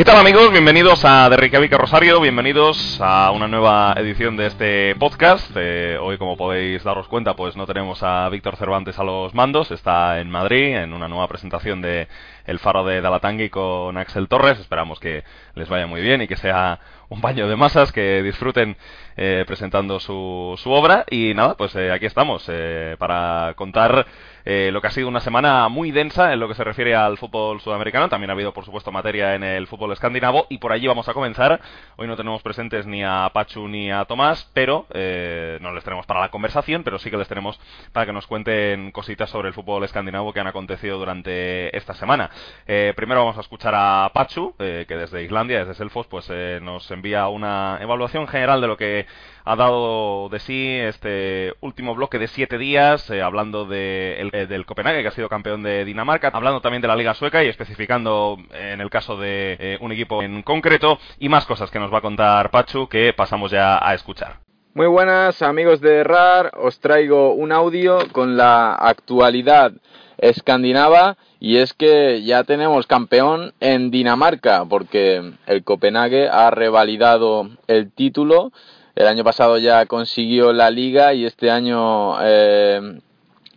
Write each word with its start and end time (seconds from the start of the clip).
¿Qué 0.00 0.04
tal 0.06 0.16
amigos? 0.16 0.50
Bienvenidos 0.50 1.04
a 1.04 1.28
De 1.28 1.36
Reykjavik 1.36 1.72
Rosario, 1.72 2.22
bienvenidos 2.22 2.98
a 3.02 3.32
una 3.32 3.48
nueva 3.48 3.92
edición 3.98 4.34
de 4.34 4.46
este 4.46 4.94
podcast. 4.94 5.50
Eh, 5.54 5.98
hoy, 6.00 6.16
como 6.16 6.38
podéis 6.38 6.82
daros 6.82 7.06
cuenta, 7.06 7.36
pues 7.36 7.54
no 7.54 7.66
tenemos 7.66 8.02
a 8.02 8.26
Víctor 8.30 8.56
Cervantes 8.56 8.98
a 8.98 9.04
los 9.04 9.34
mandos, 9.34 9.70
está 9.70 10.18
en 10.20 10.30
Madrid 10.30 10.74
en 10.74 10.94
una 10.94 11.06
nueva 11.06 11.28
presentación 11.28 11.82
de 11.82 12.08
El 12.46 12.58
Faro 12.58 12.82
de 12.82 13.02
Dalatangui 13.02 13.50
con 13.50 13.98
Axel 13.98 14.26
Torres. 14.26 14.58
Esperamos 14.58 14.98
que 15.00 15.22
les 15.54 15.68
vaya 15.68 15.86
muy 15.86 16.00
bien 16.00 16.22
y 16.22 16.28
que 16.28 16.36
sea 16.36 16.80
un 17.10 17.20
baño 17.20 17.46
de 17.48 17.56
masas, 17.56 17.92
que 17.92 18.22
disfruten 18.22 18.76
eh, 19.18 19.44
presentando 19.46 20.00
su, 20.00 20.54
su, 20.56 20.70
obra. 20.70 21.04
Y 21.10 21.34
nada, 21.34 21.56
pues 21.56 21.76
eh, 21.76 21.92
aquí 21.92 22.06
estamos 22.06 22.46
eh, 22.48 22.96
para 22.98 23.52
contar 23.54 24.06
eh, 24.44 24.70
lo 24.72 24.80
que 24.80 24.88
ha 24.88 24.90
sido 24.90 25.08
una 25.08 25.20
semana 25.20 25.68
muy 25.68 25.90
densa 25.90 26.32
en 26.32 26.40
lo 26.40 26.48
que 26.48 26.54
se 26.54 26.64
refiere 26.64 26.94
al 26.94 27.18
fútbol 27.18 27.60
sudamericano. 27.60 28.08
También 28.08 28.30
ha 28.30 28.32
habido, 28.32 28.52
por 28.52 28.64
supuesto, 28.64 28.92
materia 28.92 29.34
en 29.34 29.42
el 29.42 29.66
fútbol 29.66 29.92
escandinavo 29.92 30.46
y 30.48 30.58
por 30.58 30.72
allí 30.72 30.86
vamos 30.86 31.08
a 31.08 31.14
comenzar. 31.14 31.60
Hoy 31.96 32.06
no 32.06 32.16
tenemos 32.16 32.42
presentes 32.42 32.86
ni 32.86 33.02
a 33.02 33.30
Pachu 33.32 33.68
ni 33.68 33.90
a 33.90 34.04
Tomás, 34.04 34.50
pero 34.54 34.86
eh, 34.92 35.58
no 35.60 35.72
les 35.72 35.84
tenemos 35.84 36.06
para 36.06 36.20
la 36.20 36.30
conversación, 36.30 36.82
pero 36.84 36.98
sí 36.98 37.10
que 37.10 37.16
les 37.16 37.28
tenemos 37.28 37.60
para 37.92 38.06
que 38.06 38.12
nos 38.12 38.26
cuenten 38.26 38.92
cositas 38.92 39.30
sobre 39.30 39.48
el 39.48 39.54
fútbol 39.54 39.84
escandinavo 39.84 40.32
que 40.32 40.40
han 40.40 40.46
acontecido 40.46 40.98
durante 40.98 41.76
esta 41.76 41.94
semana. 41.94 42.30
Eh, 42.66 42.92
primero 42.96 43.20
vamos 43.20 43.38
a 43.38 43.40
escuchar 43.40 43.74
a 43.74 44.10
Pachu, 44.12 44.54
eh, 44.58 44.84
que 44.86 44.96
desde 44.96 45.22
Islandia, 45.22 45.60
desde 45.60 45.74
Selfos, 45.74 46.06
pues 46.06 46.26
eh, 46.30 46.58
nos 46.62 46.90
envía 46.90 47.28
una 47.28 47.78
evaluación 47.80 48.26
general 48.28 48.60
de 48.60 48.66
lo 48.66 48.76
que 48.76 49.06
ha 49.50 49.56
dado 49.56 50.28
de 50.28 50.38
sí 50.38 50.76
este 50.78 51.54
último 51.60 51.96
bloque 51.96 52.20
de 52.20 52.28
siete 52.28 52.56
días, 52.56 53.10
eh, 53.10 53.20
hablando 53.20 53.64
de 53.64 54.30
eh, 54.32 54.46
del 54.46 54.64
Copenhague, 54.64 55.02
que 55.02 55.08
ha 55.08 55.10
sido 55.10 55.28
campeón 55.28 55.64
de 55.64 55.84
Dinamarca, 55.84 56.30
hablando 56.32 56.60
también 56.60 56.82
de 56.82 56.86
la 56.86 56.94
Liga 56.94 57.14
Sueca 57.14 57.42
y 57.42 57.48
especificando 57.48 58.38
en 58.52 58.80
el 58.80 58.90
caso 58.90 59.16
de 59.16 59.56
eh, 59.58 59.78
un 59.80 59.90
equipo 59.90 60.22
en 60.22 60.42
concreto 60.42 61.00
y 61.18 61.28
más 61.28 61.46
cosas 61.46 61.68
que 61.68 61.80
nos 61.80 61.92
va 61.92 61.98
a 61.98 62.00
contar 62.00 62.52
Pachu 62.52 62.88
que 62.88 63.12
pasamos 63.12 63.50
ya 63.50 63.84
a 63.84 63.92
escuchar. 63.92 64.36
Muy 64.72 64.86
buenas 64.86 65.42
amigos 65.42 65.80
de 65.80 66.04
RAR, 66.04 66.52
os 66.56 66.78
traigo 66.78 67.34
un 67.34 67.50
audio 67.50 67.98
con 68.12 68.36
la 68.36 68.74
actualidad 68.74 69.72
escandinava 70.18 71.16
y 71.40 71.56
es 71.56 71.72
que 71.72 72.22
ya 72.22 72.44
tenemos 72.44 72.86
campeón 72.86 73.52
en 73.58 73.90
Dinamarca 73.90 74.64
porque 74.66 75.32
el 75.46 75.64
Copenhague 75.64 76.28
ha 76.28 76.50
revalidado 76.52 77.50
el 77.66 77.90
título 77.90 78.52
el 79.00 79.06
año 79.06 79.24
pasado 79.24 79.56
ya 79.56 79.86
consiguió 79.86 80.52
la 80.52 80.70
liga 80.70 81.14
y 81.14 81.24
este 81.24 81.50
año 81.50 82.18
eh, 82.22 83.00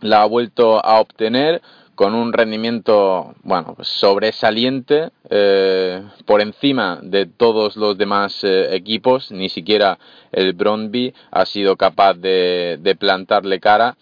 la 0.00 0.22
ha 0.22 0.24
vuelto 0.24 0.82
a 0.82 1.00
obtener 1.00 1.60
con 1.94 2.14
un 2.14 2.32
rendimiento 2.32 3.34
bueno 3.42 3.74
pues 3.76 3.88
sobresaliente 3.88 5.10
eh, 5.28 6.02
por 6.24 6.40
encima 6.40 6.98
de 7.02 7.26
todos 7.26 7.76
los 7.76 7.98
demás 7.98 8.42
eh, 8.42 8.74
equipos. 8.74 9.30
Ni 9.32 9.50
siquiera 9.50 9.98
el 10.32 10.54
Brondby 10.54 11.12
ha 11.30 11.44
sido 11.44 11.76
capaz 11.76 12.14
de, 12.14 12.78
de 12.80 12.96
plantarle 12.96 13.60
cara. 13.60 13.98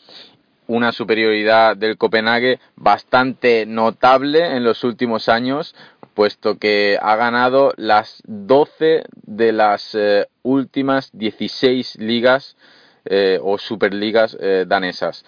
Una 0.69 0.93
superioridad 0.93 1.77
del 1.77 1.99
Copenhague 1.99 2.61
bastante 2.77 3.67
notable 3.67 4.57
en 4.57 4.63
los 4.63 4.85
últimos 4.85 5.29
años 5.29 5.75
puesto 6.15 6.59
que 6.59 6.99
ha 7.01 7.17
ganado 7.17 7.73
las 7.77 8.23
12 8.27 9.05
de 9.15 9.53
las 9.53 9.95
eh, 9.95 10.27
últimas 10.43 11.11
16 11.13 11.97
ligas 11.99 12.57
eh, 13.05 13.39
o 13.43 13.59
superligas 13.59 14.37
eh, 14.41 14.65
danesas. 14.67 15.25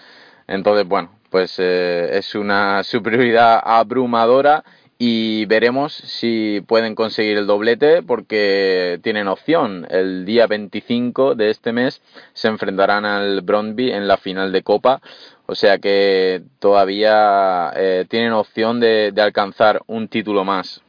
Entonces, 0.46 0.86
bueno, 0.86 1.10
pues 1.30 1.58
es 1.58 2.34
una 2.34 2.84
superioridad 2.84 3.60
abrumadora 3.64 4.62
y 4.98 5.44
veremos 5.46 5.92
si 5.92 6.62
pueden 6.66 6.94
conseguir 6.94 7.38
el 7.38 7.46
doblete 7.46 8.02
porque 8.02 9.00
tienen 9.02 9.26
opción. 9.26 9.86
El 9.90 10.24
día 10.24 10.46
25 10.46 11.34
de 11.34 11.50
este 11.50 11.72
mes 11.72 12.00
se 12.32 12.48
enfrentarán 12.48 13.04
al 13.04 13.40
Brondby 13.40 13.90
en 13.90 14.06
la 14.06 14.16
final 14.16 14.52
de 14.52 14.62
Copa, 14.62 15.00
o 15.46 15.54
sea 15.54 15.78
que 15.78 16.42
todavía 16.58 17.70
eh, 17.76 18.06
tienen 18.08 18.32
opción 18.32 18.80
de, 18.80 19.12
alcanzar 19.16 19.82
un 19.86 20.08
título 20.08 20.44
más. 20.44 20.80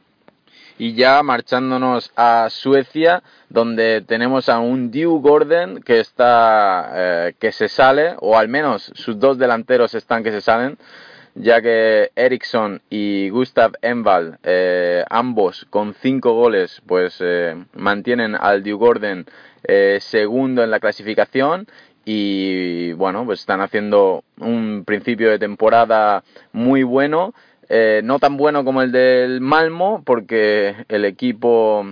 Y 0.78 0.92
ya 0.92 1.22
marchándonos 1.22 2.12
a 2.16 2.48
Suecia 2.50 3.22
donde 3.48 4.02
tenemos 4.02 4.48
a 4.50 4.58
un 4.58 4.90
Dew 4.90 5.20
Gordon 5.20 5.80
que 5.82 6.00
está 6.00 6.90
eh, 6.94 7.34
que 7.38 7.52
se 7.52 7.68
sale 7.68 8.14
o 8.20 8.36
al 8.36 8.48
menos 8.48 8.92
sus 8.94 9.18
dos 9.18 9.38
delanteros 9.38 9.94
están 9.94 10.22
que 10.22 10.32
se 10.32 10.42
salen 10.42 10.76
ya 11.34 11.62
que 11.62 12.10
Eriksson 12.14 12.82
y 12.90 13.30
Gustav 13.30 13.72
Envall 13.80 14.38
eh, 14.42 15.02
ambos 15.08 15.66
con 15.70 15.94
cinco 15.94 16.34
goles 16.34 16.82
pues 16.86 17.24
mantienen 17.72 18.34
al 18.34 18.62
Dew 18.62 18.76
Gordon 18.76 19.24
segundo 20.00 20.62
en 20.62 20.70
la 20.70 20.80
clasificación 20.80 21.68
y 22.06 22.92
bueno 22.92 23.26
pues 23.26 23.40
están 23.40 23.60
haciendo 23.60 24.24
un 24.38 24.84
principio 24.86 25.28
de 25.28 25.38
temporada 25.38 26.24
muy 26.52 26.84
bueno 26.84 27.34
eh, 27.68 28.00
no 28.04 28.18
tan 28.18 28.36
bueno 28.36 28.64
como 28.64 28.82
el 28.82 28.92
del 28.92 29.40
Malmo, 29.40 30.02
porque 30.04 30.84
el 30.88 31.04
equipo 31.04 31.84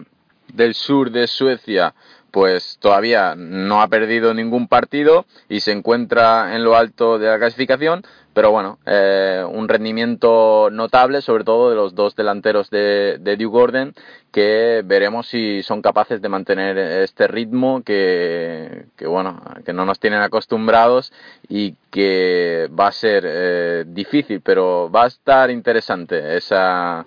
del 0.53 0.74
sur 0.74 1.10
de 1.10 1.26
Suecia 1.26 1.94
pues 2.34 2.78
todavía 2.81 3.37
no 3.37 3.81
ha 3.81 3.87
perdido 3.87 4.34
ningún 4.34 4.67
partido 4.67 5.25
y 5.49 5.61
se 5.61 5.71
encuentra 5.71 6.56
en 6.56 6.65
lo 6.65 6.75
alto 6.75 7.17
de 7.17 7.28
la 7.28 7.39
clasificación, 7.39 8.05
pero 8.33 8.50
bueno, 8.50 8.81
eh, 8.87 9.45
un 9.49 9.69
rendimiento 9.69 10.69
notable, 10.72 11.22
sobre 11.22 11.45
todo 11.45 11.71
de 11.71 11.77
los 11.77 11.95
dos 11.95 12.17
delanteros 12.17 12.71
de, 12.71 13.19
de 13.21 13.37
Dew 13.37 13.50
Gordon, 13.53 13.95
que 14.33 14.83
veremos 14.84 15.28
si 15.28 15.62
son 15.62 15.81
capaces 15.81 16.21
de 16.21 16.28
mantener 16.28 16.77
este 16.77 17.28
ritmo 17.28 17.84
que, 17.84 18.87
que 18.97 19.06
bueno, 19.06 19.41
que 19.65 19.72
no 19.72 19.84
nos 19.84 20.01
tienen 20.01 20.21
acostumbrados 20.21 21.12
y 21.49 21.77
que 21.93 22.69
va 22.77 22.89
a 22.89 22.93
ser 22.93 23.22
eh, 23.25 23.84
difícil, 23.87 24.41
pero 24.41 24.91
va 24.91 25.05
a 25.05 25.06
estar 25.06 25.53
interesante 25.53 26.37
esa 26.37 27.06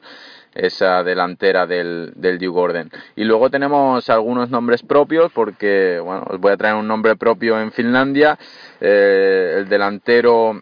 esa 0.57 1.03
delantera 1.03 1.67
del, 1.67 2.11
del 2.15 2.39
Dew 2.39 2.51
Gordon. 2.51 2.91
Y 3.15 3.23
luego 3.23 3.49
tenemos 3.49 4.09
algunos 4.09 4.49
nombres 4.49 4.83
propios, 4.83 5.31
porque, 5.31 5.99
bueno, 6.03 6.25
os 6.29 6.39
voy 6.39 6.51
a 6.51 6.57
traer 6.57 6.75
un 6.75 6.87
nombre 6.87 7.15
propio 7.15 7.59
en 7.59 7.71
Finlandia, 7.71 8.37
eh, 8.81 9.55
el 9.57 9.69
delantero 9.69 10.61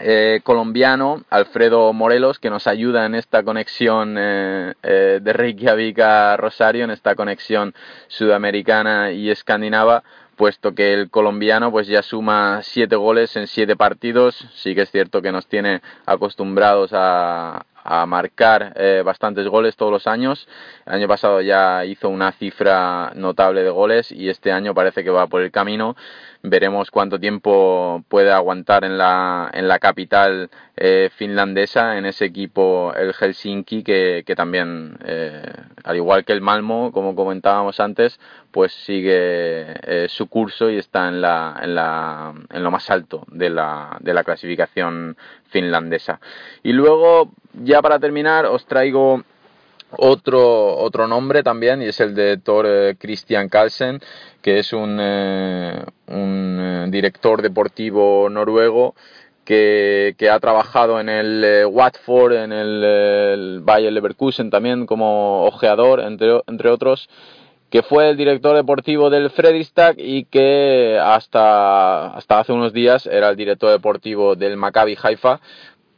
eh, 0.00 0.40
colombiano 0.44 1.24
Alfredo 1.28 1.92
Morelos 1.92 2.38
que 2.38 2.50
nos 2.50 2.68
ayuda 2.68 3.04
en 3.04 3.16
esta 3.16 3.42
conexión 3.42 4.14
eh, 4.16 4.74
de 4.80 5.32
Reykjavik 5.32 5.98
a 5.98 6.36
Rosario, 6.36 6.84
en 6.84 6.90
esta 6.90 7.16
conexión 7.16 7.74
sudamericana 8.06 9.10
y 9.10 9.28
escandinava, 9.28 10.04
puesto 10.36 10.72
que 10.72 10.94
el 10.94 11.10
colombiano 11.10 11.72
pues 11.72 11.88
ya 11.88 12.02
suma 12.02 12.60
siete 12.62 12.94
goles 12.94 13.36
en 13.36 13.48
siete 13.48 13.74
partidos, 13.74 14.36
sí 14.54 14.76
que 14.76 14.82
es 14.82 14.90
cierto 14.92 15.20
que 15.20 15.32
nos 15.32 15.48
tiene 15.48 15.82
acostumbrados 16.06 16.90
a, 16.92 17.66
a 17.88 18.04
marcar 18.04 18.74
eh, 18.76 19.02
bastantes 19.04 19.48
goles 19.48 19.76
todos 19.76 19.90
los 19.90 20.06
años. 20.06 20.46
El 20.86 20.94
año 20.94 21.08
pasado 21.08 21.40
ya 21.40 21.84
hizo 21.86 22.10
una 22.10 22.32
cifra 22.32 23.12
notable 23.14 23.62
de 23.62 23.70
goles 23.70 24.12
y 24.12 24.28
este 24.28 24.52
año 24.52 24.74
parece 24.74 25.02
que 25.02 25.10
va 25.10 25.26
por 25.26 25.40
el 25.40 25.50
camino. 25.50 25.96
Veremos 26.42 26.92
cuánto 26.92 27.18
tiempo 27.18 28.04
puede 28.08 28.30
aguantar 28.30 28.84
en 28.84 28.96
la, 28.96 29.50
en 29.52 29.66
la 29.66 29.80
capital 29.80 30.50
eh, 30.76 31.10
finlandesa, 31.16 31.98
en 31.98 32.06
ese 32.06 32.26
equipo 32.26 32.94
el 32.94 33.12
Helsinki, 33.12 33.82
que, 33.82 34.22
que 34.24 34.36
también, 34.36 34.98
eh, 35.04 35.42
al 35.82 35.96
igual 35.96 36.24
que 36.24 36.32
el 36.32 36.40
Malmo, 36.40 36.92
como 36.92 37.16
comentábamos 37.16 37.80
antes, 37.80 38.20
pues 38.52 38.72
sigue 38.72 39.66
eh, 39.82 40.06
su 40.08 40.28
curso 40.28 40.70
y 40.70 40.78
está 40.78 41.08
en, 41.08 41.20
la, 41.20 41.58
en, 41.60 41.74
la, 41.74 42.32
en 42.50 42.62
lo 42.62 42.70
más 42.70 42.88
alto 42.88 43.24
de 43.32 43.50
la, 43.50 43.96
de 43.98 44.14
la 44.14 44.22
clasificación 44.22 45.16
finlandesa. 45.48 46.20
Y 46.62 46.72
luego, 46.72 47.32
ya 47.52 47.82
para 47.82 47.98
terminar, 47.98 48.46
os 48.46 48.64
traigo 48.64 49.24
otro, 49.96 50.76
otro 50.76 51.08
nombre 51.08 51.42
también 51.42 51.82
y 51.82 51.86
es 51.86 52.00
el 52.00 52.14
de 52.14 52.36
Thor 52.36 52.66
eh, 52.68 52.96
Christian 52.98 53.48
Carlsen, 53.48 54.00
que 54.42 54.58
es 54.58 54.72
un, 54.72 54.98
eh, 55.00 55.84
eh, 56.06 56.86
director 56.88 57.42
deportivo 57.42 58.28
noruego 58.28 58.94
que, 59.44 60.14
ha 60.30 60.38
trabajado 60.40 61.00
en 61.00 61.08
el 61.08 61.66
Watford, 61.66 62.34
en 62.34 62.52
el, 62.52 62.84
el 62.84 63.60
Bayer 63.62 63.92
Leverkusen 63.92 64.50
también 64.50 64.84
como 64.84 65.44
ojeador, 65.46 66.00
entre, 66.00 66.42
entre 66.46 66.68
otros 66.68 67.08
que 67.70 67.82
fue 67.82 68.08
el 68.08 68.16
director 68.16 68.56
deportivo 68.56 69.10
del 69.10 69.30
Fredrikstad 69.30 69.94
y 69.98 70.24
que 70.24 70.98
hasta, 71.02 72.14
hasta 72.14 72.40
hace 72.40 72.52
unos 72.52 72.72
días 72.72 73.06
era 73.06 73.28
el 73.28 73.36
director 73.36 73.70
deportivo 73.70 74.36
del 74.36 74.56
Maccabi 74.56 74.96
Haifa, 75.00 75.40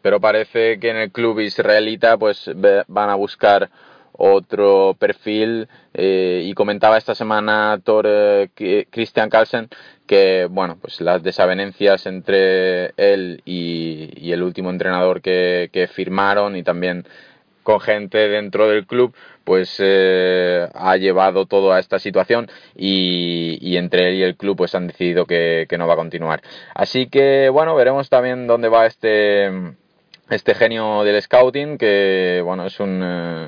pero 0.03 0.21
parece 0.21 0.79
que 0.79 0.91
en 0.91 0.97
el 0.97 1.11
club 1.13 1.41
israelita 1.41 2.17
pues 2.17 2.51
van 2.89 3.11
a 3.11 3.15
buscar 3.15 3.71
otro 4.13 4.97
perfil 4.99 5.69
eh, 5.95 6.43
y 6.45 6.53
comentaba 6.55 6.99
esta 6.99 7.15
semana 7.15 7.81
Thor 7.83 8.07
eh, 8.07 8.51
Christian 8.91 9.31
Carlsen 9.31 9.69
que 10.07 10.47
bueno 10.51 10.77
pues 10.81 11.01
las 11.01 11.23
desavenencias 11.23 12.07
entre 12.07 12.93
él 12.97 13.41
y, 13.45 14.11
y 14.17 14.33
el 14.33 14.43
último 14.43 14.71
entrenador 14.71 15.23
que, 15.23 15.71
que 15.73 15.87
firmaron 15.87 16.57
y 16.57 16.63
también 16.63 17.07
con 17.63 17.81
gente 17.81 18.29
dentro 18.29 18.69
del 18.69 18.87
club, 18.87 19.15
pues 19.45 19.77
eh, 19.79 20.69
ha 20.75 20.97
llevado 20.97 21.47
todo 21.47 21.73
a 21.73 21.79
esta 21.79 21.99
situación 21.99 22.51
y, 22.77 23.77
entre 23.77 24.09
él 24.09 24.15
y 24.17 24.23
el 24.23 24.37
club 24.37 24.57
pues 24.57 24.75
han 24.75 24.87
decidido 24.87 25.27
que, 25.27 25.67
que 25.69 25.79
no 25.79 25.87
va 25.87 25.95
a 25.95 25.97
continuar. 25.97 26.43
Así 26.75 27.07
que 27.07 27.49
bueno, 27.49 27.75
veremos 27.75 28.09
también 28.09 28.47
dónde 28.47 28.69
va 28.69 28.87
este 28.87 29.51
este 30.31 30.55
genio 30.55 31.03
del 31.03 31.21
scouting, 31.21 31.77
que 31.77 32.41
bueno, 32.45 32.67
es 32.67 32.79
un, 32.79 33.03
eh, 33.03 33.47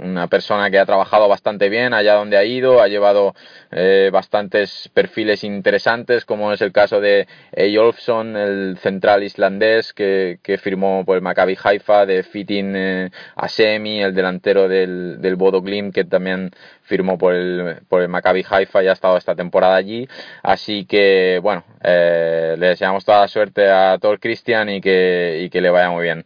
una 0.00 0.26
persona 0.26 0.68
que 0.68 0.78
ha 0.80 0.84
trabajado 0.84 1.28
bastante 1.28 1.68
bien 1.68 1.94
allá 1.94 2.14
donde 2.14 2.36
ha 2.36 2.44
ido, 2.44 2.82
ha 2.82 2.88
llevado 2.88 3.34
eh, 3.70 4.10
bastantes 4.12 4.90
perfiles 4.92 5.44
interesantes, 5.44 6.24
como 6.24 6.52
es 6.52 6.60
el 6.60 6.72
caso 6.72 7.00
de 7.00 7.28
Eyolfsson, 7.52 8.36
el 8.36 8.78
central 8.78 9.22
islandés 9.22 9.92
que, 9.92 10.38
que, 10.42 10.58
firmó 10.58 11.04
por 11.04 11.16
el 11.16 11.22
Maccabi 11.22 11.56
Haifa, 11.62 12.04
de 12.04 12.24
Fitin 12.24 12.74
eh, 12.74 13.10
Asemi, 13.36 14.02
el 14.02 14.14
delantero 14.14 14.68
del, 14.68 15.20
del 15.20 15.36
Bodo 15.36 15.62
Glimt, 15.62 15.94
que 15.94 16.04
también 16.04 16.50
firmó 16.84 17.16
por 17.18 17.34
el, 17.34 17.78
por 17.88 18.02
el 18.02 18.08
Maccabi 18.08 18.44
Haifa 18.48 18.82
y 18.82 18.88
ha 18.88 18.92
estado 18.92 19.16
esta 19.16 19.34
temporada 19.34 19.74
allí. 19.74 20.06
Así 20.42 20.84
que, 20.84 21.40
bueno, 21.42 21.64
eh, 21.82 22.54
le 22.58 22.68
deseamos 22.68 23.04
toda 23.04 23.22
la 23.22 23.28
suerte 23.28 23.70
a 23.70 23.98
Thor 23.98 24.20
Christian 24.20 24.68
y 24.68 24.80
que, 24.80 25.40
y 25.42 25.50
que 25.50 25.60
le 25.60 25.70
vaya 25.70 25.90
muy 25.90 26.04
bien. 26.04 26.24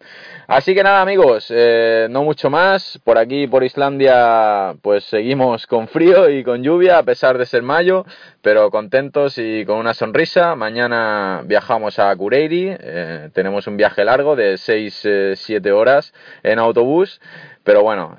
Así 0.48 0.74
que 0.74 0.82
nada, 0.82 1.00
amigos, 1.00 1.46
eh, 1.50 2.08
no 2.10 2.24
mucho 2.24 2.50
más. 2.50 2.98
Por 3.04 3.18
aquí, 3.18 3.46
por 3.46 3.62
Islandia, 3.62 4.74
pues 4.82 5.04
seguimos 5.04 5.66
con 5.66 5.88
frío 5.88 6.28
y 6.28 6.42
con 6.42 6.62
lluvia, 6.62 6.98
a 6.98 7.02
pesar 7.04 7.38
de 7.38 7.46
ser 7.46 7.62
mayo, 7.62 8.04
pero 8.42 8.70
contentos 8.70 9.38
y 9.38 9.64
con 9.64 9.78
una 9.78 9.94
sonrisa. 9.94 10.56
Mañana 10.56 11.42
viajamos 11.44 11.98
a 11.98 12.14
Kureiri. 12.16 12.76
Eh, 12.80 13.30
tenemos 13.32 13.66
un 13.68 13.76
viaje 13.76 14.04
largo 14.04 14.34
de 14.34 14.54
6-7 14.54 15.70
horas 15.70 16.12
en 16.42 16.58
autobús, 16.58 17.20
pero 17.62 17.82
bueno, 17.82 18.16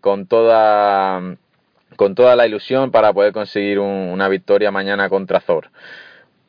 con 0.00 0.26
toda 0.26 1.36
con 1.96 2.14
toda 2.14 2.36
la 2.36 2.46
ilusión 2.46 2.90
para 2.90 3.12
poder 3.12 3.32
conseguir 3.32 3.78
una 3.78 4.28
victoria 4.28 4.70
mañana 4.70 5.08
contra 5.08 5.40
Zor. 5.40 5.70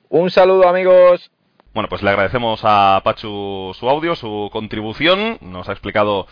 Un 0.09 0.29
saludo 0.29 0.67
amigos. 0.67 1.31
Bueno, 1.73 1.89
pues 1.89 2.01
le 2.01 2.09
agradecemos 2.09 2.61
a 2.63 3.01
Pachu 3.03 3.73
su 3.77 3.89
audio, 3.89 4.15
su 4.15 4.49
contribución. 4.51 5.37
Nos 5.41 5.69
ha 5.69 5.73
explicado 5.73 6.27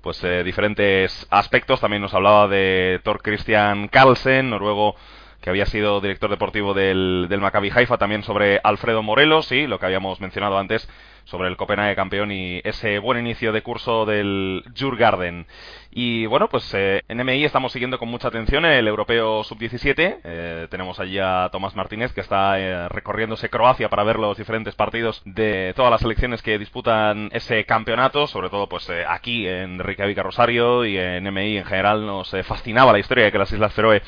pues 0.00 0.22
eh, 0.24 0.44
diferentes 0.44 1.26
aspectos. 1.30 1.80
También 1.80 2.02
nos 2.02 2.14
hablaba 2.14 2.48
de 2.48 3.00
Thor 3.02 3.22
Christian 3.22 3.88
Carlsen, 3.88 4.50
noruego 4.50 4.96
que 5.40 5.50
había 5.50 5.66
sido 5.66 6.00
director 6.00 6.30
deportivo 6.30 6.74
del, 6.74 7.26
del 7.28 7.40
Maccabi 7.40 7.70
Haifa, 7.74 7.98
también 7.98 8.22
sobre 8.22 8.60
Alfredo 8.64 9.02
Morelos 9.02 9.52
y 9.52 9.66
lo 9.66 9.78
que 9.78 9.86
habíamos 9.86 10.20
mencionado 10.20 10.58
antes 10.58 10.88
sobre 11.26 11.48
el 11.48 11.56
Copenhague 11.56 11.94
campeón 11.94 12.32
y 12.32 12.60
ese 12.64 12.98
buen 12.98 13.18
inicio 13.18 13.52
de 13.52 13.62
curso 13.62 14.06
del 14.06 14.64
Jurgarden. 14.78 15.46
Y 15.90 16.26
bueno, 16.26 16.48
pues 16.48 16.72
eh, 16.74 17.02
en 17.08 17.24
MI 17.24 17.44
estamos 17.44 17.72
siguiendo 17.72 17.98
con 17.98 18.08
mucha 18.08 18.28
atención 18.28 18.64
el 18.64 18.86
europeo 18.86 19.42
sub-17. 19.42 20.18
Eh, 20.22 20.66
tenemos 20.70 21.00
allí 21.00 21.18
a 21.18 21.48
Tomás 21.50 21.74
Martínez 21.74 22.12
que 22.12 22.20
está 22.20 22.60
eh, 22.60 22.88
recorriéndose 22.88 23.48
Croacia 23.50 23.88
para 23.88 24.04
ver 24.04 24.18
los 24.18 24.36
diferentes 24.36 24.74
partidos 24.74 25.22
de 25.24 25.72
todas 25.74 25.90
las 25.90 26.02
selecciones 26.02 26.42
que 26.42 26.58
disputan 26.58 27.30
ese 27.32 27.64
campeonato. 27.64 28.26
Sobre 28.26 28.50
todo, 28.50 28.68
pues 28.68 28.88
aquí 29.08 29.48
en 29.48 29.78
Reykjavik 29.78 30.18
Rosario 30.18 30.84
y 30.84 30.98
en 30.98 31.24
MI 31.32 31.58
en 31.58 31.64
general 31.64 32.06
nos 32.06 32.30
fascinaba 32.44 32.92
la 32.92 32.98
historia 32.98 33.24
de 33.24 33.32
que 33.32 33.38
las 33.38 33.52
Islas 33.52 33.72
Feroe 33.72 34.02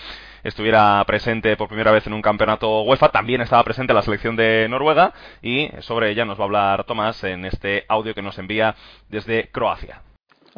estuviera 0.44 1.02
presente 1.06 1.56
por 1.56 1.68
primera 1.68 1.92
vez 1.92 2.06
en 2.06 2.12
un 2.12 2.22
campeonato 2.22 2.82
UEFA. 2.82 3.10
También 3.10 3.40
estaba 3.40 3.64
presente 3.64 3.94
la 3.94 4.02
selección 4.02 4.36
de 4.36 4.66
Noruega 4.68 5.12
y 5.42 5.68
sobre 5.80 6.10
ella 6.10 6.24
nos 6.24 6.38
va 6.38 6.42
a 6.42 6.46
hablar 6.46 6.84
Tomás 6.84 7.22
en 7.24 7.44
este 7.44 7.84
audio 7.88 8.14
que 8.14 8.22
nos 8.22 8.38
envía 8.38 8.74
desde 9.08 9.48
Croacia. 9.50 10.02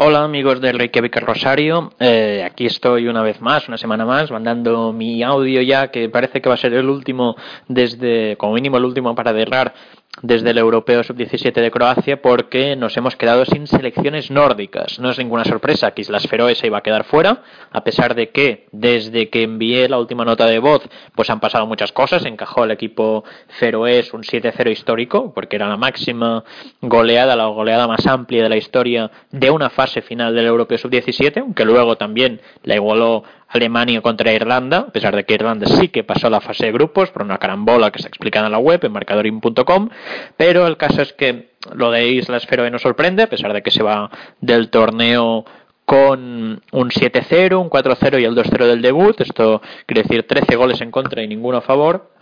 Hola 0.03 0.25
amigos 0.25 0.63
de 0.63 0.73
Reykjavik 0.73 1.15
Rosario, 1.21 1.93
eh, 2.01 2.43
aquí 2.43 2.65
estoy 2.65 3.07
una 3.07 3.23
vez 3.23 3.43
más, 3.43 3.69
una 3.69 3.77
semana 3.77 4.07
más, 4.07 4.31
mandando 4.31 4.95
mi 4.95 5.23
audio 5.23 5.61
ya 5.61 5.89
que 5.89 6.09
parece 6.09 6.41
que 6.41 6.49
va 6.49 6.55
a 6.55 6.59
ser 6.59 6.73
el 6.73 6.89
último 6.89 7.37
desde, 7.69 8.37
como 8.39 8.55
mínimo 8.55 8.79
el 8.79 8.87
último 8.87 9.15
para 9.15 9.35
derrar 9.35 9.75
desde 10.23 10.51
el 10.51 10.59
Europeo 10.59 11.03
Sub-17 11.03 11.53
de 11.53 11.71
Croacia 11.71 12.21
porque 12.21 12.77
nos 12.77 12.97
hemos 12.97 13.17
quedado 13.17 13.45
sin 13.45 13.67
selecciones 13.67 14.31
nórdicas. 14.31 14.99
No 14.99 15.11
es 15.11 15.19
ninguna 15.19 15.45
sorpresa 15.45 15.93
que 15.93 16.03
Islas 16.03 16.27
Feroe 16.27 16.55
se 16.55 16.67
iba 16.67 16.79
a 16.79 16.83
quedar 16.83 17.05
fuera, 17.05 17.43
a 17.71 17.85
pesar 17.85 18.15
de 18.15 18.31
que 18.31 18.67
desde 18.73 19.31
que 19.31 19.45
envié 19.45 19.89
la 19.89 19.99
última 19.99 20.25
nota 20.25 20.47
de 20.47 20.59
voz 20.59 20.83
pues 21.15 21.31
han 21.31 21.41
pasado 21.41 21.67
muchas 21.67 21.93
cosas. 21.93 22.25
Encajó 22.25 22.65
el 22.65 22.73
equipo 22.73 23.25
feroés 23.59 24.13
un 24.13 24.23
7-0 24.23 24.71
histórico 24.71 25.33
porque 25.33 25.57
era 25.57 25.69
la 25.69 25.77
máxima 25.77 26.45
goleada, 26.81 27.37
la 27.37 27.47
goleada 27.47 27.87
más 27.87 28.07
amplia 28.07 28.43
de 28.43 28.49
la 28.49 28.57
historia 28.57 29.11
de 29.31 29.51
una 29.51 29.71
fase 29.71 30.03
final 30.03 30.35
del 30.35 30.47
Europeo 30.47 30.77
Sub-17, 30.77 31.41
aunque 31.41 31.65
luego 31.65 31.97
también 31.97 32.41
la 32.65 32.75
igualó 32.75 33.23
Alemania 33.51 34.01
contra 34.01 34.33
Irlanda, 34.33 34.79
a 34.79 34.93
pesar 34.93 35.15
de 35.17 35.25
que 35.25 35.35
Irlanda 35.35 35.67
sí 35.67 35.89
que 35.89 36.05
pasó 36.05 36.31
la 36.31 36.41
fase 36.41 36.67
de 36.67 36.73
grupos 36.73 37.11
por 37.11 37.23
una 37.23 37.39
carambola 37.39 37.91
que 37.91 37.99
está 37.99 38.09
explicada 38.09 38.47
en 38.47 38.53
la 38.53 38.59
web, 38.59 38.81
en 38.85 38.93
marcadorim.com, 38.93 39.89
pero 40.37 40.67
el 40.67 40.77
caso 40.77 41.03
es 41.03 41.13
que 41.13 41.51
lo 41.75 41.91
de 41.91 42.09
Islas 42.09 42.47
Feroe 42.47 42.71
nos 42.71 42.83
sorprende, 42.83 43.25
a 43.25 43.29
pesar 43.29 43.53
de 43.53 43.63
que 43.63 43.71
se 43.71 43.83
va 43.83 44.11
del 44.41 44.71
torneo 44.71 45.45
con 45.85 46.63
un 46.71 46.91
7-0, 46.91 47.61
un 47.61 47.69
4-0 47.69 48.21
y 48.21 48.25
el 48.25 48.37
2-0 48.37 48.65
del 48.67 48.81
debut. 48.81 49.21
Esto 49.21 49.61
quiere 49.87 50.03
decir 50.05 50.25
13 50.25 50.55
goles 50.55 50.81
en 50.81 50.93
contra 50.93 51.21
y 51.21 51.27
ninguno 51.27 51.59
a 51.59 51.63
favor, 51.63 52.13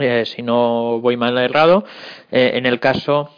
eh, 0.00 0.24
si 0.24 0.42
no 0.42 1.00
voy 1.00 1.18
mal 1.18 1.36
errado. 1.36 1.84
Eh, 2.32 2.52
en 2.54 2.64
el 2.64 2.80
caso 2.80 3.30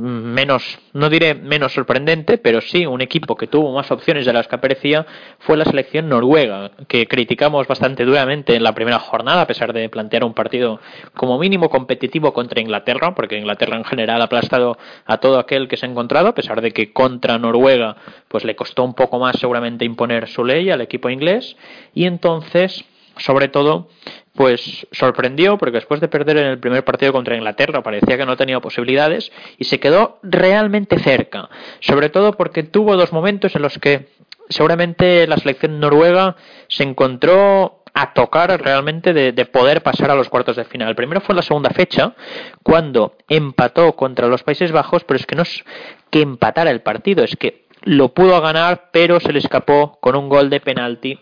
menos, 0.00 0.78
no 0.92 1.08
diré 1.10 1.34
menos 1.34 1.72
sorprendente, 1.74 2.38
pero 2.38 2.60
sí 2.60 2.86
un 2.86 3.00
equipo 3.00 3.36
que 3.36 3.46
tuvo 3.46 3.74
más 3.74 3.90
opciones 3.90 4.26
de 4.26 4.32
las 4.32 4.48
que 4.48 4.56
aparecía 4.56 5.06
fue 5.40 5.56
la 5.56 5.64
selección 5.64 6.08
noruega, 6.08 6.70
que 6.88 7.06
criticamos 7.06 7.66
bastante 7.66 8.04
duramente 8.04 8.54
en 8.54 8.62
la 8.62 8.74
primera 8.74 8.98
jornada, 8.98 9.42
a 9.42 9.46
pesar 9.46 9.72
de 9.72 9.88
plantear 9.88 10.24
un 10.24 10.34
partido 10.34 10.80
como 11.14 11.38
mínimo 11.38 11.68
competitivo 11.68 12.32
contra 12.32 12.60
Inglaterra, 12.60 13.14
porque 13.14 13.38
Inglaterra 13.38 13.76
en 13.76 13.84
general 13.84 14.20
ha 14.20 14.24
aplastado 14.24 14.78
a 15.04 15.18
todo 15.18 15.38
aquel 15.38 15.68
que 15.68 15.76
se 15.76 15.86
ha 15.86 15.88
encontrado, 15.88 16.28
a 16.28 16.34
pesar 16.34 16.60
de 16.60 16.72
que 16.72 16.92
contra 16.92 17.38
Noruega 17.38 17.96
pues 18.28 18.44
le 18.44 18.56
costó 18.56 18.84
un 18.84 18.94
poco 18.94 19.18
más 19.18 19.38
seguramente 19.38 19.84
imponer 19.84 20.28
su 20.28 20.44
ley 20.44 20.70
al 20.70 20.80
equipo 20.80 21.10
inglés, 21.10 21.56
y 21.94 22.06
entonces 22.06 22.84
sobre 23.18 23.48
todo 23.48 23.88
pues 24.34 24.86
sorprendió 24.92 25.56
porque 25.56 25.76
después 25.78 26.00
de 26.00 26.08
perder 26.08 26.36
en 26.36 26.46
el 26.46 26.58
primer 26.58 26.84
partido 26.84 27.12
contra 27.12 27.36
Inglaterra 27.36 27.82
parecía 27.82 28.18
que 28.18 28.26
no 28.26 28.36
tenía 28.36 28.60
posibilidades 28.60 29.32
y 29.58 29.64
se 29.64 29.80
quedó 29.80 30.18
realmente 30.22 30.98
cerca, 30.98 31.48
sobre 31.80 32.10
todo 32.10 32.32
porque 32.32 32.62
tuvo 32.62 32.96
dos 32.96 33.12
momentos 33.12 33.56
en 33.56 33.62
los 33.62 33.78
que 33.78 34.08
seguramente 34.48 35.26
la 35.26 35.38
selección 35.38 35.80
noruega 35.80 36.36
se 36.68 36.82
encontró 36.82 37.82
a 37.94 38.12
tocar 38.12 38.60
realmente 38.62 39.14
de, 39.14 39.32
de, 39.32 39.46
poder 39.46 39.82
pasar 39.82 40.10
a 40.10 40.14
los 40.14 40.28
cuartos 40.28 40.56
de 40.56 40.64
final. 40.64 40.94
Primero 40.94 41.22
fue 41.22 41.34
la 41.34 41.40
segunda 41.40 41.70
fecha, 41.70 42.14
cuando 42.62 43.16
empató 43.26 43.96
contra 43.96 44.26
los 44.26 44.42
Países 44.42 44.70
Bajos, 44.70 45.04
pero 45.04 45.18
es 45.18 45.24
que 45.24 45.34
no 45.34 45.42
es 45.42 45.64
que 46.10 46.20
empatara 46.20 46.70
el 46.70 46.82
partido, 46.82 47.24
es 47.24 47.36
que 47.36 47.64
lo 47.84 48.12
pudo 48.12 48.38
ganar, 48.42 48.90
pero 48.92 49.18
se 49.18 49.32
le 49.32 49.38
escapó 49.38 49.98
con 50.02 50.14
un 50.14 50.28
gol 50.28 50.50
de 50.50 50.60
penalti 50.60 51.18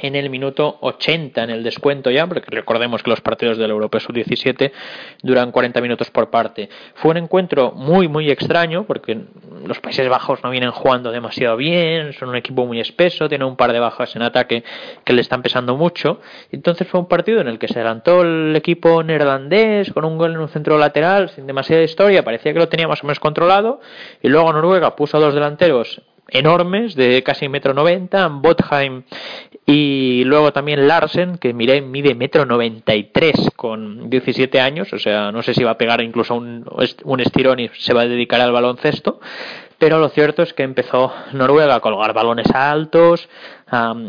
en 0.00 0.16
el 0.16 0.30
minuto 0.30 0.78
80 0.80 1.42
en 1.42 1.50
el 1.50 1.62
descuento 1.62 2.10
ya, 2.10 2.26
porque 2.26 2.50
recordemos 2.50 3.02
que 3.02 3.10
los 3.10 3.20
partidos 3.20 3.58
del 3.58 3.70
Europeo 3.70 4.00
Sub-17 4.00 4.72
duran 5.22 5.50
40 5.50 5.80
minutos 5.80 6.10
por 6.10 6.30
parte. 6.30 6.68
Fue 6.94 7.10
un 7.10 7.16
encuentro 7.18 7.72
muy, 7.72 8.08
muy 8.08 8.30
extraño, 8.30 8.84
porque 8.84 9.18
los 9.64 9.80
Países 9.80 10.08
Bajos 10.08 10.42
no 10.42 10.50
vienen 10.50 10.70
jugando 10.70 11.10
demasiado 11.10 11.56
bien, 11.56 12.12
son 12.12 12.30
un 12.30 12.36
equipo 12.36 12.66
muy 12.66 12.80
espeso, 12.80 13.28
tienen 13.28 13.46
un 13.46 13.56
par 13.56 13.72
de 13.72 13.80
bajas 13.80 14.14
en 14.16 14.22
ataque 14.22 14.64
que 15.04 15.12
le 15.12 15.20
están 15.20 15.42
pesando 15.42 15.76
mucho. 15.76 16.20
Entonces 16.52 16.86
fue 16.88 17.00
un 17.00 17.08
partido 17.08 17.40
en 17.40 17.48
el 17.48 17.58
que 17.58 17.68
se 17.68 17.74
adelantó 17.78 18.22
el 18.22 18.54
equipo 18.56 19.02
neerlandés 19.02 19.92
con 19.92 20.04
un 20.04 20.18
gol 20.18 20.32
en 20.32 20.38
un 20.38 20.48
centro 20.48 20.78
lateral, 20.78 21.30
sin 21.30 21.46
demasiada 21.46 21.82
historia, 21.82 22.22
parecía 22.22 22.52
que 22.52 22.58
lo 22.58 22.68
tenía 22.68 22.88
más 22.88 23.02
o 23.02 23.06
menos 23.06 23.20
controlado, 23.20 23.80
y 24.22 24.28
luego 24.28 24.52
Noruega 24.52 24.96
puso 24.96 25.16
a 25.16 25.20
dos 25.20 25.34
delanteros 25.34 26.02
enormes 26.28 26.94
de 26.94 27.22
casi 27.22 27.48
metro 27.48 27.74
noventa, 27.74 28.28
Botheim 28.28 29.02
y 29.66 30.24
luego 30.24 30.52
también 30.52 30.88
Larsen, 30.88 31.38
que 31.38 31.52
mide, 31.52 31.80
mide 31.80 32.14
metro 32.14 32.46
noventa 32.46 32.94
y 32.94 33.04
tres 33.04 33.50
con 33.56 34.08
17 34.08 34.60
años, 34.60 34.92
o 34.92 34.98
sea, 34.98 35.32
no 35.32 35.42
sé 35.42 35.54
si 35.54 35.64
va 35.64 35.72
a 35.72 35.78
pegar 35.78 36.00
incluso 36.00 36.34
un, 36.34 36.64
un 37.04 37.20
estirón 37.20 37.60
y 37.60 37.68
se 37.78 37.92
va 37.92 38.02
a 38.02 38.06
dedicar 38.06 38.40
al 38.40 38.52
baloncesto, 38.52 39.20
pero 39.78 40.00
lo 40.00 40.08
cierto 40.08 40.42
es 40.42 40.52
que 40.54 40.64
empezó 40.64 41.12
Noruega 41.32 41.76
a 41.76 41.80
colgar 41.80 42.12
balones 42.12 42.50
altos 42.50 43.28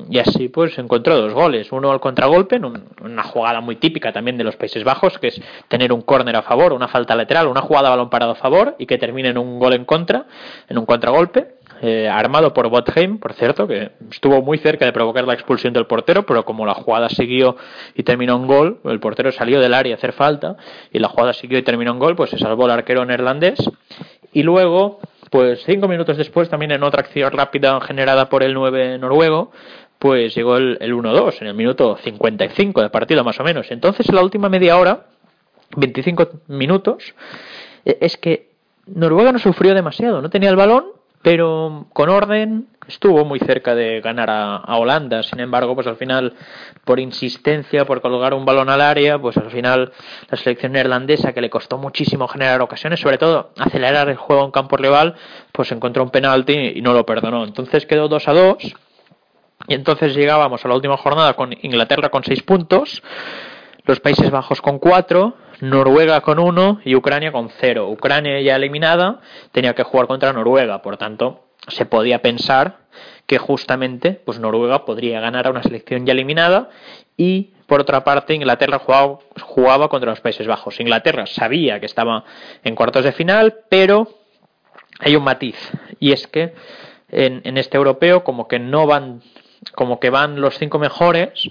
y 0.09 0.17
así 0.17 0.49
pues 0.49 0.77
encontró 0.79 1.15
dos 1.17 1.33
goles, 1.33 1.71
uno 1.71 1.91
al 1.91 1.99
contragolpe, 1.99 2.59
una 3.01 3.23
jugada 3.23 3.61
muy 3.61 3.75
típica 3.75 4.11
también 4.11 4.37
de 4.37 4.43
los 4.43 4.55
Países 4.55 4.83
Bajos, 4.83 5.19
que 5.19 5.27
es 5.27 5.41
tener 5.67 5.93
un 5.93 6.01
córner 6.01 6.35
a 6.37 6.41
favor, 6.41 6.73
una 6.73 6.87
falta 6.87 7.15
lateral, 7.15 7.47
una 7.47 7.61
jugada 7.61 7.89
balón 7.89 8.09
parado 8.09 8.31
a 8.31 8.35
favor 8.35 8.75
y 8.79 8.87
que 8.87 8.97
termine 8.97 9.29
en 9.29 9.37
un 9.37 9.59
gol 9.59 9.73
en 9.73 9.85
contra, 9.85 10.25
en 10.67 10.77
un 10.77 10.87
contragolpe, 10.87 11.58
eh, 11.81 12.07
armado 12.09 12.53
por 12.53 12.69
Botheim, 12.69 13.19
por 13.19 13.33
cierto, 13.33 13.67
que 13.67 13.91
estuvo 14.11 14.41
muy 14.41 14.57
cerca 14.57 14.85
de 14.85 14.91
provocar 14.91 15.25
la 15.25 15.33
expulsión 15.33 15.73
del 15.73 15.85
portero, 15.85 16.25
pero 16.25 16.45
como 16.45 16.65
la 16.65 16.73
jugada 16.73 17.09
siguió 17.09 17.55
y 17.95 18.03
terminó 18.03 18.35
en 18.35 18.47
gol, 18.47 18.79
el 18.85 18.99
portero 18.99 19.31
salió 19.31 19.59
del 19.59 19.73
área 19.73 19.95
a 19.95 19.97
hacer 19.97 20.13
falta 20.13 20.57
y 20.91 20.99
la 20.99 21.07
jugada 21.07 21.33
siguió 21.33 21.57
y 21.57 21.63
terminó 21.63 21.91
en 21.91 21.99
gol, 21.99 22.15
pues 22.15 22.31
se 22.31 22.37
salvó 22.37 22.65
el 22.65 22.71
arquero 22.71 23.05
neerlandés. 23.05 23.59
Y 24.31 24.43
luego 24.43 24.99
pues 25.29 25.63
cinco 25.65 25.87
minutos 25.87 26.17
después, 26.17 26.49
también 26.49 26.71
en 26.71 26.83
otra 26.83 27.01
acción 27.01 27.31
rápida 27.31 27.79
generada 27.81 28.29
por 28.29 28.43
el 28.43 28.53
9 28.53 28.97
noruego, 28.97 29.51
pues 29.99 30.33
llegó 30.33 30.57
el, 30.57 30.77
el 30.81 30.93
1-2 30.93 31.41
en 31.41 31.47
el 31.47 31.53
minuto 31.53 31.97
55 31.97 32.81
de 32.81 32.89
partido 32.89 33.23
más 33.23 33.39
o 33.39 33.43
menos. 33.43 33.69
Entonces 33.69 34.07
en 34.09 34.15
la 34.15 34.23
última 34.23 34.49
media 34.49 34.77
hora, 34.77 35.05
25 35.75 36.29
minutos, 36.47 37.13
e, 37.85 37.97
es 38.01 38.17
que 38.17 38.49
Noruega 38.87 39.31
no 39.31 39.39
sufrió 39.39 39.75
demasiado, 39.75 40.21
no 40.21 40.29
tenía 40.29 40.49
el 40.49 40.55
balón, 40.55 40.85
pero 41.21 41.87
con 41.93 42.09
orden 42.09 42.67
estuvo 42.87 43.23
muy 43.23 43.39
cerca 43.39 43.75
de 43.75 44.01
ganar 44.01 44.29
a, 44.29 44.77
Holanda. 44.77 45.21
Sin 45.23 45.39
embargo, 45.39 45.75
pues 45.75 45.85
al 45.87 45.95
final, 45.95 46.33
por 46.83 46.99
insistencia, 46.99 47.85
por 47.85 48.01
colocar 48.01 48.33
un 48.33 48.45
balón 48.45 48.69
al 48.69 48.81
área, 48.81 49.19
pues 49.19 49.37
al 49.37 49.51
final 49.51 49.91
la 50.29 50.37
selección 50.37 50.71
neerlandesa, 50.71 51.33
que 51.33 51.41
le 51.41 51.49
costó 51.49 51.77
muchísimo 51.77 52.27
generar 52.27 52.61
ocasiones, 52.61 52.99
sobre 52.99 53.17
todo 53.17 53.51
acelerar 53.57 54.09
el 54.09 54.17
juego 54.17 54.43
en 54.45 54.51
campo 54.51 54.75
rival, 54.77 55.15
pues 55.51 55.71
encontró 55.71 56.03
un 56.03 56.09
penalti 56.09 56.53
y 56.75 56.81
no 56.81 56.93
lo 56.93 57.05
perdonó. 57.05 57.43
Entonces 57.43 57.85
quedó 57.85 58.07
2 58.07 58.27
a 58.27 58.33
2. 58.33 58.75
Y 59.67 59.73
entonces 59.73 60.15
llegábamos 60.15 60.63
a 60.65 60.67
la 60.67 60.75
última 60.75 60.97
jornada 60.97 61.33
con 61.33 61.53
Inglaterra 61.61 62.09
con 62.09 62.23
6 62.23 62.41
puntos, 62.43 63.03
los 63.83 63.99
Países 63.99 64.31
Bajos 64.31 64.61
con 64.61 64.79
4, 64.79 65.35
Noruega 65.61 66.21
con 66.21 66.39
1 66.39 66.81
y 66.85 66.95
Ucrania 66.95 67.31
con 67.31 67.49
0. 67.49 67.89
Ucrania 67.89 68.41
ya 68.41 68.55
eliminada 68.55 69.19
tenía 69.51 69.73
que 69.73 69.83
jugar 69.83 70.07
contra 70.07 70.33
Noruega, 70.33 70.81
por 70.81 70.97
tanto 70.97 71.45
se 71.67 71.85
podía 71.85 72.21
pensar 72.21 72.77
que 73.27 73.37
justamente 73.37 74.13
pues 74.25 74.39
Noruega 74.39 74.85
podría 74.85 75.19
ganar 75.19 75.47
a 75.47 75.51
una 75.51 75.63
selección 75.63 76.05
ya 76.05 76.13
eliminada 76.13 76.69
y 77.17 77.51
por 77.67 77.81
otra 77.81 78.03
parte 78.03 78.33
Inglaterra 78.33 78.79
jugaba, 78.79 79.19
jugaba 79.41 79.89
contra 79.89 80.09
los 80.09 80.21
Países 80.21 80.47
Bajos. 80.47 80.79
Inglaterra 80.79 81.27
sabía 81.27 81.79
que 81.79 81.85
estaba 81.85 82.23
en 82.63 82.75
cuartos 82.75 83.03
de 83.03 83.11
final, 83.11 83.59
pero 83.69 84.07
hay 84.99 85.15
un 85.15 85.23
matiz 85.23 85.55
y 85.99 86.11
es 86.11 86.27
que 86.27 86.55
en, 87.09 87.41
en 87.43 87.57
este 87.57 87.77
europeo 87.77 88.23
como 88.23 88.47
que 88.47 88.59
no 88.59 88.87
van 88.87 89.21
como 89.75 89.99
que 89.99 90.09
van 90.09 90.41
los 90.41 90.57
cinco 90.57 90.79
mejores, 90.79 91.49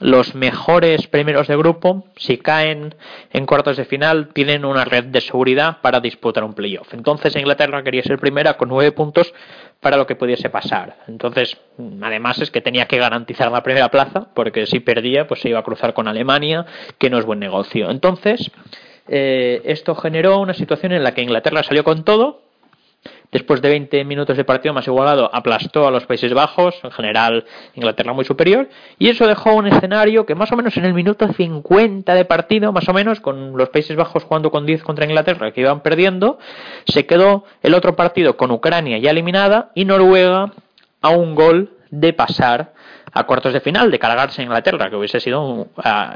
los 0.00 0.34
mejores 0.34 1.06
primeros 1.06 1.46
de 1.46 1.56
grupo, 1.56 2.04
si 2.16 2.38
caen 2.38 2.94
en 3.32 3.46
cuartos 3.46 3.76
de 3.76 3.84
final, 3.84 4.30
tienen 4.32 4.64
una 4.64 4.84
red 4.84 5.04
de 5.04 5.20
seguridad 5.20 5.78
para 5.80 6.00
disputar 6.00 6.44
un 6.44 6.54
playoff. 6.54 6.92
Entonces 6.94 7.36
Inglaterra 7.36 7.82
quería 7.82 8.02
ser 8.02 8.18
primera 8.18 8.56
con 8.56 8.68
nueve 8.68 8.92
puntos 8.92 9.32
para 9.80 9.96
lo 9.96 10.06
que 10.06 10.16
pudiese 10.16 10.48
pasar. 10.48 10.96
Entonces, 11.08 11.58
además 12.02 12.40
es 12.40 12.50
que 12.50 12.60
tenía 12.60 12.86
que 12.86 12.98
garantizar 12.98 13.52
la 13.52 13.62
primera 13.62 13.90
plaza, 13.90 14.28
porque 14.34 14.66
si 14.66 14.80
perdía, 14.80 15.26
pues 15.26 15.40
se 15.40 15.50
iba 15.50 15.58
a 15.58 15.62
cruzar 15.62 15.92
con 15.92 16.08
Alemania, 16.08 16.64
que 16.98 17.10
no 17.10 17.18
es 17.18 17.26
buen 17.26 17.38
negocio. 17.38 17.90
Entonces, 17.90 18.50
eh, 19.08 19.60
esto 19.66 19.94
generó 19.94 20.38
una 20.38 20.54
situación 20.54 20.92
en 20.92 21.04
la 21.04 21.12
que 21.12 21.20
Inglaterra 21.22 21.62
salió 21.62 21.84
con 21.84 22.04
todo, 22.04 22.43
Después 23.34 23.60
de 23.60 23.68
20 23.68 24.04
minutos 24.04 24.36
de 24.36 24.44
partido 24.44 24.72
más 24.72 24.86
igualado, 24.86 25.28
aplastó 25.34 25.88
a 25.88 25.90
los 25.90 26.06
Países 26.06 26.32
Bajos, 26.32 26.76
en 26.84 26.92
general 26.92 27.44
Inglaterra 27.74 28.12
muy 28.12 28.24
superior, 28.24 28.68
y 28.96 29.08
eso 29.08 29.26
dejó 29.26 29.56
un 29.56 29.66
escenario 29.66 30.24
que 30.24 30.36
más 30.36 30.52
o 30.52 30.56
menos 30.56 30.76
en 30.76 30.84
el 30.84 30.94
minuto 30.94 31.26
50 31.26 32.14
de 32.14 32.24
partido, 32.26 32.70
más 32.70 32.88
o 32.88 32.92
menos, 32.92 33.18
con 33.18 33.58
los 33.58 33.70
Países 33.70 33.96
Bajos 33.96 34.22
jugando 34.22 34.52
con 34.52 34.66
10 34.66 34.84
contra 34.84 35.04
Inglaterra, 35.04 35.50
que 35.50 35.62
iban 35.62 35.80
perdiendo, 35.80 36.38
se 36.86 37.06
quedó 37.06 37.42
el 37.64 37.74
otro 37.74 37.96
partido 37.96 38.36
con 38.36 38.52
Ucrania 38.52 38.98
ya 38.98 39.10
eliminada 39.10 39.72
y 39.74 39.84
Noruega 39.84 40.52
a 41.02 41.08
un 41.08 41.34
gol 41.34 41.72
de 41.90 42.12
pasar 42.12 42.72
a 43.12 43.24
cuartos 43.24 43.52
de 43.52 43.60
final, 43.60 43.90
de 43.90 43.98
cargarse 43.98 44.42
a 44.42 44.44
Inglaterra, 44.44 44.90
que 44.90 44.96
hubiese 44.96 45.18
sido, 45.18 45.66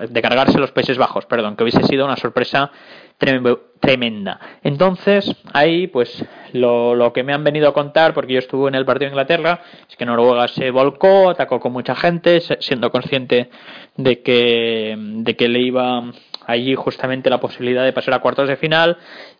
de 0.08 0.22
cargarse 0.22 0.58
los 0.58 0.70
Países 0.70 0.98
Bajos, 0.98 1.26
perdón, 1.26 1.56
que 1.56 1.64
hubiese 1.64 1.82
sido 1.82 2.04
una 2.04 2.16
sorpresa 2.16 2.70
tremenda. 3.18 4.40
Entonces, 4.62 5.34
ahí, 5.52 5.88
pues, 5.88 6.24
lo, 6.52 6.94
lo, 6.94 7.12
que 7.12 7.24
me 7.24 7.32
han 7.32 7.44
venido 7.44 7.68
a 7.68 7.74
contar, 7.74 8.14
porque 8.14 8.34
yo 8.34 8.38
estuve 8.38 8.68
en 8.68 8.74
el 8.74 8.84
partido 8.84 9.06
de 9.06 9.14
Inglaterra, 9.14 9.60
es 9.88 9.96
que 9.96 10.06
Noruega 10.06 10.48
se 10.48 10.70
volcó, 10.70 11.30
atacó 11.30 11.60
con 11.60 11.72
mucha 11.72 11.94
gente, 11.94 12.40
siendo 12.60 12.90
consciente 12.90 13.50
de 13.96 14.22
que, 14.22 14.96
de 14.96 15.36
que 15.36 15.48
le 15.48 15.60
iba 15.60 16.04
allí 16.46 16.74
justamente 16.74 17.28
la 17.28 17.40
posibilidad 17.40 17.84
de 17.84 17.92
pasar 17.92 18.14
a 18.14 18.20
cuartos 18.20 18.48
de 18.48 18.56
final, 18.56 18.96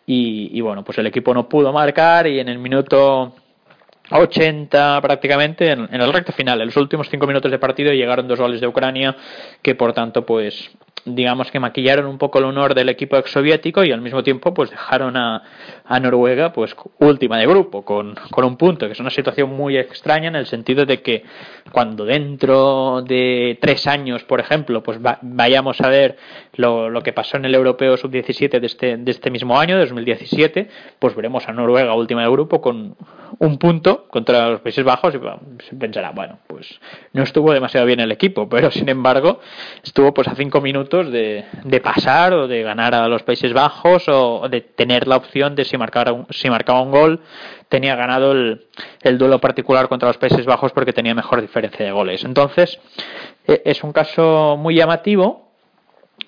y, 0.07 0.51
y 0.53 0.61
bueno, 0.61 0.85
pues 0.85 0.99
el 0.99 1.07
equipo 1.07 1.33
no 1.33 1.49
pudo 1.49 1.73
marcar, 1.73 2.27
y 2.27 2.41
en 2.41 2.49
el 2.49 2.59
minuto 2.59 3.35
80 4.11 5.01
prácticamente 5.03 5.71
en, 5.71 5.89
en, 5.93 6.01
el 6.01 6.13
recto 6.13 6.33
final. 6.33 6.61
En 6.61 6.67
los 6.67 6.77
últimos 6.77 7.09
cinco 7.11 7.27
minutos 7.27 7.51
de 7.51 7.59
partido 7.59 7.93
llegaron 7.93 8.27
dos 8.27 8.41
goles 8.41 8.61
de 8.61 8.67
Ucrania 8.67 9.15
que 9.63 9.75
por 9.75 9.93
tanto 9.93 10.25
pues 10.25 10.71
digamos 11.05 11.51
que 11.51 11.61
maquillaron 11.61 12.07
un 12.07 12.19
poco 12.19 12.39
el 12.39 12.45
honor 12.45 12.75
del 12.75 12.89
equipo 12.89 13.17
exsoviético 13.17 13.85
y 13.85 13.93
al 13.93 14.01
mismo 14.01 14.23
tiempo 14.23 14.55
pues 14.55 14.71
dejaron 14.71 15.17
a, 15.17 15.43
a 15.89 15.99
Noruega 16.01 16.53
pues 16.53 16.77
última 16.99 17.39
de 17.39 17.47
grupo 17.47 17.83
con, 17.83 18.15
con, 18.31 18.45
un 18.45 18.57
punto 18.59 18.87
que 18.87 18.93
es 18.93 19.01
una 19.01 19.11
situación 19.11 19.49
muy 19.49 19.79
extraña 19.79 20.29
en 20.29 20.37
el 20.37 20.47
sentido 20.47 20.85
de 20.85 21.01
que 21.01 21.25
cuando 21.73 22.05
dentro 22.05 23.03
de 23.03 23.59
tres 23.61 23.87
años 23.87 24.23
por 24.25 24.39
ejemplo 24.39 24.83
pues 24.83 24.99
vayamos 25.01 25.81
a 25.81 25.89
ver 25.89 26.19
lo, 26.57 26.91
lo, 26.91 27.01
que 27.01 27.15
pasó 27.15 27.39
en 27.39 27.47
el 27.47 27.55
europeo 27.55 27.97
sub-17 27.97 28.61
de 28.61 28.67
este, 28.67 28.97
de 28.99 29.11
este 29.11 29.31
mismo 29.31 29.59
año 29.59 29.79
2017 29.79 30.69
pues 30.99 31.17
veremos 31.17 31.49
a 31.49 31.53
Noruega 31.53 31.95
última 31.95 32.23
de 32.23 32.31
grupo 32.31 32.61
con 32.61 32.95
un 33.39 33.59
punto 33.59 34.09
contra 34.09 34.51
los 34.51 34.61
Países 34.61 34.85
Bajos 34.85 35.15
y 35.15 35.65
se 35.65 35.75
pensará 35.75 36.11
bueno 36.11 36.39
pues 36.47 36.81
no 37.15 37.23
estuvo 37.23 37.53
demasiado 37.53 37.87
bien 37.87 38.01
el 38.01 38.13
equipo 38.13 38.47
pero 38.51 38.71
sin 38.71 38.91
embargo 38.91 39.41
estuvo 39.83 40.13
pues 40.13 40.29
a 40.29 40.35
cinco 40.35 40.61
minutos 40.61 41.11
de, 41.11 41.47
de, 41.65 41.81
pasar 41.81 42.35
o 42.35 42.47
de 42.47 42.63
ganar 42.63 42.95
a 42.95 43.09
los 43.09 43.23
Países 43.23 43.55
Bajos 43.55 44.05
o 44.09 44.49
de 44.51 44.61
tener 44.61 45.09
la 45.09 45.17
opción 45.17 45.55
de 45.55 45.65
si 45.79 46.13
un, 46.13 46.27
si 46.31 46.51
marcaba 46.51 46.83
un 46.83 46.91
gol 46.91 47.21
tenía 47.69 47.97
ganado 47.97 48.33
el, 48.33 48.67
el 49.03 49.19
duelo 49.19 49.41
particular 49.41 49.89
contra 49.89 50.09
los 50.09 50.19
Países 50.19 50.47
Bajos 50.47 50.73
porque 50.73 50.93
tenía 50.93 51.15
mejor 51.15 51.41
diferencia 51.41 51.85
de 51.85 51.93
goles. 51.93 52.25
Entonces 52.25 52.79
e, 53.47 53.63
es 53.65 53.83
un 53.85 53.93
caso 53.93 54.57
muy 54.59 54.75
llamativo 54.75 55.49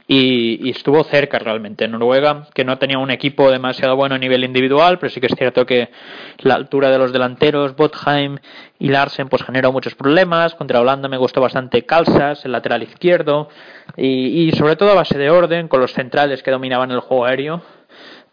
y, 0.07 0.67
y, 0.67 0.71
estuvo 0.71 1.05
cerca 1.05 1.39
realmente. 1.39 1.87
Noruega, 1.87 2.49
que 2.53 2.65
no 2.65 2.79
tenía 2.79 2.99
un 2.99 3.11
equipo 3.11 3.49
demasiado 3.51 3.95
bueno 3.95 4.17
a 4.17 4.19
nivel 4.19 4.43
individual, 4.43 4.99
pero 4.99 5.11
sí 5.11 5.21
que 5.21 5.29
es 5.29 5.35
cierto 5.37 5.65
que 5.65 5.91
la 6.39 6.55
altura 6.55 6.91
de 6.91 6.99
los 6.99 7.13
delanteros, 7.13 7.77
Botheim 7.77 8.39
y 8.81 8.89
Larsen, 8.89 9.29
pues 9.29 9.45
generó 9.45 9.71
muchos 9.71 9.95
problemas. 9.95 10.57
Contra 10.57 10.81
Holanda 10.81 11.09
me 11.09 11.17
gustó 11.17 11.41
bastante 11.41 11.87
Calzas, 11.87 12.45
el 12.45 12.53
lateral 12.53 12.83
izquierdo, 12.83 13.51
y, 13.97 14.49
y 14.49 14.53
sobre 14.53 14.75
todo 14.75 14.91
a 14.91 14.95
base 14.95 15.17
de 15.17 15.31
orden, 15.31 15.69
con 15.69 15.81
los 15.81 15.93
centrales 15.93 16.43
que 16.43 16.51
dominaban 16.51 16.91
el 16.91 17.01
juego 17.01 17.27
aéreo 17.27 17.63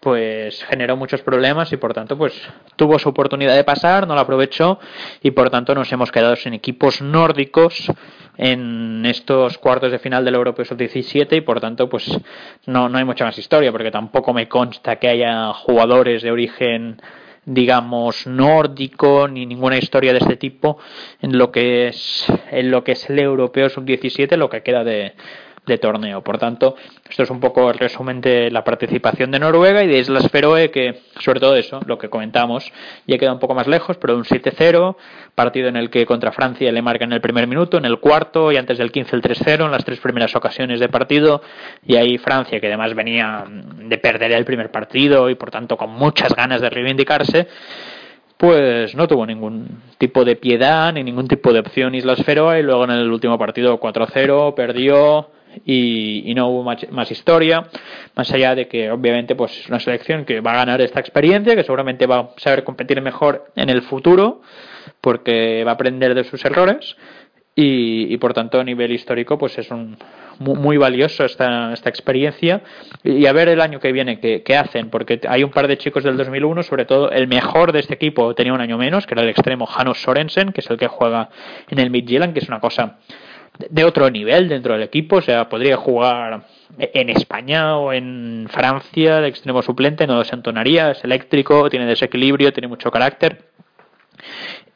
pues 0.08 0.64
generó 0.64 0.96
muchos 0.96 1.22
problemas 1.22 1.74
y 1.74 1.76
por 1.76 1.94
tanto 1.94 2.18
pues 2.18 2.34
tuvo 2.78 2.98
su 2.98 3.10
oportunidad 3.10 3.58
de 3.58 3.66
pasar, 3.66 4.08
no 4.08 4.16
la 4.16 4.22
aprovechó 4.22 4.80
y 5.22 5.32
por 5.32 5.50
tanto 5.50 5.76
nos 5.76 5.92
hemos 5.92 6.14
quedado 6.14 6.38
sin 6.38 6.54
equipos 6.54 7.02
nórdicos 7.02 7.92
en 8.38 9.06
estos 9.06 9.58
cuartos 9.58 9.92
de 9.92 10.00
final 10.00 10.24
del 10.24 10.36
Europeo 10.36 10.64
Sub-17 10.64 11.36
y 11.36 11.42
por 11.42 11.60
tanto 11.60 11.90
pues 11.90 12.10
no, 12.68 12.88
no 12.88 12.98
hay 12.98 13.04
mucha 13.04 13.26
más 13.26 13.38
historia 13.38 13.70
porque 13.74 13.92
tampoco 13.92 14.34
me 14.34 14.48
consta 14.48 14.96
que 14.96 15.10
haya 15.10 15.52
jugadores 15.52 16.22
de 16.22 16.32
origen 16.32 17.02
digamos 17.44 18.28
nórdico 18.28 19.28
ni 19.28 19.46
ninguna 19.46 19.78
historia 19.78 20.14
de 20.14 20.20
este 20.20 20.38
tipo 20.38 20.78
en 21.22 21.38
lo 21.38 21.52
que 21.52 21.90
es 21.90 22.28
en 22.52 22.72
lo 22.72 22.86
que 22.86 22.94
es 22.94 23.10
el 23.10 23.20
Europeo 23.20 23.68
Sub-17 23.68 24.38
lo 24.38 24.50
que 24.50 24.64
queda 24.64 24.86
de 24.86 25.16
de 25.68 25.78
torneo. 25.78 26.24
Por 26.24 26.38
tanto, 26.38 26.76
esto 27.08 27.24
es 27.24 27.30
un 27.30 27.40
poco 27.40 27.70
el 27.70 27.78
resumen 27.78 28.22
de 28.22 28.50
la 28.50 28.64
participación 28.64 29.30
de 29.32 29.40
Noruega 29.40 29.84
y 29.84 29.88
de 29.88 30.00
Islas 30.00 30.30
Feroe, 30.32 30.72
que 30.72 31.02
sobre 31.20 31.40
todo 31.40 31.56
eso, 31.56 31.80
lo 31.86 31.98
que 31.98 32.10
comentamos, 32.10 32.72
ya 33.06 33.18
queda 33.18 33.34
un 33.34 33.40
poco 33.40 33.54
más 33.54 33.68
lejos, 33.68 33.98
pero 33.98 34.16
un 34.16 34.24
7-0, 34.24 34.96
partido 35.36 35.68
en 35.68 35.76
el 35.76 35.90
que 35.90 36.06
contra 36.06 36.32
Francia 36.32 36.72
le 36.72 36.82
marcan 36.82 37.14
el 37.14 37.22
primer 37.22 37.48
minuto, 37.48 37.78
en 37.78 37.86
el 37.86 38.00
cuarto 38.00 38.52
y 38.52 38.58
antes 38.58 38.78
del 38.78 38.92
15 38.92 39.16
el 39.16 39.22
3-0, 39.22 39.66
en 39.66 39.72
las 39.72 39.86
tres 39.86 40.00
primeras 40.00 40.36
ocasiones 40.36 40.80
de 40.80 40.90
partido, 40.90 41.42
y 41.86 41.96
ahí 41.96 42.18
Francia, 42.18 42.60
que 42.60 42.68
además 42.68 42.96
venía 42.96 43.44
de 43.48 43.98
perder 43.98 44.32
el 44.32 44.46
primer 44.46 44.72
partido 44.72 45.30
y 45.30 45.36
por 45.36 45.52
tanto 45.52 45.78
con 45.78 45.92
muchas 45.92 46.34
ganas 46.34 46.62
de 46.62 46.70
reivindicarse, 46.70 47.48
pues 48.38 48.96
no 48.96 49.08
tuvo 49.08 49.26
ningún 49.26 49.82
tipo 49.98 50.24
de 50.24 50.36
piedad 50.36 50.94
ni 50.94 51.04
ningún 51.04 51.28
tipo 51.28 51.52
de 51.52 51.60
opción 51.60 51.96
Islas 51.96 52.24
Feroe 52.24 52.60
y 52.60 52.64
luego 52.64 52.84
en 52.84 52.92
el 52.92 53.12
último 53.12 53.38
partido 53.38 53.80
4-0 53.80 54.54
perdió 54.54 55.32
y, 55.66 56.34
no 56.36 56.50
hubo 56.50 56.64
más, 56.64 57.12
historia, 57.12 57.68
más 58.16 58.32
allá 58.32 58.56
de 58.56 58.68
que 58.68 58.92
obviamente 58.92 59.36
pues 59.36 59.58
es 59.60 59.68
una 59.70 59.80
selección 59.80 60.26
que 60.26 60.42
va 60.42 60.52
a 60.52 60.58
ganar 60.58 60.82
esta 60.82 61.00
experiencia, 61.00 61.56
que 61.56 61.64
seguramente 61.64 62.06
va 62.06 62.20
a 62.20 62.30
saber 62.38 62.64
competir 62.64 63.02
mejor 63.02 63.52
en 63.56 63.70
el 63.70 63.82
futuro, 63.82 64.42
porque 65.02 65.64
va 65.64 65.72
a 65.72 65.74
aprender 65.76 66.16
de 66.16 66.24
sus 66.24 66.44
errores 66.46 66.96
y, 67.60 68.16
por 68.18 68.36
tanto 68.36 68.60
a 68.60 68.64
nivel 68.64 68.92
histórico 68.92 69.40
pues 69.40 69.58
es 69.58 69.72
un, 69.72 69.98
muy, 70.38 70.56
muy, 70.56 70.78
valioso 70.78 71.26
esta, 71.26 71.74
esta 71.74 71.90
experiencia. 71.90 72.62
Y 73.04 73.26
a 73.26 73.34
ver 73.34 73.50
el 73.50 73.62
año 73.62 73.80
que 73.80 73.92
viene 73.92 74.20
qué, 74.20 74.44
qué, 74.44 74.56
hacen, 74.56 74.92
porque 74.92 75.20
hay 75.28 75.44
un 75.44 75.50
par 75.50 75.68
de 75.68 75.78
chicos 75.80 76.04
del 76.04 76.18
2001, 76.18 76.62
sobre 76.62 76.86
todo 76.86 77.10
el 77.10 77.28
mejor 77.28 77.72
de 77.72 77.80
este 77.80 77.96
equipo 77.96 78.36
tenía 78.36 78.54
un 78.54 78.62
año 78.62 78.78
menos, 78.78 79.08
que 79.08 79.16
era 79.16 79.24
el 79.24 79.30
extremo 79.30 79.66
Janos 79.66 80.00
Sorensen, 80.04 80.52
que 80.52 80.62
es 80.62 80.70
el 80.70 80.78
que 80.78 80.88
juega 80.88 81.30
en 81.68 81.80
el 81.80 81.90
Midtjylland, 81.90 82.34
que 82.34 82.40
es 82.40 82.48
una 82.48 82.60
cosa 82.60 82.98
de 83.70 83.84
otro 83.84 84.10
nivel 84.10 84.50
dentro 84.50 84.74
del 84.74 84.84
equipo, 84.84 85.18
o 85.18 85.22
sea, 85.22 85.50
podría 85.50 85.78
jugar 85.78 86.44
en 86.78 87.10
España 87.10 87.78
o 87.78 87.94
en 87.94 88.48
Francia, 88.50 89.20
el 89.20 89.26
extremo 89.26 89.62
suplente 89.62 90.06
no 90.06 90.24
se 90.24 90.36
entonaría, 90.36 90.92
es 90.92 91.04
eléctrico, 91.04 91.70
tiene 91.70 91.86
desequilibrio, 91.86 92.54
tiene 92.54 92.68
mucho 92.68 92.92
carácter. 92.92 93.46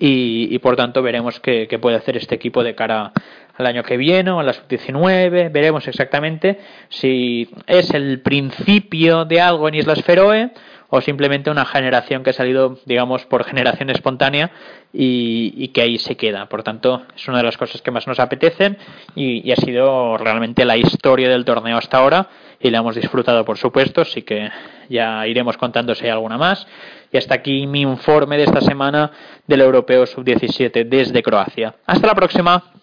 Y, 0.03 0.57
por 0.59 0.75
tanto 0.75 1.03
veremos 1.03 1.39
qué, 1.39 1.67
puede 1.79 1.95
hacer 1.95 2.17
este 2.17 2.33
equipo 2.33 2.63
de 2.63 2.73
cara 2.73 3.11
al 3.55 3.65
año 3.67 3.83
que 3.83 3.97
viene 3.97 4.31
o 4.31 4.39
a 4.39 4.43
la 4.43 4.53
sub-19. 4.53 5.51
Veremos 5.51 5.87
exactamente 5.87 6.59
si 6.89 7.47
es 7.67 7.91
el 7.93 8.21
principio 8.21 9.25
de 9.25 9.41
algo 9.41 9.67
en 9.67 9.75
Islas 9.75 10.01
Feroe 10.01 10.51
o 10.93 10.99
simplemente 10.99 11.49
una 11.49 11.65
generación 11.65 12.21
que 12.21 12.31
ha 12.31 12.33
salido, 12.33 12.77
digamos, 12.85 13.25
por 13.25 13.45
generación 13.45 13.89
espontánea 13.89 14.51
y, 14.91 15.69
que 15.69 15.81
ahí 15.81 15.97
se 15.97 16.17
queda. 16.17 16.47
Por 16.47 16.63
tanto, 16.63 17.03
es 17.15 17.27
una 17.29 17.37
de 17.37 17.45
las 17.45 17.57
cosas 17.57 17.81
que 17.81 17.91
más 17.91 18.07
nos 18.07 18.19
apetecen 18.19 18.77
y, 19.15 19.49
ha 19.51 19.55
sido 19.55 20.17
realmente 20.17 20.65
la 20.65 20.75
historia 20.75 21.29
del 21.29 21.45
torneo 21.45 21.77
hasta 21.77 21.97
ahora 21.97 22.27
y 22.59 22.69
la 22.69 22.79
hemos 22.79 22.95
disfrutado, 22.95 23.45
por 23.45 23.57
supuesto, 23.57 24.01
así 24.01 24.23
que 24.23 24.49
ya 24.89 25.25
iremos 25.25 25.55
contándose 25.55 26.11
alguna 26.11 26.37
más. 26.37 26.67
Y 27.09 27.17
hasta 27.17 27.35
aquí 27.35 27.67
mi 27.67 27.81
informe 27.81 28.35
de 28.35 28.43
esta 28.43 28.59
semana 28.59 29.11
del 29.47 29.61
Europeo 29.61 30.05
Sub-17 30.05 30.87
desde 30.89 31.23
Croacia. 31.23 31.73
Hasta 31.85 32.05
la 32.05 32.15
próxima. 32.15 32.80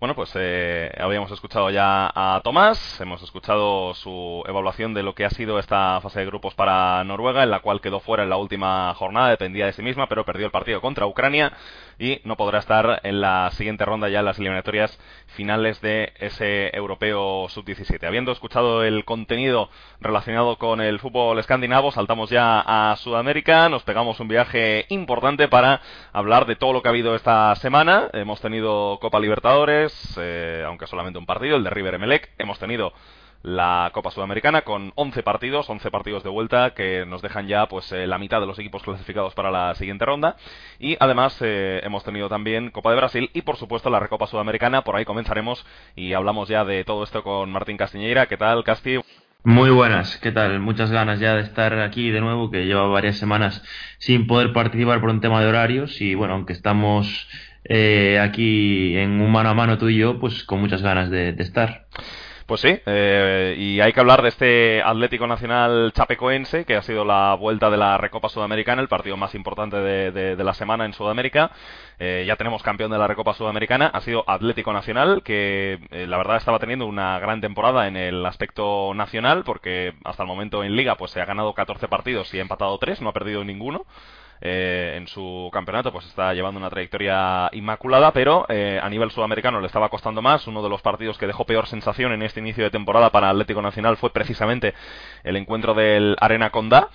Bueno, 0.00 0.14
pues 0.14 0.32
eh, 0.34 0.90
habíamos 0.98 1.30
escuchado 1.30 1.68
ya 1.68 2.10
a 2.14 2.40
Tomás, 2.42 2.98
hemos 3.02 3.22
escuchado 3.22 3.92
su 3.92 4.42
evaluación 4.48 4.94
de 4.94 5.02
lo 5.02 5.14
que 5.14 5.26
ha 5.26 5.30
sido 5.30 5.58
esta 5.58 6.00
fase 6.00 6.20
de 6.20 6.24
grupos 6.24 6.54
para 6.54 7.04
Noruega, 7.04 7.42
en 7.42 7.50
la 7.50 7.60
cual 7.60 7.82
quedó 7.82 8.00
fuera 8.00 8.22
en 8.22 8.30
la 8.30 8.38
última 8.38 8.94
jornada, 8.94 9.28
dependía 9.28 9.66
de 9.66 9.74
sí 9.74 9.82
misma, 9.82 10.08
pero 10.08 10.24
perdió 10.24 10.46
el 10.46 10.52
partido 10.52 10.80
contra 10.80 11.06
Ucrania 11.06 11.52
y 12.00 12.22
no 12.24 12.36
podrá 12.36 12.58
estar 12.58 13.00
en 13.04 13.20
la 13.20 13.50
siguiente 13.52 13.84
ronda 13.84 14.08
ya 14.08 14.20
en 14.20 14.24
las 14.24 14.38
eliminatorias 14.38 14.98
finales 15.26 15.80
de 15.82 16.14
ese 16.18 16.74
europeo 16.74 17.46
sub-17. 17.50 18.04
Habiendo 18.06 18.32
escuchado 18.32 18.82
el 18.82 19.04
contenido 19.04 19.68
relacionado 20.00 20.56
con 20.56 20.80
el 20.80 20.98
fútbol 20.98 21.38
escandinavo, 21.38 21.92
saltamos 21.92 22.30
ya 22.30 22.64
a 22.66 22.96
Sudamérica, 22.96 23.68
nos 23.68 23.82
pegamos 23.82 24.18
un 24.18 24.28
viaje 24.28 24.86
importante 24.88 25.46
para 25.46 25.82
hablar 26.14 26.46
de 26.46 26.56
todo 26.56 26.72
lo 26.72 26.80
que 26.80 26.88
ha 26.88 26.90
habido 26.90 27.14
esta 27.14 27.54
semana. 27.56 28.08
Hemos 28.14 28.40
tenido 28.40 28.98
Copa 28.98 29.20
Libertadores, 29.20 29.92
eh, 30.18 30.64
aunque 30.66 30.86
solamente 30.86 31.18
un 31.18 31.26
partido, 31.26 31.56
el 31.56 31.64
de 31.64 31.70
River 31.70 31.94
Emelec. 31.94 32.30
Hemos 32.38 32.58
tenido 32.58 32.94
la 33.42 33.90
Copa 33.94 34.10
Sudamericana 34.10 34.62
con 34.62 34.92
11 34.96 35.22
partidos, 35.22 35.68
11 35.70 35.90
partidos 35.90 36.22
de 36.22 36.30
vuelta 36.30 36.70
que 36.74 37.06
nos 37.06 37.22
dejan 37.22 37.46
ya 37.48 37.66
pues 37.66 37.90
eh, 37.92 38.06
la 38.06 38.18
mitad 38.18 38.40
de 38.40 38.46
los 38.46 38.58
equipos 38.58 38.82
clasificados 38.82 39.34
para 39.34 39.50
la 39.50 39.74
siguiente 39.74 40.04
ronda 40.04 40.36
y 40.78 40.96
además 41.00 41.38
eh, 41.40 41.80
hemos 41.82 42.04
tenido 42.04 42.28
también 42.28 42.70
Copa 42.70 42.90
de 42.90 42.96
Brasil 42.96 43.30
y 43.32 43.42
por 43.42 43.56
supuesto 43.56 43.88
la 43.88 44.00
Recopa 44.00 44.26
Sudamericana, 44.26 44.82
por 44.82 44.96
ahí 44.96 45.04
comenzaremos 45.04 45.64
y 45.96 46.12
hablamos 46.12 46.48
ya 46.48 46.64
de 46.64 46.84
todo 46.84 47.02
esto 47.02 47.22
con 47.22 47.50
Martín 47.50 47.76
Castiñeira, 47.76 48.26
¿qué 48.26 48.36
tal 48.36 48.62
Casti? 48.62 48.98
Muy 49.42 49.70
buenas, 49.70 50.18
¿qué 50.18 50.32
tal? 50.32 50.60
Muchas 50.60 50.90
ganas 50.90 51.18
ya 51.18 51.34
de 51.34 51.40
estar 51.40 51.72
aquí 51.78 52.10
de 52.10 52.20
nuevo, 52.20 52.50
que 52.50 52.66
lleva 52.66 52.86
varias 52.88 53.16
semanas 53.16 53.62
sin 53.96 54.26
poder 54.26 54.52
participar 54.52 55.00
por 55.00 55.08
un 55.08 55.22
tema 55.22 55.40
de 55.40 55.48
horarios 55.48 55.98
y 56.02 56.14
bueno, 56.14 56.34
aunque 56.34 56.52
estamos 56.52 57.26
eh, 57.64 58.18
aquí 58.20 58.98
en 58.98 59.18
un 59.18 59.32
mano 59.32 59.48
a 59.48 59.54
mano 59.54 59.78
tú 59.78 59.88
y 59.88 59.96
yo, 59.96 60.20
pues 60.20 60.44
con 60.44 60.60
muchas 60.60 60.82
ganas 60.82 61.08
de 61.08 61.34
estar. 61.38 61.86
Pues 62.50 62.62
sí, 62.62 62.80
eh, 62.84 63.54
y 63.56 63.80
hay 63.80 63.92
que 63.92 64.00
hablar 64.00 64.22
de 64.22 64.28
este 64.28 64.82
Atlético 64.82 65.24
Nacional 65.28 65.92
Chapecoense, 65.94 66.64
que 66.64 66.74
ha 66.74 66.82
sido 66.82 67.04
la 67.04 67.34
vuelta 67.34 67.70
de 67.70 67.76
la 67.76 67.96
Recopa 67.96 68.28
Sudamericana, 68.28 68.82
el 68.82 68.88
partido 68.88 69.16
más 69.16 69.36
importante 69.36 69.76
de, 69.76 70.34
la 70.34 70.52
semana 70.52 70.84
en 70.84 70.92
Sudamérica. 70.92 71.52
Eh, 72.00 72.24
ya 72.26 72.34
tenemos 72.34 72.64
campeón 72.64 72.90
de 72.90 72.98
la 72.98 73.06
Recopa 73.06 73.34
Sudamericana, 73.34 73.86
ha 73.86 74.00
sido 74.00 74.24
Atlético 74.26 74.72
Nacional, 74.72 75.22
que 75.22 75.78
eh, 75.92 76.08
la 76.08 76.16
verdad 76.16 76.38
estaba 76.38 76.58
teniendo 76.58 76.86
una 76.86 77.20
gran 77.20 77.40
temporada 77.40 77.86
en 77.86 77.96
el 77.96 78.26
aspecto 78.26 78.94
nacional, 78.94 79.44
porque 79.44 79.94
hasta 80.02 80.24
el 80.24 80.26
momento 80.26 80.64
en 80.64 80.74
Liga 80.74 80.96
pues 80.96 81.12
se 81.12 81.20
ha 81.20 81.26
ganado 81.26 81.54
14 81.54 81.86
partidos 81.86 82.34
y 82.34 82.40
ha 82.40 82.42
empatado 82.42 82.76
3, 82.78 83.00
no 83.00 83.10
ha 83.10 83.12
perdido 83.12 83.44
ninguno. 83.44 83.86
Eh, 84.40 84.94
en 84.96 85.06
su 85.06 85.50
campeonato 85.52 85.92
pues 85.92 86.06
está 86.06 86.32
llevando 86.32 86.58
una 86.58 86.70
trayectoria 86.70 87.50
inmaculada, 87.52 88.12
pero 88.12 88.46
eh, 88.48 88.80
a 88.82 88.88
nivel 88.88 89.10
sudamericano 89.10 89.60
le 89.60 89.66
estaba 89.66 89.88
costando 89.88 90.22
más. 90.22 90.46
Uno 90.46 90.62
de 90.62 90.68
los 90.68 90.82
partidos 90.82 91.18
que 91.18 91.26
dejó 91.26 91.44
peor 91.44 91.66
sensación 91.66 92.12
en 92.12 92.22
este 92.22 92.40
inicio 92.40 92.64
de 92.64 92.70
temporada 92.70 93.10
para 93.10 93.30
Atlético 93.30 93.62
Nacional 93.62 93.96
fue 93.96 94.10
precisamente 94.10 94.74
el 95.24 95.36
encuentro 95.36 95.74
del 95.74 96.16
Arena 96.20 96.50
Condá. 96.50 96.88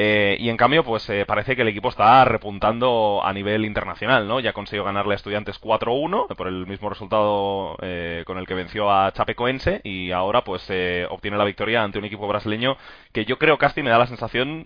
Eh, 0.00 0.36
y 0.38 0.48
en 0.48 0.56
cambio, 0.56 0.84
pues 0.84 1.08
eh, 1.10 1.24
parece 1.26 1.56
que 1.56 1.62
el 1.62 1.68
equipo 1.68 1.88
está 1.88 2.24
repuntando 2.24 3.20
a 3.24 3.32
nivel 3.32 3.64
internacional, 3.64 4.28
¿no? 4.28 4.38
Ya 4.40 4.52
consiguió 4.52 4.84
ganarle 4.84 5.14
a 5.14 5.16
Estudiantes 5.16 5.60
4-1 5.60 6.36
por 6.36 6.46
el 6.46 6.68
mismo 6.68 6.88
resultado 6.88 7.76
eh, 7.82 8.22
con 8.24 8.38
el 8.38 8.46
que 8.46 8.54
venció 8.54 8.92
a 8.92 9.12
Chapecoense 9.12 9.80
y 9.82 10.12
ahora 10.12 10.44
pues 10.44 10.62
obtiene 11.10 11.36
la 11.36 11.44
victoria 11.44 11.82
ante 11.82 11.98
un 11.98 12.04
equipo 12.04 12.28
brasileño 12.28 12.76
que 13.18 13.24
yo 13.24 13.38
creo, 13.38 13.58
Casti, 13.58 13.82
me 13.82 13.90
da 13.90 13.98
la 13.98 14.06
sensación, 14.06 14.64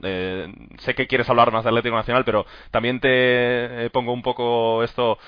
sé 0.79 0.95
que 0.95 1.07
quieres 1.07 1.29
hablar 1.31 1.53
más 1.53 1.65
de 1.65 1.71
Atlético 1.71 1.97
Nacional, 1.97 2.25
pero 2.25 2.45
también 2.71 3.01
te 3.01 3.89
pongo 3.91 4.13
un 4.13 4.23
poco 4.23 4.83
esto 4.83 5.19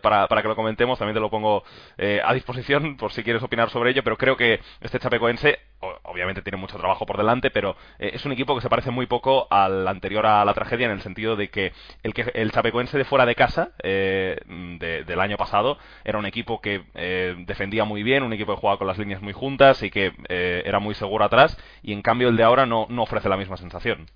para, 0.00 0.26
para 0.26 0.42
que 0.42 0.48
lo 0.48 0.56
comentemos, 0.56 0.98
también 0.98 1.14
te 1.14 1.20
lo 1.20 1.30
pongo 1.30 1.64
a 1.98 2.34
disposición 2.34 2.96
por 2.98 3.12
si 3.12 3.22
quieres 3.22 3.42
opinar 3.42 3.70
sobre 3.70 3.90
ello, 3.90 4.02
pero 4.02 4.16
creo 4.16 4.36
que 4.36 4.60
este 4.80 4.98
Chapecoense 4.98 5.58
obviamente 6.02 6.42
tiene 6.42 6.58
mucho 6.58 6.78
trabajo 6.78 7.06
por 7.06 7.16
delante, 7.16 7.50
pero 7.50 7.76
es 7.98 8.24
un 8.24 8.32
equipo 8.32 8.54
que 8.54 8.60
se 8.60 8.68
parece 8.68 8.90
muy 8.90 9.06
poco 9.06 9.46
al 9.50 9.88
anterior 9.88 10.26
a 10.26 10.44
la 10.44 10.54
tragedia 10.54 10.86
en 10.86 10.92
el 10.92 11.00
sentido 11.00 11.36
de 11.36 11.48
que 11.48 11.72
el, 12.02 12.14
que, 12.14 12.30
el 12.34 12.52
Chapecoense 12.52 12.98
de 12.98 13.04
fuera 13.04 13.26
de 13.26 13.34
casa 13.34 13.72
eh, 13.82 14.38
del 14.46 15.20
año 15.20 15.36
pasado 15.36 15.78
era 16.04 16.18
un 16.18 16.26
equipo 16.26 16.60
que 16.60 16.84
eh, 16.94 17.34
defendía 17.46 17.84
muy 17.84 18.02
bien, 18.02 18.22
un 18.22 18.32
equipo 18.32 18.54
que 18.54 18.60
jugaba 18.60 18.78
con 18.78 18.86
las 18.86 18.98
líneas 18.98 19.22
muy 19.22 19.32
juntas 19.32 19.82
y 19.82 19.90
que 19.90 20.12
eh, 20.28 20.62
era 20.64 20.78
muy 20.78 20.94
seguro 20.94 21.24
atrás 21.24 21.58
y 21.82 21.92
en 21.92 22.02
cambio 22.02 22.29
el 22.30 22.36
de 22.36 22.42
ahora 22.44 22.66
no, 22.66 22.86
no 22.88 23.02
ofrece 23.02 23.28
la 23.28 23.36
misma 23.36 23.56
sensación. 23.56 24.06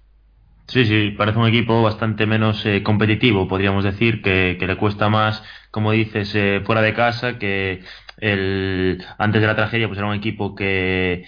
Sí, 0.66 0.86
sí, 0.86 1.10
parece 1.10 1.38
un 1.38 1.46
equipo 1.46 1.82
bastante 1.82 2.24
menos 2.24 2.64
competitivo, 2.84 3.46
podríamos 3.46 3.84
decir, 3.84 4.22
que, 4.22 4.56
le 4.58 4.76
cuesta 4.78 5.10
más, 5.10 5.44
como 5.70 5.92
dices, 5.92 6.34
fuera 6.64 6.80
de 6.80 6.94
casa, 6.94 7.38
que 7.38 7.82
el, 8.18 9.04
antes 9.18 9.42
de 9.42 9.46
la 9.46 9.56
tragedia 9.56 9.88
pues 9.88 9.98
era 9.98 10.08
un 10.08 10.14
equipo 10.14 10.54
que 10.54 11.26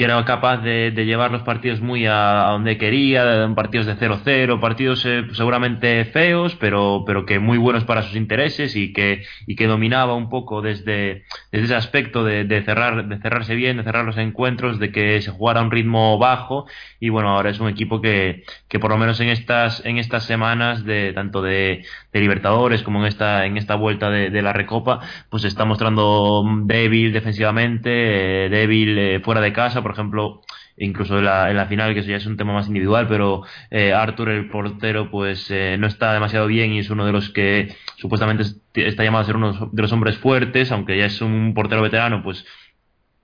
que 0.00 0.06
era 0.06 0.24
capaz 0.24 0.62
de, 0.62 0.92
llevar 1.04 1.30
los 1.30 1.42
partidos 1.42 1.82
muy 1.82 2.06
a, 2.06 2.46
donde 2.52 2.78
quería, 2.78 3.52
partidos 3.54 3.84
de 3.84 3.96
0-0, 3.98 4.58
partidos 4.58 5.04
eh, 5.04 5.26
seguramente 5.34 6.06
feos, 6.06 6.56
pero, 6.58 7.04
pero 7.06 7.26
que 7.26 7.38
muy 7.38 7.58
buenos 7.58 7.84
para 7.84 8.00
sus 8.02 8.16
intereses 8.16 8.76
y 8.76 8.94
que, 8.94 9.24
y 9.46 9.56
que 9.56 9.66
dominaba 9.66 10.14
un 10.14 10.30
poco 10.30 10.62
desde, 10.62 11.24
desde 11.52 11.66
ese 11.66 11.74
aspecto 11.74 12.24
de, 12.24 12.44
de, 12.44 12.62
cerrar, 12.62 13.08
de 13.08 13.18
cerrarse 13.18 13.54
bien, 13.54 13.76
de 13.76 13.82
cerrar 13.82 14.06
los 14.06 14.16
encuentros, 14.16 14.78
de 14.78 14.90
que 14.90 15.20
se 15.20 15.32
jugara 15.32 15.60
a 15.60 15.64
un 15.64 15.70
ritmo 15.70 16.16
bajo. 16.16 16.64
Y 16.98 17.10
bueno, 17.10 17.28
ahora 17.28 17.50
es 17.50 17.60
un 17.60 17.68
equipo 17.68 18.00
que, 18.00 18.44
que 18.68 18.78
por 18.78 18.90
lo 18.90 18.96
menos 18.96 19.20
en 19.20 19.28
estas, 19.28 19.84
en 19.84 19.98
estas 19.98 20.24
semanas 20.24 20.82
de 20.82 21.12
tanto 21.12 21.42
de, 21.42 21.84
Libertadores 22.12 22.82
como 22.82 23.00
en 23.00 23.06
esta, 23.06 23.44
en 23.46 23.56
esta 23.56 23.74
vuelta 23.74 24.08
de, 24.10 24.42
la 24.42 24.52
Recopa, 24.52 25.00
pues 25.28 25.44
está 25.44 25.64
mostrando 25.64 26.44
débil 26.64 27.12
defensivamente, 27.12 28.46
eh, 28.46 28.48
débil 28.48 28.98
eh, 28.98 29.20
fuera 29.20 29.40
de 29.40 29.52
casa, 29.52 29.82
por 29.90 29.96
ejemplo, 29.96 30.42
incluso 30.76 31.18
en 31.18 31.24
la, 31.24 31.50
en 31.50 31.56
la, 31.56 31.66
final, 31.66 31.94
que 31.94 32.00
eso 32.00 32.10
ya 32.10 32.16
es 32.16 32.26
un 32.26 32.36
tema 32.36 32.52
más 32.52 32.68
individual, 32.68 33.08
pero 33.08 33.42
eh, 33.70 33.92
Arthur, 33.92 34.28
el 34.28 34.48
portero, 34.48 35.10
pues 35.10 35.50
eh, 35.50 35.76
no 35.80 35.88
está 35.88 36.12
demasiado 36.12 36.46
bien 36.46 36.72
y 36.72 36.78
es 36.78 36.90
uno 36.90 37.04
de 37.04 37.10
los 37.10 37.30
que 37.30 37.74
supuestamente 37.96 38.44
está 38.74 39.02
llamado 39.02 39.22
a 39.22 39.26
ser 39.26 39.36
uno 39.36 39.70
de 39.72 39.82
los 39.82 39.92
hombres 39.92 40.16
fuertes, 40.16 40.70
aunque 40.70 40.96
ya 40.96 41.06
es 41.06 41.20
un 41.22 41.54
portero 41.54 41.82
veterano, 41.82 42.22
pues 42.22 42.46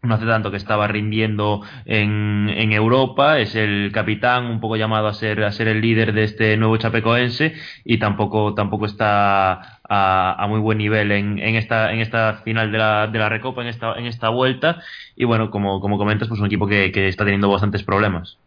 no 0.03 0.15
hace 0.15 0.27
tanto 0.27 0.51
que 0.51 0.57
estaba 0.57 0.89
rindiendo 0.89 1.63
en, 1.85 2.49
en, 2.49 2.73
Europa, 2.73 3.39
es 3.39 3.55
el 3.55 3.91
capitán, 3.93 4.47
un 4.47 4.61
poco 4.61 4.77
llamado 4.77 5.07
a 5.07 5.15
ser, 5.15 5.45
a 5.45 5.53
ser 5.53 5.69
el 5.69 5.81
líder 5.81 6.13
de 6.13 6.25
este 6.25 6.57
nuevo 6.57 6.77
chapecoense 6.79 7.55
y 7.85 7.99
tampoco, 7.99 8.55
tampoco 8.55 8.87
está 8.87 9.76
a, 9.89 10.47
muy 10.49 10.61
buen 10.61 10.79
nivel 10.79 11.13
en, 11.13 11.39
en, 11.39 11.57
esta, 11.57 11.93
en 11.93 12.01
esta 12.01 12.41
final 12.45 12.73
de 12.73 12.79
la, 12.79 13.07
de 13.07 13.19
la 13.19 13.29
Recopa, 13.29 13.63
en 13.63 13.69
esta, 13.69 13.95
en 13.95 14.07
esta 14.07 14.29
vuelta 14.29 14.83
y 15.15 15.25
bueno, 15.25 15.51
como, 15.51 15.81
como 15.81 15.99
comentas, 15.99 16.29
pues 16.29 16.41
un 16.41 16.47
equipo 16.47 16.67
que, 16.67 16.93
que 16.93 17.09
está 17.09 17.25
teniendo 17.25 17.51
bastantes 17.51 17.83
problemas. 17.83 18.39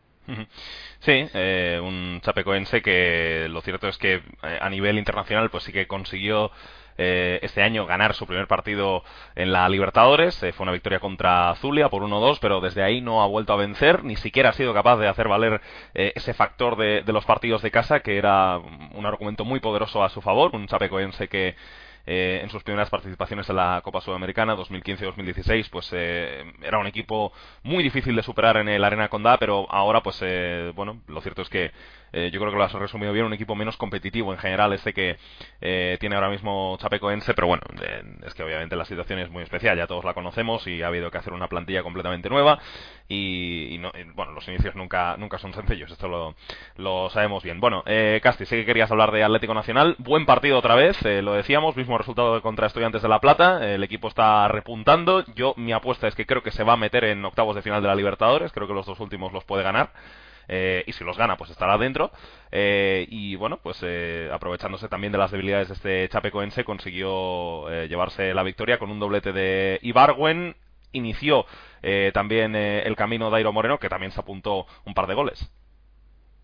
Sí, 1.00 1.26
eh, 1.34 1.80
un 1.82 2.20
chapecoense 2.22 2.82
que 2.82 3.48
lo 3.50 3.62
cierto 3.62 3.88
es 3.88 3.98
que 3.98 4.16
eh, 4.16 4.60
a 4.62 4.70
nivel 4.70 4.98
internacional 5.00 5.50
pues 5.50 5.64
sí 5.64 5.72
que 5.72 5.88
consiguió 5.88 6.52
eh, 7.02 7.40
este 7.44 7.64
año 7.64 7.86
ganar 7.86 8.14
su 8.14 8.28
primer 8.28 8.46
partido 8.46 9.04
en 9.36 9.54
la 9.54 9.70
Libertadores. 9.70 10.44
Eh, 10.44 10.52
fue 10.52 10.66
una 10.66 10.74
victoria 10.74 11.00
contra 11.00 11.56
Zulia 11.56 11.88
por 11.88 12.04
1-2, 12.04 12.40
pero 12.42 12.60
desde 12.60 12.84
ahí 12.84 13.00
no 13.00 13.24
ha 13.24 13.28
vuelto 13.28 13.54
a 13.54 13.56
vencer, 13.56 14.04
ni 14.04 14.18
siquiera 14.18 14.50
ha 14.50 14.54
sido 14.54 14.74
capaz 14.74 14.98
de 14.98 15.08
hacer 15.08 15.30
valer 15.30 15.62
eh, 15.94 16.12
ese 16.16 16.34
factor 16.34 16.76
de, 16.76 17.02
de, 17.04 17.14
los 17.14 17.24
partidos 17.24 17.62
de 17.62 17.72
casa, 17.72 18.02
que 18.02 18.18
era 18.18 18.58
un 18.58 19.06
argumento 19.06 19.46
muy 19.46 19.62
poderoso 19.62 20.04
a 20.04 20.10
su 20.10 20.22
favor. 20.22 20.54
Un 20.54 20.68
chapecoense 20.68 21.30
que 21.30 21.56
eh, 22.06 22.40
en 22.42 22.50
sus 22.50 22.64
primeras 22.64 22.90
participaciones 22.90 23.50
en 23.50 23.58
la 23.58 23.82
Copa 23.84 24.02
Sudamericana 24.02 24.56
2015-2016 24.56 25.70
pues 25.70 25.90
eh, 25.94 26.44
era 26.64 26.80
un 26.80 26.88
equipo 26.88 27.32
muy 27.64 27.84
difícil 27.84 28.16
de 28.16 28.24
superar 28.24 28.58
en 28.58 28.70
el 28.70 28.84
Arena 28.84 29.10
Condá 29.10 29.38
pero 29.38 29.68
ahora 29.70 30.02
pues 30.02 30.18
eh, 30.22 30.72
bueno 30.76 31.02
lo 31.08 31.22
cierto 31.22 31.42
es 31.42 31.50
que 31.50 31.72
yo 32.12 32.40
creo 32.40 32.50
que 32.50 32.58
lo 32.58 32.64
has 32.64 32.74
resumido 32.74 33.14
bien, 33.14 33.28
un 33.28 33.34
equipo 33.34 33.54
menos 33.54 33.78
competitivo 33.78 34.34
en 34.34 34.40
general, 34.40 34.74
este 34.74 34.96
que 34.96 35.20
tiene 36.00 36.16
ahora 36.16 36.30
mismo 36.30 36.76
Chapecoense, 36.82 37.36
pero 37.36 37.46
bueno, 37.46 37.62
es 38.26 38.34
que 38.34 38.42
obviamente 38.42 38.76
la 38.76 38.86
situación 38.86 39.20
es 39.20 39.30
muy 39.30 39.44
especial, 39.44 39.78
ya 39.78 39.86
todos 39.86 40.04
la 40.04 40.16
conocemos 40.16 40.66
y 40.66 40.82
ha 40.82 40.88
habido 40.88 41.12
que 41.12 41.20
hacer 41.20 41.34
una 41.34 41.48
plantilla 41.48 41.84
completamente 41.84 42.28
nueva 42.28 42.58
y, 43.08 43.78
bueno, 44.16 44.32
los 44.32 44.48
inicios 44.48 44.74
nunca, 44.74 45.18
nunca 45.18 45.38
son 45.38 45.54
sencillos, 45.54 45.92
esto 45.92 46.08
lo, 46.08 46.34
lo 46.78 47.12
sabemos 47.12 47.44
bien. 47.44 47.60
Bueno, 47.60 47.84
Casti, 48.24 48.48
sé 48.48 48.56
que 48.56 48.66
querías 48.66 48.90
hablar 48.90 49.12
de 49.12 49.24
Atlético 49.24 49.54
Nacional, 49.54 49.96
buen 50.00 50.26
partido 50.26 50.58
otra 50.58 50.74
vez, 50.74 51.00
lo 51.04 51.34
decíamos, 51.34 51.76
mismo 51.76 51.89
resultado 51.98 52.42
contra 52.42 52.68
Estudiantes 52.68 53.02
de 53.02 53.10
La 53.10 53.20
Plata, 53.20 53.74
el 53.74 53.84
equipo 53.84 54.08
está 54.08 54.48
repuntando, 54.48 55.26
yo 55.36 55.54
mi 55.58 55.72
apuesta 55.72 56.08
es 56.08 56.16
que 56.16 56.26
creo 56.26 56.44
que 56.44 56.52
se 56.52 56.64
va 56.64 56.74
a 56.74 56.78
meter 56.78 57.04
en 57.04 57.24
octavos 57.26 57.56
de 57.56 57.62
final 57.62 57.82
de 57.82 57.88
la 57.88 57.96
Libertadores, 57.96 58.52
creo 58.52 58.68
que 58.68 58.74
los 58.74 58.86
dos 58.86 59.00
últimos 59.00 59.34
los 59.34 59.44
puede 59.44 59.64
ganar. 59.64 59.92
Eh, 60.52 60.84
y 60.88 60.94
si 60.94 61.04
los 61.04 61.16
gana, 61.16 61.38
pues 61.38 61.52
estará 61.52 61.78
dentro. 61.78 62.12
Eh, 62.52 63.06
y 63.10 63.36
bueno, 63.36 63.60
pues 63.62 63.78
eh, 63.84 64.30
aprovechándose 64.34 64.90
también 64.90 65.12
de 65.12 65.20
las 65.20 65.32
debilidades 65.32 65.68
de 65.68 65.74
este 65.76 66.10
Chapecoense, 66.10 66.66
consiguió 66.66 67.70
llevarse 67.86 68.34
la 68.34 68.44
victoria 68.44 68.80
con 68.80 68.90
un 68.90 69.00
doblete 69.00 69.32
de 69.32 69.80
Ibargüen. 69.84 70.56
Inició 70.92 71.46
también 72.14 72.56
el 72.56 72.96
camino 72.96 73.30
de 73.30 73.38
Airo 73.38 73.54
Moreno, 73.54 73.78
que 73.78 73.90
también 73.90 74.12
se 74.12 74.20
apuntó 74.20 74.66
un 74.86 74.96
par 74.96 75.06
de 75.06 75.14
goles. 75.14 75.52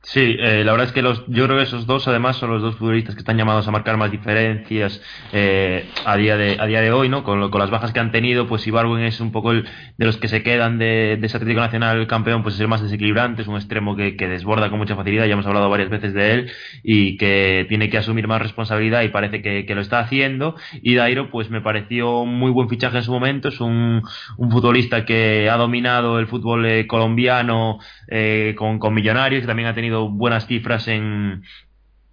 Sí, 0.08 0.38
eh, 0.40 0.64
la 0.64 0.72
verdad 0.72 0.88
es 0.88 0.94
que 0.94 1.02
los, 1.02 1.26
yo 1.28 1.46
creo 1.46 1.58
que 1.58 1.64
esos 1.64 1.88
dos 1.88 2.08
además 2.08 2.38
son 2.38 2.52
los 2.52 2.62
dos 2.62 2.76
futbolistas 2.76 3.16
que 3.16 3.20
están 3.20 3.38
llamados 3.38 3.68
a 3.68 3.72
marcar 3.72 3.98
más 3.98 4.12
diferencias 4.12 5.02
eh, 5.34 5.90
a 6.06 6.16
día 6.16 6.38
de 6.38 6.58
a 6.60 6.68
día 6.68 6.80
de 6.82 6.92
hoy, 6.92 7.10
¿no? 7.10 7.24
Con, 7.24 7.50
con 7.50 7.60
las 7.60 7.72
bajas 7.72 7.92
que 7.92 8.00
han 8.00 8.12
tenido, 8.12 8.46
pues 8.46 8.68
Ibarwen 8.68 9.04
es 9.04 9.20
un 9.20 9.32
poco 9.32 9.52
el, 9.52 9.68
de 9.98 10.06
los 10.06 10.18
que 10.18 10.28
se 10.28 10.44
quedan 10.44 10.78
de, 10.78 11.18
de 11.20 11.26
ese 11.26 11.38
Atlético 11.38 11.62
Nacional 11.62 12.06
campeón, 12.06 12.44
pues 12.44 12.54
es 12.54 12.62
el 12.62 12.68
más 12.68 12.84
desequilibrante, 12.84 13.42
es 13.42 13.48
un 13.48 13.56
extremo 13.56 13.96
que, 13.96 14.14
desborda 14.16 14.70
con 14.70 14.78
mucha 14.78 14.96
facilidad, 14.96 15.26
ya 15.26 15.34
hemos 15.34 15.48
hablado 15.48 15.70
varias 15.72 15.90
veces 15.90 16.14
de 16.14 16.34
él 16.34 16.52
y 16.84 17.18
que 17.18 17.66
tiene 17.68 17.90
que 17.90 17.98
asumir 17.98 18.28
más 18.28 18.42
responsabilidad 18.42 19.02
y 19.02 19.10
parece 19.10 19.42
que, 19.42 19.66
que 19.66 19.76
lo 19.76 19.82
está 19.82 20.00
haciendo. 20.00 20.56
Y 20.84 20.94
Dairo, 20.94 21.32
pues 21.32 21.50
me 21.50 21.62
pareció 21.62 22.26
muy 22.26 22.52
buen 22.52 22.70
fichaje 22.70 22.98
en 22.98 23.04
su 23.04 23.12
momento, 23.12 23.48
es 23.48 23.60
un, 23.60 24.04
un 24.38 24.52
futbolista 24.52 25.04
que 25.04 25.50
ha 25.50 25.58
dominado 25.58 26.20
el 26.20 26.28
fútbol 26.28 26.66
eh, 26.68 26.86
colombiano 26.86 27.80
eh, 28.08 28.54
con, 28.56 28.78
con 28.78 28.94
Millonarios, 28.94 29.42
que 29.42 29.48
también 29.48 29.68
ha 29.68 29.74
tenido 29.74 29.95
buenas 30.04 30.48
cifras 30.48 30.88
en, 30.88 31.44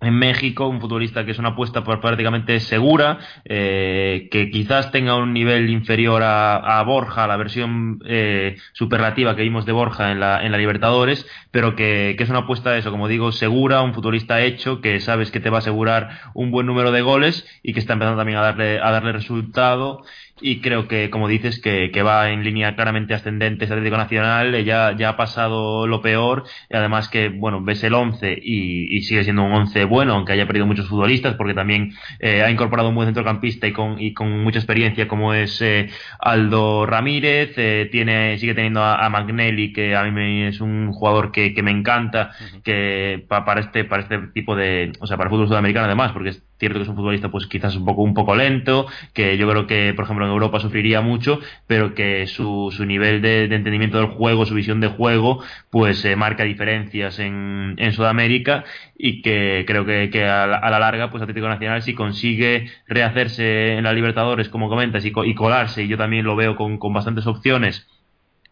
en 0.03 0.15
México, 0.15 0.67
un 0.67 0.81
futbolista 0.81 1.25
que 1.25 1.31
es 1.31 1.39
una 1.39 1.51
apuesta 1.51 1.85
prácticamente 1.85 2.59
segura, 2.61 3.19
eh, 3.45 4.29
que 4.31 4.51
quizás 4.51 4.91
tenga 4.91 5.15
un 5.17 5.33
nivel 5.33 5.71
inferior 5.71 6.23
a, 6.25 6.83
Borja, 6.85 7.29
la 7.29 7.37
versión 7.37 8.01
eh, 8.05 8.57
superlativa 8.73 9.37
que 9.37 9.43
vimos 9.43 9.65
de 9.65 9.73
Borja 9.73 10.11
en 10.11 10.19
la, 10.19 10.45
en 10.45 10.51
la 10.51 10.59
Libertadores, 10.59 11.25
pero 11.53 11.77
que, 11.77 12.17
que, 12.19 12.25
es 12.25 12.31
una 12.31 12.41
apuesta 12.41 12.77
eso, 12.77 12.91
como 12.91 13.07
digo, 13.07 13.31
segura, 13.31 13.83
un 13.83 13.95
futbolista 13.95 14.41
hecho, 14.41 14.81
que 14.81 14.99
sabes 14.99 15.31
que 15.31 15.39
te 15.39 15.51
va 15.51 15.59
a 15.59 15.61
asegurar 15.61 16.21
un 16.35 16.51
buen 16.51 16.67
número 16.67 16.91
de 16.91 17.03
goles 17.03 17.47
y 17.63 17.73
que 17.73 17.79
está 17.79 17.93
empezando 17.93 18.19
también 18.19 18.39
a 18.39 18.43
darle, 18.43 18.81
a 18.81 18.91
darle 18.91 19.13
resultado 19.13 20.03
y 20.43 20.61
creo 20.61 20.89
que, 20.89 21.11
como 21.11 21.29
dices, 21.29 21.61
que, 21.61 21.91
que 21.93 22.03
va 22.03 22.31
en 22.31 22.45
línea 22.45 22.75
claramente 22.75 23.15
ascendente 23.15 23.65
ese 23.65 23.75
Atlético 23.75 23.97
Nacional, 23.97 24.55
eh, 24.55 24.65
ya, 24.65 24.95
ya 24.97 25.11
ha 25.11 25.17
pasado 25.17 25.87
lo 25.87 26.03
peor, 26.03 26.45
y 26.69 26.77
además 26.77 27.09
que, 27.09 27.29
bueno, 27.29 27.63
ves 27.63 27.83
el 27.85 27.95
11 27.95 28.39
y, 28.43 28.97
y 28.97 29.03
sigue 29.03 29.25
siendo 29.25 29.45
un 29.45 29.53
11 29.53 29.85
bueno, 29.85 30.15
aunque 30.15 30.33
haya 30.33 30.47
perdido 30.47 30.67
muchos 30.67 30.89
futbolistas, 30.89 31.35
porque 31.35 31.55
también 31.55 31.93
eh, 32.19 32.43
ha 32.43 32.51
incorporado 32.51 32.89
un 32.89 32.95
buen 32.95 33.07
centrocampista 33.07 33.67
y 33.67 33.73
con, 33.73 34.01
y 34.01 34.13
con 34.15 34.43
mucha 34.43 34.59
experiencia 34.59 35.09
como 35.09 35.35
es 35.35 35.61
eh, 35.63 35.89
Aldo 36.19 36.87
Ramírez, 36.87 37.55
tiene, 37.91 38.39
sigue 38.39 38.55
teniendo 38.55 38.83
a, 38.83 39.05
a, 39.05 39.09
Magnelli, 39.11 39.73
que 39.73 39.95
a 39.97 40.05
mí 40.05 40.11
me, 40.11 40.49
es 40.49 40.61
un 40.61 40.93
jugador 40.93 41.33
que, 41.33 41.55
que 41.55 41.63
me 41.63 41.71
encanta, 41.71 42.31
que 42.65 43.25
para 43.29 43.61
este, 43.61 43.85
para 43.85 44.03
este 44.03 44.19
tipo 44.35 44.57
de, 44.57 44.93
o 45.01 45.07
sea, 45.07 45.17
para 45.17 45.29
el 45.29 45.31
fútbol 45.31 45.49
sudamericano 45.49 45.87
además, 45.87 46.13
porque 46.13 46.31
es 46.31 46.43
cierto 46.63 46.79
que 46.79 46.85
es 46.85 46.89
un 46.89 46.95
futbolista 46.95 47.29
pues 47.29 47.49
quizás 47.49 47.75
un 47.75 47.85
poco, 47.85 48.03
un 48.03 48.15
poco 48.15 48.37
lento, 48.37 48.87
que 49.13 49.37
yo 49.37 49.51
creo 49.51 49.67
que, 49.67 49.93
por 49.97 50.05
ejemplo, 50.05 50.25
en 50.25 50.31
Europa 50.31 50.61
sufriría 50.61 51.01
mucho, 51.01 51.41
pero 51.67 51.93
que 51.93 52.29
su, 52.29 52.73
su 52.77 52.87
nivel 52.87 53.21
de, 53.21 53.45
entendimiento 53.45 53.99
del 53.99 54.07
juego, 54.07 54.47
su 54.47 54.55
visión 54.55 54.79
de 54.81 54.87
juego, 54.87 55.43
pues 55.71 56.05
eh, 56.05 56.15
marca 56.15 56.45
diferencias 56.45 57.19
en, 57.19 57.75
en 57.79 57.93
Sudamérica 57.93 58.63
y 58.97 59.23
que 59.23 59.65
creo 59.67 59.85
que, 59.85 60.09
que 60.11 60.25
a, 60.25 60.47
la, 60.47 60.59
a, 60.59 60.71
la, 60.71 60.79
larga, 60.79 61.11
pues 61.11 61.21
Atlético 61.21 61.49
Nacional 61.49 61.83
si 61.83 61.95
consigue 61.95 62.71
rehacerse 62.87 63.77
en 63.77 63.83
la 63.83 63.93
Libertadores, 63.93 64.49
como 64.49 64.69
comentas, 64.69 65.05
y, 65.05 65.13
y 65.25 65.35
colarse, 65.35 65.83
y 65.83 65.89
yo 65.89 65.99
también 65.99 66.25
lo 66.25 66.37
veo 66.37 66.55
con, 66.55 66.79
con 66.79 66.93
bastantes 66.93 67.27
opciones, 67.27 67.89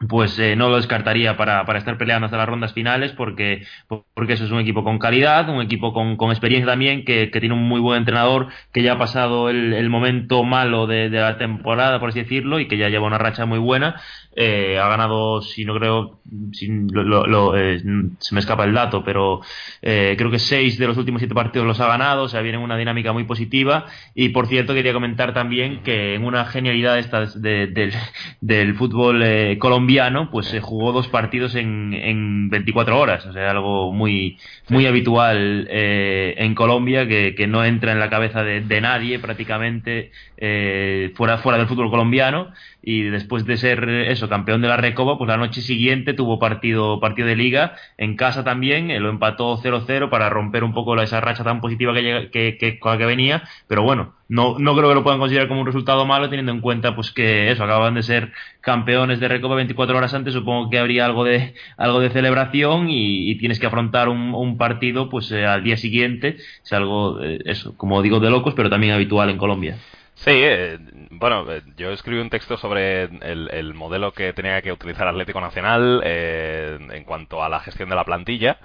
pues 0.09 0.39
eh, 0.39 0.57
no 0.57 0.71
lo 0.71 0.77
descartaría 0.77 1.37
para, 1.37 1.67
para, 1.67 1.79
estar 1.79 1.99
peleando 1.99 2.25
hasta 2.25 2.39
las 2.39 2.49
rondas 2.49 2.73
finales 2.73 3.13
porque, 3.13 3.67
porque 4.15 4.33
eso 4.33 4.45
es 4.45 4.51
un 4.51 4.61
equipo 4.61 4.83
con 4.83 4.99
calidad, 4.99 5.49
un 5.51 5.61
equipo 5.61 5.93
con, 5.93 6.17
con 6.17 6.31
experiencia 6.31 6.67
también, 6.67 7.05
que, 7.05 7.31
que, 7.31 7.41
tiene 7.41 7.55
un 7.55 7.69
muy 7.69 7.81
buen 7.81 7.99
entrenador, 7.99 8.49
que 8.73 8.83
ya 8.83 8.95
ha 8.95 8.99
pasado 8.99 9.51
el, 9.51 9.75
el 9.75 9.91
momento 9.91 10.43
malo 10.43 10.87
de, 10.87 11.11
de, 11.11 11.21
la 11.21 11.37
temporada, 11.37 12.01
por 12.01 12.09
así 12.09 12.21
decirlo, 12.21 12.61
y 12.61 12.67
que 12.67 12.79
ya 12.79 12.89
lleva 12.89 13.07
una 13.07 13.19
racha 13.19 13.45
muy 13.45 13.59
buena. 13.59 14.01
Eh, 14.43 14.79
ha 14.79 14.89
ganado, 14.89 15.43
si 15.43 15.67
no 15.67 15.75
creo, 15.75 16.21
si 16.53 16.67
lo, 16.67 17.27
lo, 17.27 17.59
eh, 17.59 17.83
se 18.21 18.35
me 18.35 18.41
escapa 18.41 18.65
el 18.65 18.73
dato, 18.73 19.05
pero 19.05 19.43
eh, 19.83 20.15
creo 20.17 20.31
que 20.31 20.39
seis 20.39 20.79
de 20.79 20.87
los 20.87 20.97
últimos 20.97 21.21
siete 21.21 21.35
partidos 21.35 21.67
los 21.67 21.79
ha 21.81 21.87
ganado, 21.87 22.23
o 22.23 22.29
sea, 22.29 22.41
viene 22.41 22.57
en 22.57 22.65
una 22.65 22.79
dinámica 22.79 23.13
muy 23.13 23.25
positiva. 23.25 23.85
Y 24.15 24.31
por 24.31 24.47
cierto, 24.47 24.73
quería 24.73 24.95
comentar 24.95 25.35
también 25.35 25.83
que 25.83 26.15
en 26.15 26.25
una 26.25 26.47
genialidad 26.47 26.99
esta 26.99 27.27
de, 27.27 27.67
de, 27.67 27.93
del 28.41 28.75
fútbol 28.77 29.23
eh, 29.23 29.59
colombiano, 29.59 30.31
pues 30.31 30.47
se 30.47 30.61
jugó 30.61 30.93
dos 30.93 31.09
partidos 31.09 31.55
en, 31.55 31.93
en 31.93 32.49
24 32.49 32.99
horas, 32.99 33.27
o 33.27 33.35
sea, 33.35 33.51
algo 33.51 33.93
muy, 33.93 34.39
muy 34.71 34.87
habitual 34.87 35.69
eh, 35.71 36.35
en 36.39 36.55
Colombia, 36.55 37.07
que, 37.07 37.35
que, 37.35 37.47
no 37.47 37.63
entra 37.63 37.93
en 37.93 38.01
la 38.01 38.09
cabeza 38.09 38.43
de, 38.43 38.63
de 38.63 38.81
nadie 38.81 39.19
prácticamente 39.19 40.13
eh, 40.39 41.13
fuera, 41.15 41.37
fuera 41.37 41.59
del 41.59 41.67
fútbol 41.67 41.91
colombiano 41.91 42.55
y 42.83 43.03
después 43.03 43.45
de 43.45 43.57
ser 43.57 43.89
eso 43.89 44.29
campeón 44.29 44.63
de 44.63 44.69
la 44.69 44.77
Recopa 44.77 45.19
pues 45.19 45.29
la 45.29 45.37
noche 45.37 45.61
siguiente 45.61 46.15
tuvo 46.15 46.39
partido 46.39 46.99
partido 47.01 47.29
de 47.29 47.37
liga 47.37 47.75
en 47.99 48.17
casa 48.17 48.43
también 48.45 48.91
eh, 48.91 49.01
lo 49.01 49.11
empató 49.11 49.59
0-0 49.59 50.09
para 50.09 50.31
romper 50.31 50.65
un 50.65 50.73
poco 50.73 51.01
esa 51.01 51.21
racha 51.21 51.45
tan 51.45 51.61
positiva 51.61 51.93
que, 51.93 52.31
que, 52.33 52.57
que, 52.59 52.79
con 52.79 52.93
la 52.93 52.99
que 52.99 53.07
venía 53.07 53.43
pero 53.69 53.83
bueno 53.83 54.15
no, 54.29 54.59
no 54.59 54.77
creo 54.77 54.89
que 54.89 54.95
lo 54.95 55.03
puedan 55.03 55.19
considerar 55.19 55.49
como 55.49 55.61
un 55.61 55.67
resultado 55.67 56.07
malo 56.07 56.31
teniendo 56.31 56.53
en 56.53 56.61
cuenta 56.61 56.95
pues 56.95 57.11
que 57.11 57.51
eso 57.51 57.65
acaban 57.65 57.95
de 57.95 58.03
ser 58.03 58.33
campeones 58.61 59.21
de 59.21 59.29
Recopa 59.29 59.57
24 59.57 59.99
horas 59.99 60.15
antes 60.15 60.33
supongo 60.33 60.71
que 60.71 60.79
habría 60.79 61.05
algo 61.05 61.25
de 61.25 61.55
algo 61.77 62.01
de 62.01 62.11
celebración 62.11 62.89
y, 62.89 63.31
y 63.31 63.35
tienes 63.37 63.59
que 63.59 63.67
afrontar 63.67 64.09
un, 64.09 64.35
un 64.35 64.57
partido 64.57 65.11
pues 65.11 65.31
eh, 65.33 65.45
al 65.45 65.65
día 65.65 65.77
siguiente 65.77 66.37
es 66.65 66.73
algo 66.73 67.23
eh, 67.23 67.41
eso 67.45 67.77
como 67.77 68.01
digo 68.01 68.21
de 68.21 68.31
locos 68.31 68.55
pero 68.55 68.71
también 68.71 68.95
habitual 68.95 69.29
en 69.29 69.37
Colombia 69.37 69.77
Sí, 70.25 70.31
eh, 70.33 70.79
bueno, 71.11 71.51
eh, 71.51 71.63
yo 71.77 71.91
escribí 71.93 72.21
un 72.21 72.29
texto 72.29 72.59
sobre 72.59 73.05
el, 73.05 73.49
el, 73.53 73.73
modelo 73.75 74.13
que 74.13 74.35
tenía 74.35 74.61
que 74.61 74.71
utilizar 74.71 75.09
Atlético 75.09 75.41
Nacional 75.41 76.03
eh, 76.05 76.79
en 76.93 77.05
cuanto 77.05 77.43
a 77.43 77.49
la 77.49 77.61
gestión 77.61 77.89
de 77.89 77.97
la 77.97 78.05
plantilla. 78.05 78.59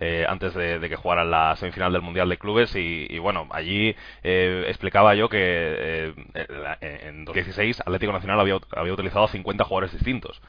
Eh, 0.00 0.24
antes 0.28 0.54
de, 0.54 0.78
que 0.88 0.94
jugaran 0.94 1.28
la 1.30 1.56
semifinal 1.56 1.92
del 1.92 2.02
Mundial 2.02 2.28
de 2.28 2.38
Clubes 2.38 2.76
y, 2.76 3.06
y 3.10 3.18
bueno, 3.18 3.48
allí 3.50 3.96
eh, 4.22 4.64
explicaba 4.68 5.16
yo 5.16 5.28
que 5.28 5.38
eh, 5.40 6.14
en 6.80 7.24
2016 7.24 7.80
Atlético 7.80 8.12
Nacional 8.12 8.38
había, 8.38 8.92
utilizado 8.92 9.26
50 9.26 9.64
jugadores 9.64 9.92
distintos. 9.92 10.40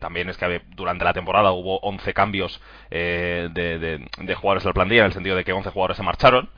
también 0.00 0.30
es 0.30 0.38
que 0.38 0.62
durante 0.74 1.04
la 1.04 1.12
temporada 1.12 1.52
hubo 1.52 1.78
11 1.80 2.14
cambios 2.14 2.60
de, 2.90 3.50
de, 3.52 4.06
de, 4.18 4.34
jugadores 4.34 4.62
de 4.64 4.70
la 4.70 4.74
plantilla 4.74 5.00
en 5.00 5.06
el 5.06 5.12
sentido 5.12 5.36
de 5.36 5.44
que 5.44 5.52
11 5.52 5.70
jugadores 5.70 5.96
se 5.98 6.02
marcharon 6.02 6.48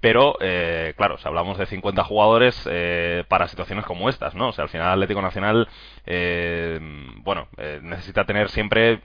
pero 0.00 0.36
eh, 0.40 0.94
claro, 0.96 1.18
si 1.18 1.28
hablamos 1.28 1.58
de 1.58 1.66
50 1.66 2.04
jugadores 2.04 2.66
eh, 2.70 3.24
para 3.28 3.48
situaciones 3.48 3.84
como 3.84 4.08
estas, 4.08 4.34
¿no? 4.34 4.48
O 4.48 4.52
sea, 4.52 4.64
al 4.64 4.70
final 4.70 4.88
Atlético 4.88 5.20
Nacional, 5.20 5.68
eh, 6.06 6.78
bueno, 7.18 7.48
eh, 7.58 7.80
necesita 7.82 8.24
tener 8.24 8.48
siempre, 8.48 9.00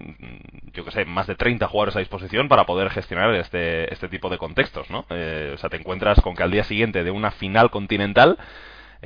yo 0.73 0.86
que 0.86 0.91
sé, 0.91 1.03
más 1.05 1.27
de 1.27 1.36
30 1.36 1.67
jugadores 1.67 1.97
a 1.97 1.99
disposición 1.99 2.47
para 2.47 2.65
poder 2.65 2.89
gestionar 2.89 3.34
este, 3.36 3.91
este 3.93 4.08
tipo 4.08 4.29
de 4.29 4.38
contextos, 4.38 4.89
¿no? 4.89 5.05
Eh, 5.10 5.51
o 5.53 5.58
sea, 5.58 5.69
te 5.69 5.77
encuentras 5.77 6.21
con 6.21 6.36
que 6.36 6.43
al 6.43 6.51
día 6.51 6.63
siguiente 6.63 7.03
de 7.03 7.12
una 7.12 7.31
final 7.31 7.71
continental 7.71 8.38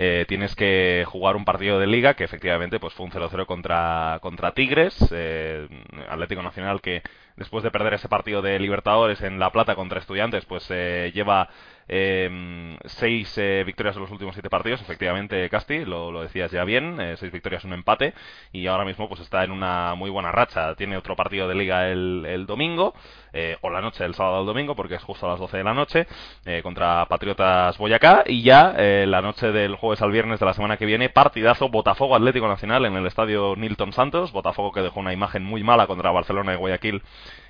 eh, 0.02 0.24
tienes 0.30 0.56
que 0.56 1.04
jugar 1.06 1.36
un 1.36 1.44
partido 1.44 1.78
de 1.78 1.86
liga 1.86 2.14
que 2.14 2.24
efectivamente 2.24 2.80
pues 2.80 2.94
fue 2.94 3.06
un 3.06 3.12
0-0 3.12 3.46
contra, 3.46 4.20
contra 4.22 4.54
Tigres, 4.54 4.96
eh, 5.12 5.68
Atlético 6.10 6.42
Nacional 6.42 6.80
que 6.80 7.02
después 7.36 7.66
de 7.66 7.72
perder 7.72 7.96
ese 7.96 8.08
partido 8.08 8.42
de 8.42 8.60
Libertadores 8.60 9.22
en 9.22 9.40
La 9.40 9.52
Plata 9.52 9.76
contra 9.76 10.00
Estudiantes 10.00 10.46
pues 10.46 10.66
eh, 10.70 11.12
lleva 11.14 11.50
eh, 11.90 12.78
seis 12.86 13.36
eh, 13.38 13.64
victorias 13.66 13.96
en 13.96 14.04
los 14.04 14.12
últimos 14.12 14.36
siete 14.36 14.50
partidos, 14.50 14.82
efectivamente, 14.82 15.50
Casti, 15.50 15.86
lo, 15.86 16.12
lo 16.12 16.22
decías 16.22 16.52
ya 16.52 16.64
bien, 16.64 17.00
eh, 17.02 17.16
seis 17.18 17.32
victorias, 17.32 17.66
un 17.66 17.74
empate, 17.74 18.14
y 18.52 18.68
ahora 18.68 18.86
mismo 18.86 19.10
pues 19.10 19.22
está 19.22 19.44
en 19.44 19.52
una 19.52 19.96
muy 19.96 20.10
buena 20.10 20.32
racha. 20.32 20.76
Tiene 20.76 20.98
otro 20.98 21.16
partido 21.16 21.48
de 21.48 21.56
liga 21.56 21.90
el, 21.90 22.26
el 22.28 22.46
domingo, 22.46 22.94
eh, 23.34 23.58
o 23.62 23.70
la 23.70 23.82
noche 23.82 24.04
del 24.04 24.16
sábado 24.16 24.40
al 24.40 24.46
domingo, 24.46 24.76
porque 24.76 24.96
es 24.96 25.04
justo 25.04 25.26
a 25.26 25.30
las 25.30 25.40
12 25.40 25.58
de 25.58 25.64
la 25.64 25.74
noche, 25.74 26.08
eh, 26.46 26.62
contra 26.64 27.06
Patriotas 27.06 27.78
Boyacá, 27.78 28.24
y 28.26 28.42
ya 28.42 28.74
eh, 28.78 29.06
la 29.08 29.22
noche 29.22 29.52
del 29.52 29.76
jueves 29.76 30.02
al 30.02 30.12
viernes 30.12 30.40
de 30.40 30.46
la 30.46 30.54
semana 30.54 30.78
que 30.78 30.86
viene, 30.86 31.10
partidazo 31.10 31.70
Botafogo 31.70 32.16
Atlético 32.16 32.48
Nacional 32.48 32.86
en 32.86 32.96
el 32.96 33.06
estadio 33.06 33.56
Nilton 33.56 33.94
Santos, 33.94 34.32
Botafogo 34.32 34.72
que 34.72 34.82
dejó 34.82 35.00
una 35.00 35.14
imagen 35.14 35.44
muy 35.44 35.64
mala 35.64 35.88
contra 35.88 36.12
Barcelona 36.12 36.54
y 36.54 36.58
Guayaquil 36.58 37.02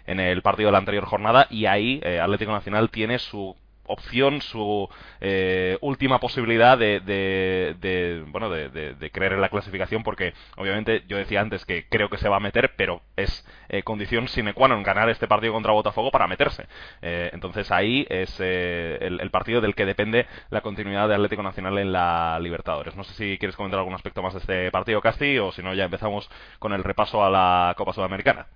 en 0.06 0.20
el 0.20 0.42
partido 0.42 0.68
de 0.68 0.72
la 0.74 0.80
anterior 0.80 1.06
jornada 1.06 1.48
y 1.50 1.66
ahí 1.66 2.02
Atlético 2.22 2.52
Nacional 2.52 2.90
tiene 2.90 3.20
su 3.20 3.56
opción, 3.90 4.42
su 4.42 4.88
eh, 5.20 5.78
última 5.82 6.20
posibilidad 6.20 6.78
de, 6.78 7.02
de, 7.02 8.24
bueno, 8.28 8.50
de, 8.50 8.70
de, 8.70 9.12
creer 9.12 9.34
en 9.34 9.42
la 9.42 9.50
clasificación, 9.50 10.04
porque 10.04 10.34
obviamente 10.56 11.04
yo 11.08 11.18
decía 11.18 11.42
antes 11.42 11.66
que 11.66 11.88
creo 11.90 12.10
que 12.10 12.18
se 12.18 12.30
va 12.30 12.38
a 12.38 12.40
meter, 12.40 12.74
pero 12.78 13.02
es 13.18 13.46
eh, 13.68 13.84
condición 13.84 14.28
sine 14.28 14.54
qua 14.54 14.68
non 14.68 14.84
ganar 14.84 15.10
este 15.10 15.28
partido 15.28 15.54
contra 15.54 15.74
Botafogo 15.74 16.12
para 16.12 16.28
meterse. 16.28 16.68
Eh, 17.02 17.30
entonces 17.34 17.72
ahí 17.72 18.06
es 18.10 18.40
el, 18.40 19.20
el, 19.20 19.32
partido 19.32 19.62
del 19.62 19.76
que 19.76 19.86
depende 19.86 20.28
la 20.50 20.62
continuidad 20.62 21.08
de 21.08 21.16
Atlético 21.16 21.44
Nacional 21.44 21.78
en 21.78 21.92
la 21.92 22.40
Libertadores. 22.40 22.96
No 22.96 23.04
sé 23.04 23.14
si 23.14 23.38
quieres 23.38 23.56
comentar 23.56 23.80
algún 23.80 23.96
aspecto 23.96 24.22
más 24.22 24.34
de 24.34 24.40
este 24.40 24.72
partido, 24.72 25.02
Casti, 25.02 25.38
o 25.40 25.52
si 25.52 25.64
no 25.64 25.74
ya 25.74 25.86
empezamos 25.86 26.30
con 26.60 26.74
el 26.74 26.84
repaso 26.84 27.24
a 27.24 27.30
la 27.30 27.74
Copa 27.78 27.94
Sudamericana. 27.94 28.48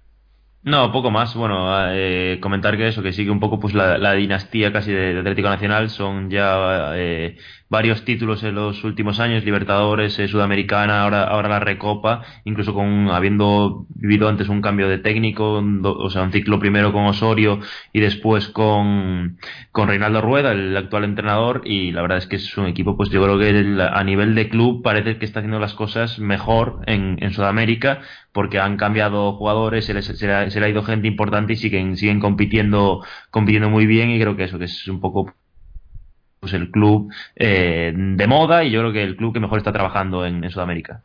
No, 0.65 0.93
poco 0.93 1.11
más. 1.11 1.35
Bueno, 1.35 1.67
eh, 1.91 2.39
comentar 2.41 2.77
que 2.77 2.87
eso, 2.87 3.03
que 3.03 3.11
sigue 3.11 3.29
un 3.31 3.39
poco 3.41 3.59
pues 3.59 3.73
la, 3.73 4.13
dinastía 4.13 4.71
casi 4.71 4.93
de, 4.93 5.19
Atlético 5.19 5.49
Nacional. 5.49 5.89
Son 5.89 6.29
ya 6.29 6.93
eh, 6.95 7.37
varios 7.73 8.05
títulos 8.05 8.43
en 8.43 8.53
los 8.53 8.83
últimos 8.83 9.19
años, 9.19 9.43
Libertadores, 9.43 10.19
eh, 10.19 10.27
Sudamericana, 10.27 11.01
ahora, 11.01 11.23
ahora 11.23 11.49
la 11.49 11.59
Recopa, 11.59 12.21
incluso 12.45 12.75
con 12.75 13.09
habiendo 13.09 13.87
vivido 13.89 14.29
antes 14.29 14.47
un 14.47 14.61
cambio 14.61 14.87
de 14.87 14.99
técnico, 14.99 15.63
o 15.83 16.09
sea, 16.11 16.21
un 16.21 16.31
ciclo 16.31 16.59
primero 16.59 16.93
con 16.93 17.05
Osorio 17.05 17.61
y 17.91 17.99
después 17.99 18.47
con, 18.49 19.39
con 19.71 19.87
Reinaldo 19.87 20.21
Rueda, 20.21 20.51
el 20.51 20.77
actual 20.77 21.03
entrenador, 21.03 21.63
y 21.65 21.91
la 21.91 22.03
verdad 22.03 22.19
es 22.19 22.27
que 22.27 22.35
es 22.35 22.57
un 22.59 22.67
equipo, 22.67 22.95
pues 22.95 23.09
yo 23.09 23.23
creo 23.23 23.39
que 23.39 23.81
a 23.81 24.03
nivel 24.03 24.35
de 24.35 24.49
club 24.49 24.83
parece 24.83 25.17
que 25.17 25.25
está 25.25 25.39
haciendo 25.39 25.59
las 25.59 25.73
cosas 25.73 26.19
mejor 26.19 26.81
en, 26.85 27.17
en 27.23 27.31
Sudamérica, 27.33 28.01
porque 28.33 28.59
han 28.59 28.77
cambiado 28.77 29.33
jugadores, 29.33 29.85
se, 29.85 29.95
les, 29.95 30.05
se, 30.05 30.27
le 30.27 30.33
ha, 30.65 30.69
ido 30.69 30.83
gente 30.83 31.07
importante 31.07 31.53
y 31.53 31.55
siguen, 31.55 31.97
siguen 31.97 32.19
compitiendo, 32.19 33.03
compitiendo 33.31 33.71
muy 33.71 33.87
bien 33.87 34.11
y 34.11 34.19
creo 34.19 34.35
que 34.35 34.43
eso 34.43 34.59
que 34.59 34.65
es 34.65 34.87
un 34.87 34.99
poco 34.99 35.33
pues 36.43 36.51
el 36.51 36.71
club 36.71 37.09
eh, 37.37 37.93
de 37.95 38.27
moda 38.27 38.65
y 38.65 38.71
yo 38.71 38.81
creo 38.81 38.91
que 38.91 39.01
el 39.01 39.15
club 39.15 39.33
que 39.33 39.39
mejor 39.39 39.59
está 39.59 39.71
trabajando 39.71 40.25
en, 40.25 40.51
Sudamérica. 40.51 41.01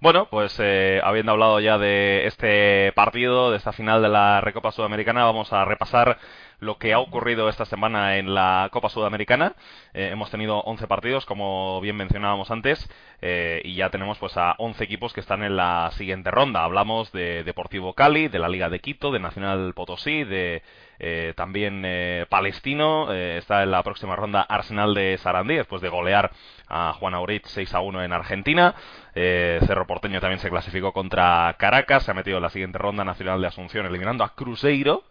Bueno, 0.00 0.26
pues 0.28 0.56
eh, 0.58 1.00
habiendo 1.04 1.30
hablado 1.30 1.60
ya 1.60 1.78
de 1.78 2.26
este 2.26 2.90
partido, 2.96 3.52
de 3.52 3.58
esta 3.58 3.70
final 3.70 4.02
de 4.02 4.08
la 4.08 4.40
Recopa 4.40 4.72
Sudamericana, 4.72 5.22
vamos 5.22 5.52
a 5.52 5.64
repasar 5.64 6.18
lo 6.60 6.78
que 6.78 6.92
ha 6.92 7.00
ocurrido 7.00 7.48
esta 7.48 7.64
semana 7.64 8.18
en 8.18 8.34
la 8.34 8.68
Copa 8.70 8.88
Sudamericana. 8.88 9.54
Eh, 9.94 10.10
hemos 10.12 10.30
tenido 10.30 10.60
11 10.60 10.86
partidos, 10.86 11.26
como 11.26 11.80
bien 11.80 11.96
mencionábamos 11.96 12.50
antes, 12.50 12.88
eh, 13.22 13.62
y 13.64 13.74
ya 13.74 13.90
tenemos 13.90 14.18
pues 14.18 14.36
a 14.36 14.54
11 14.58 14.84
equipos 14.84 15.12
que 15.12 15.20
están 15.20 15.42
en 15.42 15.56
la 15.56 15.90
siguiente 15.96 16.30
ronda. 16.30 16.62
Hablamos 16.64 17.10
de 17.12 17.44
Deportivo 17.44 17.94
Cali, 17.94 18.28
de 18.28 18.38
la 18.38 18.48
Liga 18.48 18.68
de 18.68 18.80
Quito, 18.80 19.10
de 19.10 19.20
Nacional 19.20 19.72
Potosí, 19.74 20.24
de 20.24 20.62
eh, 20.98 21.32
también 21.34 21.86
Palestino, 22.28 23.10
está 23.12 23.62
en 23.62 23.70
la 23.70 23.82
próxima 23.82 24.16
ronda 24.16 24.42
Arsenal 24.42 24.92
de 24.92 25.16
Sarandí, 25.18 25.54
después 25.54 25.80
de 25.80 25.88
golear 25.88 26.30
a 26.70 26.92
Juan 26.94 27.14
Aurit 27.14 27.44
6 27.46 27.74
a 27.74 27.80
1 27.80 28.04
en 28.04 28.12
Argentina. 28.12 28.74
Cerro 29.12 29.86
Porteño 29.88 30.20
también 30.20 30.38
se 30.38 30.48
clasificó 30.48 30.92
contra 30.92 31.56
Caracas, 31.58 32.04
se 32.04 32.12
ha 32.12 32.14
metido 32.14 32.36
en 32.36 32.44
la 32.44 32.50
siguiente 32.50 32.78
ronda 32.78 33.04
Nacional 33.04 33.40
de 33.40 33.48
Asunción, 33.48 33.84
eliminando 33.84 34.22
a 34.22 34.34
Cruzeiro. 34.34 35.04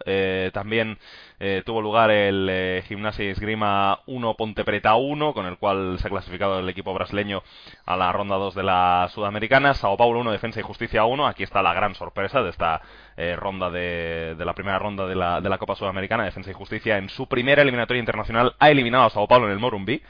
también 0.53 0.97
eh, 1.41 1.63
tuvo 1.65 1.81
lugar 1.81 2.11
el 2.11 2.49
eh, 2.51 2.83
Gimnasia 2.85 3.31
Esgrima 3.31 4.01
1 4.07 4.33
Pontepreta 4.33 4.95
1, 4.95 5.33
con 5.33 5.45
el 5.45 5.57
cual 5.57 5.97
se 5.99 6.07
ha 6.07 6.09
clasificado 6.11 6.59
el 6.59 6.67
equipo 6.67 6.93
brasileño 6.93 7.43
a 7.85 7.95
la 7.95 8.11
ronda 8.11 8.35
2 8.35 8.55
de 8.55 8.63
la 8.63 9.07
Sudamericana. 9.13 9.73
Sao 9.73 9.95
Paulo 9.95 10.19
1, 10.19 10.33
Defensa 10.33 10.59
y 10.59 10.63
Justicia 10.63 11.05
1. 11.05 11.27
Aquí 11.27 11.43
está 11.43 11.61
la 11.61 11.73
gran 11.73 11.95
sorpresa 11.95 12.43
de 12.43 12.49
esta 12.49 12.81
eh, 13.15 13.37
ronda 13.37 13.69
de, 13.69 14.35
de, 14.37 14.45
la 14.45 14.53
primera 14.53 14.79
ronda 14.79 15.07
de 15.07 15.15
la, 15.15 15.39
de 15.39 15.47
la 15.47 15.57
Copa 15.57 15.75
Sudamericana. 15.75 16.25
Defensa 16.25 16.51
y 16.51 16.53
Justicia 16.53 16.97
en 16.97 17.07
su 17.07 17.27
primera 17.27 17.61
eliminatoria 17.61 18.01
internacional 18.01 18.55
ha 18.59 18.69
eliminado 18.69 19.05
a 19.05 19.09
Sao 19.09 19.27
Paulo 19.27 19.45
en 19.47 19.53
el 19.53 19.59
Morumbi. 19.59 20.01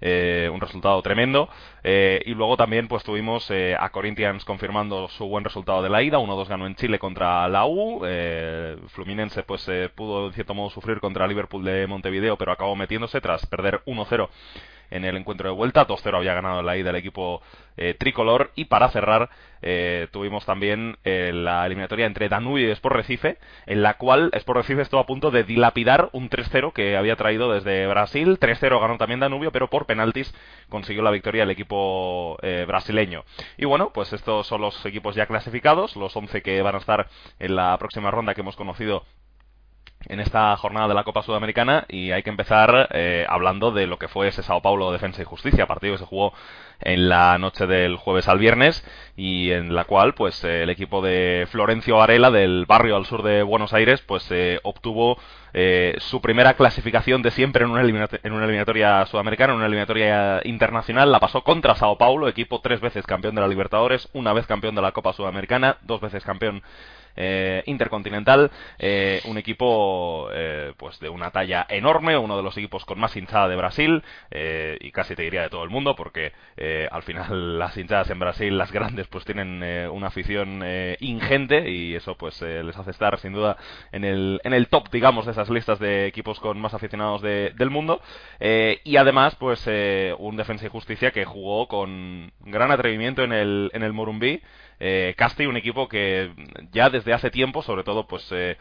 Eh, 0.00 0.50
un 0.52 0.60
resultado 0.60 1.00
tremendo. 1.02 1.48
Eh, 1.82 2.22
y 2.26 2.34
luego 2.34 2.56
también 2.56 2.88
pues 2.88 3.04
tuvimos 3.04 3.50
eh, 3.50 3.76
a 3.78 3.90
Corinthians 3.90 4.44
confirmando 4.44 5.08
su 5.08 5.26
buen 5.26 5.44
resultado 5.44 5.82
de 5.82 5.88
la 5.88 6.02
ida, 6.02 6.18
1-2 6.18 6.48
ganó 6.48 6.66
en 6.66 6.74
Chile 6.74 6.98
contra 6.98 7.48
la 7.48 7.66
U, 7.66 8.00
Fluminense 8.88 9.42
pues 9.44 9.68
pudo 9.94 10.26
en 10.26 10.32
cierto 10.32 10.54
modo 10.54 10.70
sufrir 10.70 11.00
contra 11.00 11.26
Liverpool 11.26 11.64
de 11.64 11.86
Montevideo, 11.86 12.36
pero 12.36 12.52
acabó 12.52 12.74
metiéndose 12.76 13.20
tras 13.20 13.46
perder 13.46 13.82
1-0 13.86 14.28
en 14.90 15.04
el 15.04 15.16
encuentro 15.16 15.48
de 15.48 15.54
vuelta. 15.54 15.86
2-0 15.86 16.16
había 16.16 16.34
ganado 16.34 16.62
la 16.62 16.76
ida 16.76 16.90
el 16.90 16.96
equipo 16.96 17.42
eh, 17.76 17.94
tricolor. 17.94 18.52
Y 18.54 18.66
para 18.66 18.88
cerrar, 18.90 19.30
eh, 19.62 20.08
tuvimos 20.10 20.46
también 20.46 20.98
eh, 21.04 21.32
la 21.34 21.66
eliminatoria 21.66 22.06
entre 22.06 22.28
Danubio 22.28 22.68
y 22.68 22.70
Sport 22.72 22.96
Recife, 22.96 23.38
en 23.66 23.82
la 23.82 23.94
cual 23.94 24.30
Sport 24.32 24.58
Recife 24.58 24.82
estuvo 24.82 25.00
a 25.00 25.06
punto 25.06 25.30
de 25.30 25.44
dilapidar 25.44 26.08
un 26.12 26.30
3-0 26.30 26.72
que 26.72 26.96
había 26.96 27.16
traído 27.16 27.52
desde 27.52 27.86
Brasil. 27.86 28.38
3-0 28.38 28.80
ganó 28.80 28.98
también 28.98 29.20
Danubio, 29.20 29.52
pero 29.52 29.68
por 29.68 29.86
penaltis 29.86 30.34
consiguió 30.68 31.02
la 31.02 31.10
victoria 31.10 31.42
el 31.42 31.50
equipo 31.50 32.38
brasileño. 32.66 33.24
Y 33.56 33.64
bueno, 33.64 33.90
pues 33.92 34.12
estos 34.12 34.46
son 34.46 34.60
los 34.60 34.84
equipos 34.86 35.14
ya 35.14 35.26
clasificados, 35.26 35.96
los 35.96 36.16
11 36.16 36.42
que 36.42 36.62
van 36.62 36.74
a 36.74 36.78
estar 36.78 37.08
en 37.38 37.56
la 37.56 37.76
próxima 37.78 38.10
ronda 38.10 38.34
que 38.34 38.40
hemos 38.40 38.56
conocido 38.56 39.04
en 40.08 40.20
esta 40.20 40.56
jornada 40.56 40.88
de 40.88 40.94
la 40.94 41.04
Copa 41.04 41.22
Sudamericana 41.22 41.84
y 41.88 42.10
hay 42.10 42.22
que 42.22 42.30
empezar 42.30 42.88
eh, 42.92 43.26
hablando 43.28 43.70
de 43.70 43.86
lo 43.86 43.98
que 43.98 44.08
fue 44.08 44.28
ese 44.28 44.42
Sao 44.42 44.62
Paulo 44.62 44.92
Defensa 44.92 45.22
y 45.22 45.24
Justicia, 45.24 45.66
partido 45.66 45.94
que 45.94 45.98
se 45.98 46.04
jugó 46.04 46.32
en 46.80 47.08
la 47.08 47.38
noche 47.38 47.66
del 47.66 47.96
jueves 47.96 48.28
al 48.28 48.38
viernes 48.38 48.84
y 49.16 49.50
en 49.50 49.74
la 49.74 49.84
cual 49.84 50.14
pues 50.14 50.44
eh, 50.44 50.62
el 50.62 50.70
equipo 50.70 51.00
de 51.02 51.46
Florencio 51.50 51.96
Varela 51.96 52.30
del 52.30 52.66
barrio 52.66 52.96
al 52.96 53.06
sur 53.06 53.22
de 53.22 53.42
Buenos 53.42 53.72
Aires 53.72 54.02
pues 54.02 54.26
eh, 54.30 54.60
obtuvo 54.62 55.18
su 55.98 56.20
primera 56.20 56.52
clasificación 56.52 57.22
de 57.22 57.30
siempre 57.30 57.64
en 57.64 57.70
una, 57.70 57.80
en 57.80 58.32
una 58.34 58.44
eliminatoria 58.44 59.06
sudamericana, 59.06 59.54
en 59.54 59.56
una 59.56 59.66
eliminatoria 59.66 60.42
internacional, 60.44 61.10
la 61.10 61.18
pasó 61.18 61.44
contra 61.44 61.74
Sao 61.76 61.96
Paulo, 61.96 62.28
equipo 62.28 62.60
tres 62.60 62.78
veces 62.82 63.06
campeón 63.06 63.34
de 63.34 63.40
la 63.40 63.48
Libertadores, 63.48 64.10
una 64.12 64.34
vez 64.34 64.46
campeón 64.46 64.74
de 64.74 64.82
la 64.82 64.92
Copa 64.92 65.14
Sudamericana, 65.14 65.78
dos 65.80 66.02
veces 66.02 66.22
campeón 66.24 66.62
eh, 67.16 67.62
intercontinental, 67.66 68.50
eh, 68.78 69.22
un 69.24 69.38
equipo 69.38 70.28
eh, 70.32 70.74
pues 70.76 71.00
de 71.00 71.08
una 71.08 71.30
talla 71.30 71.66
enorme, 71.68 72.16
uno 72.18 72.36
de 72.36 72.42
los 72.42 72.56
equipos 72.58 72.84
con 72.84 72.98
más 72.98 73.16
hinchada 73.16 73.48
de 73.48 73.56
Brasil 73.56 74.02
y 74.80 74.90
casi 74.92 75.14
te 75.14 75.22
diría 75.22 75.42
de 75.42 75.48
todo 75.48 75.64
el 75.64 75.70
mundo 75.70 75.96
porque 75.96 76.32
al 76.90 77.02
final 77.02 77.58
las 77.58 77.76
hinchadas 77.76 78.10
en 78.10 78.18
Brasil, 78.18 78.56
las 78.56 78.72
grandes, 78.72 79.06
pues 79.08 79.24
tienen 79.24 79.62
una 79.90 80.08
afición 80.08 80.62
ingente 81.00 81.70
y 81.70 81.94
eso 81.94 82.16
pues 82.16 82.40
les 82.42 82.76
hace 82.76 82.90
estar 82.90 83.18
sin 83.18 83.32
duda 83.32 83.56
en 83.92 84.04
el, 84.04 84.40
en 84.44 84.52
el 84.52 84.68
top, 84.68 84.90
digamos, 84.90 85.26
de 85.26 85.32
esas 85.32 85.48
listas 85.50 85.78
de 85.78 86.06
equipos 86.06 86.40
con 86.40 86.60
más 86.60 86.74
aficionados 86.74 87.22
del 87.22 87.70
mundo. 87.70 88.00
Y 88.40 88.96
además 88.96 89.36
pues 89.36 89.66
un 90.18 90.36
defensa 90.36 90.66
y 90.66 90.68
justicia 90.68 91.10
que 91.10 91.24
jugó 91.24 91.68
con 91.68 92.32
gran 92.40 92.70
atrevimiento 92.70 93.22
en 93.22 93.32
el, 93.32 93.70
en 93.72 93.82
el 93.82 93.92
Morumbí 93.92 94.42
eh, 94.80 95.14
Casti, 95.16 95.46
un 95.46 95.56
equipo 95.56 95.88
que 95.88 96.32
ya 96.72 96.90
desde 96.90 97.12
hace 97.12 97.30
tiempo, 97.30 97.62
sobre 97.62 97.84
todo 97.84 98.06
pues 98.06 98.26
eh, 98.32 98.56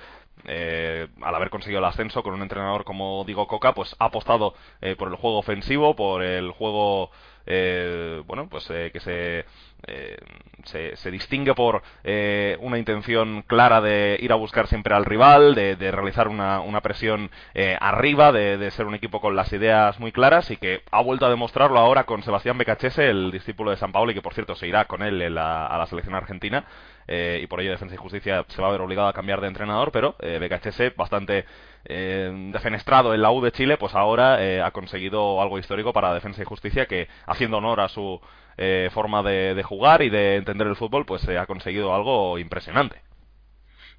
eh, 0.46 1.08
al 1.22 1.36
haber 1.36 1.50
conseguido 1.50 1.80
el 1.80 1.86
ascenso 1.86 2.22
con 2.22 2.34
un 2.34 2.42
entrenador 2.42 2.84
como 2.84 3.24
Diego 3.26 3.48
Coca, 3.48 3.74
pues 3.74 3.96
ha 4.00 4.06
apostado 4.06 4.54
eh, 4.82 4.96
por 4.96 5.08
el 5.08 5.16
juego 5.16 5.40
ofensivo, 5.40 5.96
por 5.96 6.24
el 6.24 6.52
juego 6.52 7.12
eh, 7.46 8.22
bueno, 8.26 8.48
pues 8.50 8.66
que 8.68 9.00
se, 9.00 9.46
eh, 9.88 10.18
se, 10.64 11.12
distingue 11.12 11.54
por 11.54 11.84
eh, 12.04 12.58
una 12.60 12.80
intención 12.80 13.44
clara 13.44 13.82
de 13.82 14.18
ir 14.20 14.32
a 14.32 14.36
buscar 14.36 14.68
siempre 14.68 14.96
al 14.96 15.06
rival, 15.06 15.54
de, 15.54 15.76
de 15.76 15.92
realizar 15.92 16.28
una, 16.28 16.60
una 16.62 16.82
presión 16.82 17.30
eh, 17.54 17.78
arriba, 17.80 18.32
de, 18.32 18.58
de, 18.58 18.72
ser 18.72 18.88
un 18.88 18.96
equipo 18.96 19.22
con 19.22 19.36
las 19.36 19.54
ideas 19.54 20.00
muy 20.00 20.12
claras 20.12 20.50
y 20.50 20.58
que 20.58 20.82
ha 20.92 21.02
vuelto 21.02 21.26
a 21.26 21.30
demostrarlo 21.30 21.78
ahora 21.78 22.06
con 22.06 22.24
Sebastián 22.24 22.58
Becachese, 22.58 23.10
el 23.10 23.32
discípulo 23.32 23.72
de 23.72 23.78
San 23.78 23.92
Paulo 23.92 24.12
y 24.12 24.16
que 24.16 24.22
por 24.22 24.34
cierto 24.34 24.56
se 24.56 24.68
irá 24.68 24.86
con 24.86 25.04
él 25.04 25.22
en 25.22 25.36
la, 25.36 25.68
a 25.68 25.78
la 25.78 25.86
selección 25.86 26.16
argentina. 26.16 26.66
Eh, 27.08 27.42
y 27.44 27.48
por 27.48 27.62
ello 27.62 27.72
Defensa 27.72 27.94
y 27.94 27.98
Justicia 27.98 28.46
se 28.48 28.62
va 28.62 28.70
a 28.70 28.72
ver 28.72 28.82
obligado 28.82 29.08
a 29.08 29.14
cambiar 29.14 29.40
de 29.42 29.48
entrenador, 29.48 29.92
pero 29.92 30.16
eh, 30.20 30.40
BKHS, 30.40 30.96
bastante 30.96 31.46
eh, 31.86 32.50
defenestrado 32.52 33.14
en 33.14 33.22
la 33.22 33.32
U 33.32 33.42
de 33.42 33.52
Chile, 33.52 33.78
pues 33.78 33.94
ahora 33.94 34.40
ha 34.66 34.72
conseguido 34.72 35.42
algo 35.42 35.60
histórico 35.60 35.94
para 35.94 36.14
Defensa 36.14 36.42
y 36.42 36.46
Justicia 36.46 36.88
que, 36.88 37.08
haciendo 37.28 37.58
honor 37.58 37.80
a 37.82 37.90
su 37.90 38.20
eh, 38.58 38.90
forma 38.94 39.22
de, 39.24 39.62
jugar 39.64 40.02
y 40.02 40.10
de 40.10 40.38
entender 40.38 40.68
el 40.68 40.76
fútbol, 40.76 41.06
pues 41.06 41.28
ha 41.28 41.46
conseguido 41.46 41.94
algo 41.94 42.40
impresionante. 42.40 43.02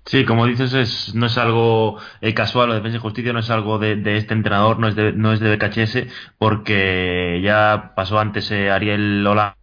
Sí, 0.05 0.25
como 0.25 0.47
dices, 0.47 0.73
es, 0.73 1.15
no 1.17 1.27
es 1.27 1.37
algo 1.37 1.99
eh, 2.21 2.33
casual, 2.33 2.69
la 2.69 2.77
defensa 2.77 2.99
y 2.99 3.01
justicia 3.01 3.33
no 3.33 3.41
es 3.41 3.51
algo 3.51 3.79
de, 3.79 4.01
este 4.17 4.35
entrenador, 4.35 4.79
no 4.79 4.87
es 4.87 4.95
de, 4.95 5.13
no 5.13 5.33
es 5.33 5.41
de 5.41 5.57
BKHS, 5.57 6.07
porque 6.39 7.41
ya 7.43 7.93
pasó 7.97 8.21
antes 8.21 8.51
eh, 8.53 8.71
Ariel 8.71 9.25
Lola 9.25 9.57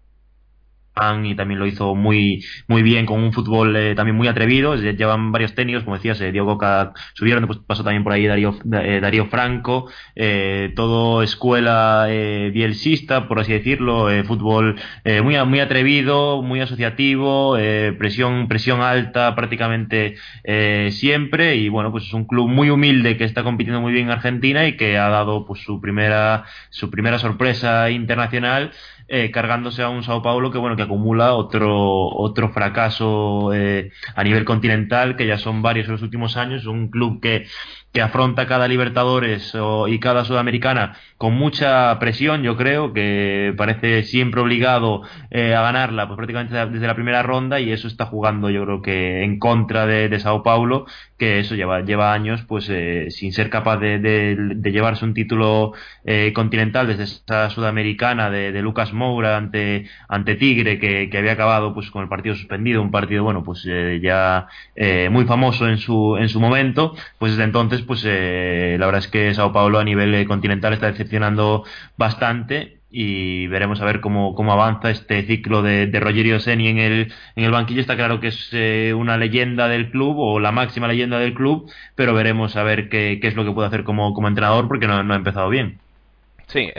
y 1.24 1.36
también 1.36 1.60
lo 1.60 1.66
hizo 1.66 1.96
muy 1.96 2.46
muy 2.68 2.84
bien 2.84 3.06
con 3.06 3.20
un 3.20 3.34
fútbol 3.34 3.76
eh, 3.76 3.96
también 3.96 4.16
muy 4.16 4.28
atrevido. 4.28 4.76
Llevan 4.76 5.32
varios 5.32 5.56
técnicos, 5.56 5.84
como 5.84 5.96
decías, 5.96 6.22
eh, 6.22 6.32
Diego 6.32 6.48
Coca 6.48 6.94
subieron, 7.14 7.44
después 7.44 7.60
pasó 7.66 7.84
también 7.84 8.04
por 8.04 8.14
ahí 8.14 8.28
Darío, 8.28 8.56
eh, 8.72 9.00
Darío 9.02 9.26
Franco, 9.26 9.90
todo 10.76 11.24
escuela 11.24 12.08
bielsista, 12.54 13.28
por 13.28 13.40
así 13.40 13.54
decirlo, 13.54 14.08
fútbol 14.26 14.76
muy, 15.24 15.46
muy 15.46 15.60
atrevido, 15.60 16.42
muy 16.42 16.62
asociativo, 16.62 17.58
presión, 17.98 18.48
presión 18.48 18.82
alta 18.82 19.36
prácticamente 19.36 20.16
siempre 20.92 21.56
y 21.56 21.70
bueno, 21.70 21.92
pues 21.92 22.06
es 22.06 22.14
un 22.14 22.26
club 22.26 22.50
muy 22.50 22.70
humilde 22.70 23.18
que 23.18 23.24
está 23.24 23.44
compitiendo 23.44 23.82
muy 23.82 23.94
bien 23.94 24.06
en 24.06 24.12
Argentina 24.12 24.68
y 24.68 24.78
que 24.78 24.98
ha 24.98 25.10
dado 25.10 25.46
pues 25.46 25.62
su 25.62 25.82
primera, 25.82 26.44
su 26.70 26.90
primera 26.90 27.18
sorpresa 27.20 27.90
internacional 27.90 28.72
eh, 29.15 29.30
cargándose 29.30 29.84
a 29.84 29.89
un 29.89 30.04
Sao 30.04 30.23
Paulo 30.23 30.49
que 30.49 30.58
bueno 30.58 30.76
que 30.76 30.82
acumula 30.82 31.36
otro 31.36 31.69
otro 31.69 32.49
fracaso 32.52 33.54
eh, 33.54 33.91
a 34.15 34.23
nivel 34.23 34.43
continental 34.43 35.15
que 35.15 35.28
ya 35.28 35.38
son 35.38 35.62
varios 35.62 35.86
en 35.86 35.91
los 35.91 36.02
últimos 36.02 36.36
años 36.36 36.65
un 36.65 36.89
club 36.89 37.21
que 37.21 37.45
que 37.94 38.02
afronta 38.02 38.48
cada 38.48 38.68
Libertadores 38.68 39.54
y 39.88 40.00
cada 40.00 40.26
Sudamericana 40.26 40.98
con 41.24 41.36
mucha 41.36 41.98
presión, 42.00 42.44
yo 42.44 42.58
creo, 42.58 42.92
que 42.92 43.54
parece 43.56 44.04
siempre 44.04 44.42
obligado 44.42 45.04
eh, 45.32 45.56
a 45.56 45.62
ganarla 45.62 46.06
pues 46.08 46.18
prácticamente 46.18 46.54
desde 46.54 46.86
la 46.86 46.96
primera 46.96 47.24
ronda 47.24 47.62
y 47.62 47.72
eso 47.72 47.88
está 47.88 48.06
jugando 48.06 48.50
yo 48.50 48.66
creo 48.66 48.82
que 48.82 49.24
en 49.24 49.40
contra 49.40 49.86
de, 49.86 50.20
Sao 50.20 50.44
Paulo, 50.44 50.86
que 51.18 51.40
eso 51.40 51.56
lleva, 51.56 51.80
lleva 51.80 52.12
años 52.12 52.44
pues 52.46 52.68
eh, 52.70 53.08
sin 53.10 53.32
ser 53.32 53.50
capaz 53.50 53.78
de, 53.78 54.58
llevarse 54.66 55.06
un 55.06 55.14
título 55.14 55.72
eh, 56.04 56.34
continental 56.34 56.88
desde 56.88 57.04
esa 57.04 57.50
Sudamericana 57.52 58.30
de, 58.30 58.62
Lucas 58.62 58.92
Moura 58.92 59.38
ante, 59.38 59.88
ante 60.10 60.36
Tigre 60.36 60.78
que, 60.78 61.10
que, 61.10 61.18
había 61.18 61.32
acabado 61.32 61.74
pues 61.74 61.90
con 61.90 62.04
el 62.04 62.10
partido 62.10 62.36
suspendido, 62.36 62.82
un 62.82 62.92
partido 62.92 63.24
bueno 63.24 63.44
pues 63.44 63.64
ya 64.02 64.48
muy 65.10 65.24
famoso 65.24 65.70
en 65.70 65.78
su, 65.78 66.18
en 66.18 66.28
su 66.28 66.42
momento, 66.42 66.96
pues 67.18 67.34
desde 67.34 67.46
entonces 67.46 67.83
pues 67.84 68.04
eh, 68.06 68.78
la 68.80 68.86
verdad 68.86 69.04
es 69.04 69.08
que 69.08 69.34
Sao 69.34 69.52
Paulo 69.52 69.80
a 69.80 69.84
nivel 69.84 70.13
eh, 70.15 70.26
continental 70.26 70.74
está 70.74 70.88
decepcionando 70.88 71.63
bastante 71.98 72.80
y 72.89 73.48
veremos 73.48 73.82
a 73.82 73.86
ver 73.86 74.02
cómo, 74.02 74.36
cómo 74.36 74.54
avanza 74.54 74.91
este 74.91 75.24
ciclo 75.24 75.62
de, 75.62 75.89
Rogerio 76.00 76.39
Seni 76.39 76.67
en 76.67 76.78
el, 76.78 77.13
en 77.36 77.43
el 77.43 77.52
banquillo. 77.52 77.82
Está 77.82 77.96
claro 77.96 78.19
que 78.19 78.28
es 78.28 78.50
eh, 78.52 78.93
una 78.96 79.17
leyenda 79.17 79.67
del 79.67 79.89
club 79.89 80.17
o 80.19 80.39
la 80.39 80.52
máxima 80.52 80.88
leyenda 80.88 81.19
del 81.19 81.34
club, 81.34 81.72
pero 81.96 82.13
veremos 82.13 82.56
a 82.56 82.63
ver 82.63 82.89
qué, 82.89 83.19
qué 83.22 83.28
es 83.28 83.36
lo 83.36 83.46
que 83.46 83.52
puede 83.52 83.67
hacer 83.67 83.84
como, 83.84 84.13
como 84.13 84.28
entrenador 84.28 84.67
porque 84.67 84.88
no, 84.88 85.04
no 85.04 85.13
ha 85.13 85.17
empezado 85.17 85.50
bien. 85.50 85.80
Sí, 86.48 86.69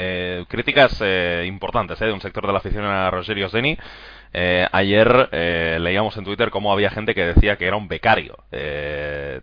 críticas 0.47 1.03
importantes 1.47 1.99
de 1.99 2.13
un 2.13 2.21
sector 2.21 2.47
de 2.47 2.53
la 2.53 2.59
afición 2.59 2.85
a 2.85 3.11
Rogerio 3.11 3.49
Seni. 3.49 3.77
Eh, 4.37 4.67
ayer 4.73 5.29
eh, 5.31 5.79
leíamos 5.81 6.17
en 6.17 6.25
Twitter 6.25 6.51
cómo 6.51 6.73
había 6.73 6.91
gente 6.91 7.15
que 7.15 7.25
decía 7.25 7.57
que 7.57 7.67
era 7.67 7.77
un 7.77 7.87
becario. 7.87 8.37
Eh, 8.51 9.41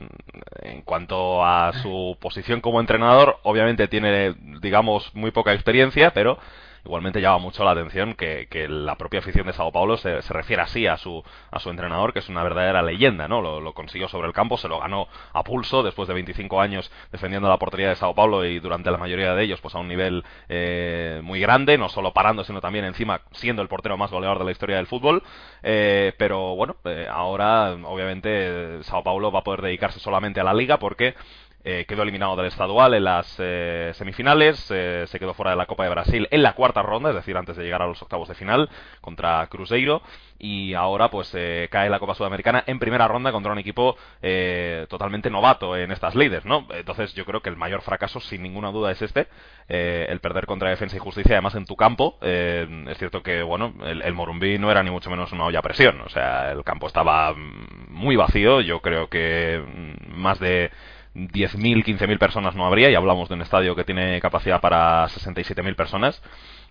en 0.63 0.81
cuanto 0.81 1.45
a 1.45 1.71
su 1.81 2.17
posición 2.19 2.59
como 2.59 2.81
entrenador, 2.81 3.37
obviamente 3.43 3.87
tiene, 3.87 4.35
digamos, 4.61 5.09
muy 5.15 5.31
poca 5.31 5.53
experiencia, 5.53 6.11
pero 6.13 6.37
igualmente 6.85 7.21
llama 7.21 7.39
mucho 7.39 7.63
la 7.63 7.71
atención 7.71 8.13
que, 8.15 8.47
la 8.69 8.95
propia 8.95 9.19
afición 9.19 9.47
de 9.47 9.53
Sao 9.53 9.71
Paulo 9.71 9.97
se, 9.97 10.21
se, 10.21 10.33
refiere 10.33 10.61
así 10.61 10.87
a 10.87 10.97
su, 10.97 11.23
a 11.49 11.59
su 11.59 11.69
entrenador, 11.69 12.13
que 12.13 12.19
es 12.19 12.29
una 12.29 12.43
verdadera 12.43 12.81
leyenda, 12.81 13.27
¿no? 13.27 13.41
Lo, 13.41 13.73
consiguió 13.73 14.07
sobre 14.07 14.27
el 14.27 14.33
campo, 14.33 14.57
se 14.57 14.67
lo 14.67 14.79
ganó 14.79 15.07
a 15.33 15.43
pulso 15.43 15.83
después 15.83 16.07
de 16.07 16.13
25 16.13 16.61
años 16.61 16.91
defendiendo 17.11 17.49
la 17.49 17.57
portería 17.57 17.89
de 17.89 17.95
Sao 17.95 18.13
Paulo 18.13 18.45
y 18.45 18.59
durante 18.59 18.91
la 18.91 18.97
mayoría 18.97 19.33
de 19.33 19.43
ellos 19.43 19.61
pues 19.61 19.75
a 19.75 19.79
un 19.79 19.87
nivel 19.87 20.23
eh, 20.49 21.21
muy 21.23 21.39
grande, 21.39 21.77
no 21.77 21.89
solo 21.89 22.13
parando, 22.13 22.43
sino 22.43 22.61
también 22.61 22.85
encima 22.85 23.21
siendo 23.31 23.61
el 23.61 23.67
portero 23.67 23.97
más 23.97 24.11
goleador 24.11 24.39
de 24.39 24.45
la 24.45 24.51
historia 24.51 24.77
del 24.77 24.87
fútbol. 24.87 25.23
Eh, 25.63 26.13
pero 26.17 26.55
bueno, 26.55 26.75
eh, 26.85 27.07
ahora 27.09 27.73
obviamente 27.73 28.83
Sao 28.83 29.03
Paulo 29.03 29.31
va 29.31 29.39
a 29.39 29.43
poder 29.43 29.61
dedicarse 29.61 29.99
solamente 29.99 30.39
a 30.39 30.43
la 30.43 30.53
liga 30.53 30.77
porque 30.77 31.15
eh, 31.63 31.85
quedó 31.87 32.01
eliminado 32.01 32.35
del 32.35 32.47
estadual 32.47 32.95
en 32.95 33.03
las 33.03 33.35
eh, 33.37 33.91
semifinales, 33.93 34.65
eh, 34.71 35.05
se 35.07 35.19
quedó 35.19 35.35
fuera 35.35 35.51
de 35.51 35.57
la 35.57 35.67
Copa 35.67 35.83
de 35.83 35.91
Brasil 35.91 36.27
en 36.31 36.41
la 36.41 36.53
cuarta 36.53 36.81
ronda, 36.81 37.09
es 37.09 37.15
decir, 37.15 37.37
antes 37.37 37.55
de 37.55 37.63
llegar 37.63 37.83
a 37.83 37.87
los 37.87 38.01
octavos 38.01 38.27
de 38.27 38.33
final 38.33 38.67
contra 38.99 39.45
Cruzeiro, 39.45 40.01
y 40.39 40.73
ahora 40.73 41.09
pues 41.11 41.37
cae 41.69 41.87
la 41.91 41.99
Copa 41.99 42.15
Sudamericana 42.15 42.63
en 42.65 42.79
primera 42.79 43.07
ronda 43.07 43.31
contra 43.31 43.51
un 43.51 43.59
equipo 43.59 43.95
totalmente 44.89 45.29
novato 45.29 45.77
en 45.77 45.91
estas 45.91 46.15
líderes, 46.15 46.45
¿no? 46.45 46.65
Entonces 46.71 47.13
yo 47.13 47.25
creo 47.25 47.41
que 47.41 47.49
el 47.49 47.57
mayor 47.57 47.83
fracaso, 47.83 48.19
sin 48.19 48.41
ninguna 48.41 48.71
duda, 48.71 48.89
es 48.89 49.03
este, 49.03 49.27
el 49.67 50.19
perder 50.19 50.47
contra 50.47 50.71
Defensa 50.71 50.95
y 50.95 50.99
Justicia, 50.99 51.35
además 51.35 51.53
en 51.53 51.65
tu 51.65 51.75
campo. 51.75 52.17
es 52.21 52.97
cierto 52.97 53.21
que, 53.21 53.43
bueno, 53.43 53.75
el, 53.85 54.01
el 54.01 54.13
Morumbí 54.15 54.57
no 54.57 54.71
era 54.71 54.81
ni 54.81 54.89
mucho 54.89 55.11
menos 55.11 55.31
una 55.31 55.45
olla 55.45 55.59
a 55.59 55.61
presión, 55.61 56.01
o 56.01 56.09
sea, 56.09 56.51
el 56.53 56.63
campo 56.63 56.87
estaba 56.87 57.35
muy 57.35 58.15
vacío, 58.15 58.61
yo 58.61 58.79
creo 58.81 59.09
que 59.09 59.63
mm, 59.63 60.19
más 60.19 60.39
de 60.39 60.71
10.000, 61.15 61.83
15.000 61.83 62.17
personas 62.17 62.55
no 62.55 62.65
habría, 62.65 62.89
y 62.89 62.95
hablamos 62.95 63.29
de 63.29 63.35
un 63.35 63.41
estadio 63.41 63.75
que 63.75 63.83
tiene 63.83 64.19
capacidad 64.21 64.61
para 64.61 65.05
67.000 65.07 65.75
personas, 65.75 66.21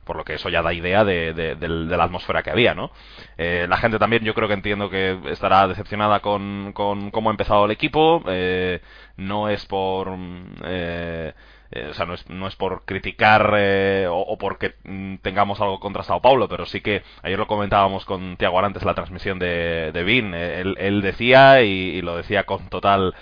por 0.04 0.16
lo 0.16 0.24
que 0.24 0.34
eso 0.34 0.48
ya 0.48 0.62
da 0.62 0.72
idea 0.72 1.04
de, 1.04 1.56
la 1.60 2.04
atmósfera 2.04 2.42
que 2.42 2.50
había, 2.50 2.74
¿no? 2.74 2.90
Eh, 3.36 3.66
la 3.68 3.76
gente 3.76 3.98
también 3.98 4.24
yo 4.24 4.34
creo 4.34 4.48
que 4.48 4.54
entiendo 4.54 4.88
que 4.90 5.18
estará 5.26 5.68
decepcionada 5.68 6.20
con, 6.20 6.72
con 6.72 7.10
cómo 7.10 7.30
ha 7.30 7.32
empezado 7.32 7.64
el 7.66 7.70
equipo, 7.70 8.22
eh, 8.28 8.80
no 9.16 9.48
es 9.48 9.66
por... 9.66 10.16
Eh, 10.64 11.32
eh, 11.72 11.86
o 11.90 11.94
sea, 11.94 12.04
no 12.04 12.14
es, 12.14 12.28
no 12.28 12.48
es 12.48 12.56
por 12.56 12.84
criticar 12.84 13.54
eh, 13.56 14.06
o, 14.10 14.36
porque 14.38 14.74
mm, 14.82 15.16
tengamos 15.18 15.60
algo 15.60 15.78
contra 15.78 16.02
Sao 16.02 16.20
Paulo, 16.20 16.48
pero 16.48 16.66
sí 16.66 16.80
que 16.80 17.04
ayer 17.22 17.38
lo 17.38 17.46
comentábamos 17.46 18.04
con 18.04 18.36
Tiago 18.36 18.58
Arantes 18.58 18.82
la 18.82 18.94
transmisión 18.94 19.38
de, 19.38 19.92
de 19.92 20.02
Vin. 20.02 20.34
Eh, 20.34 20.62
él, 20.76 21.00
decía 21.00 21.62
y, 21.62 22.02
lo 22.02 22.16
decía 22.16 22.44
con 22.44 22.68
total 22.70 23.14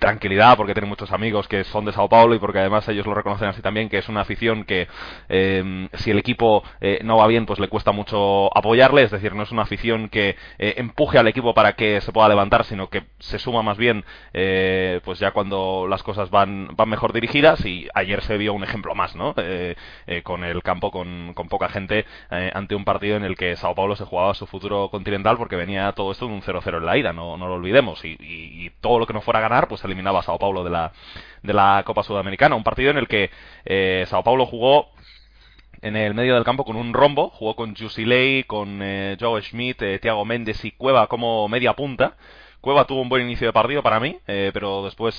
tranquilidad 0.00 0.56
porque 0.56 0.74
tiene 0.74 0.88
muchos 0.88 1.10
amigos 1.12 1.48
que 1.48 1.64
son 1.64 1.84
de 1.84 1.92
Sao 1.92 2.08
Paulo 2.08 2.34
y 2.34 2.38
porque 2.38 2.60
además 2.60 2.88
ellos 2.88 3.06
lo 3.06 3.14
reconocen 3.14 3.48
así 3.48 3.62
también, 3.62 3.88
que 3.88 3.98
es 3.98 4.08
una 4.08 4.20
afición 4.20 4.64
que 4.64 4.88
si 5.94 6.10
el 6.10 6.18
equipo 6.18 6.62
no 7.02 7.16
va 7.16 7.26
bien, 7.26 7.46
pues 7.46 7.58
le 7.58 7.68
cuesta 7.68 7.92
mucho 7.92 8.56
apoyarle. 8.56 9.02
Es 9.02 9.10
decir, 9.10 9.34
no 9.34 9.42
es 9.42 9.50
una 9.50 9.62
afición 9.62 10.08
que 10.08 10.36
empuje 10.58 11.18
al 11.18 11.28
equipo 11.28 11.54
para 11.54 11.74
que 11.74 12.00
se 12.00 12.12
pueda 12.12 12.28
levantar, 12.28 12.64
sino 12.64 12.88
que 12.88 13.04
se 13.18 13.38
suma 13.38 13.62
más 13.62 13.76
bien, 13.76 14.04
pues 15.04 15.18
ya 15.18 15.32
cuando 15.32 15.86
las 15.88 16.02
cosas 16.02 16.30
van, 16.30 16.68
van 16.76 16.88
mejor 16.88 17.12
dirigidas 17.12 17.64
y 17.64 17.88
ayer 17.94 18.22
se 18.22 18.36
vio 18.36 18.52
un 18.52 18.64
ejemplo 18.64 18.94
más, 18.94 19.16
¿no? 19.16 19.34
Eh, 19.36 19.76
eh, 20.06 20.22
con 20.22 20.44
el 20.44 20.62
campo 20.62 20.90
con, 20.90 21.34
poca 21.48 21.68
gente 21.68 22.06
eh, 22.30 22.50
ante 22.54 22.74
un 22.74 22.84
partido 22.84 23.16
en 23.16 23.24
el 23.24 23.36
que 23.36 23.56
Sao 23.56 23.74
Paulo 23.74 23.96
se 23.96 24.04
jugaba 24.04 24.34
su 24.34 24.46
futuro 24.46 24.88
continental 24.90 25.36
porque 25.36 25.56
venía 25.56 25.92
todo 25.92 26.12
esto 26.12 26.26
de 26.26 26.32
un 26.32 26.42
0-0 26.42 26.78
en 26.78 26.86
la 26.86 26.96
ida, 26.96 27.12
no, 27.12 27.36
no 27.36 27.48
lo 27.48 27.54
olvidemos. 27.54 28.04
Y, 28.04 28.70
todo 28.80 28.98
lo 28.98 29.06
que 29.06 29.12
no 29.12 29.20
fuera 29.20 29.38
a 29.38 29.42
ganar, 29.42 29.68
pues 29.72 29.84
eliminaba 29.84 30.20
a 30.20 30.22
Sao 30.22 30.38
Paulo 30.38 30.64
de 30.64 30.70
la, 30.70 30.92
de 31.42 31.52
la 31.52 31.82
Copa 31.84 32.02
Sudamericana. 32.02 32.54
Un 32.54 32.64
partido 32.64 32.90
en 32.90 32.98
el 32.98 33.08
que 33.08 33.30
Sao 34.06 34.22
Paulo 34.22 34.46
jugó 34.46 34.90
en 35.80 35.96
el 35.96 36.14
medio 36.14 36.34
del 36.34 36.44
campo 36.44 36.64
con 36.64 36.76
un 36.76 36.92
rombo, 36.92 37.30
jugó 37.30 37.56
con 37.56 37.74
Jusilei, 37.74 38.44
con 38.44 38.80
Joe 39.18 39.42
Schmidt, 39.42 40.00
Thiago 40.00 40.24
Méndez 40.24 40.64
y 40.64 40.72
Cueva 40.72 41.06
como 41.06 41.48
media 41.48 41.74
punta. 41.74 42.16
Cueva 42.60 42.86
tuvo 42.86 43.00
un 43.00 43.08
buen 43.08 43.22
inicio 43.22 43.48
de 43.48 43.52
partido 43.52 43.82
para 43.82 43.98
mí, 43.98 44.18
pero 44.26 44.84
después 44.84 45.16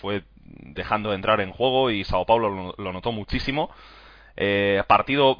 fue 0.00 0.22
dejando 0.50 1.10
de 1.10 1.16
entrar 1.16 1.40
en 1.40 1.52
juego 1.52 1.90
y 1.90 2.04
Sao 2.04 2.26
Paulo 2.26 2.74
lo, 2.76 2.92
notó 2.92 3.12
muchísimo. 3.12 3.70
Eh, 4.42 4.82
partido 4.88 5.38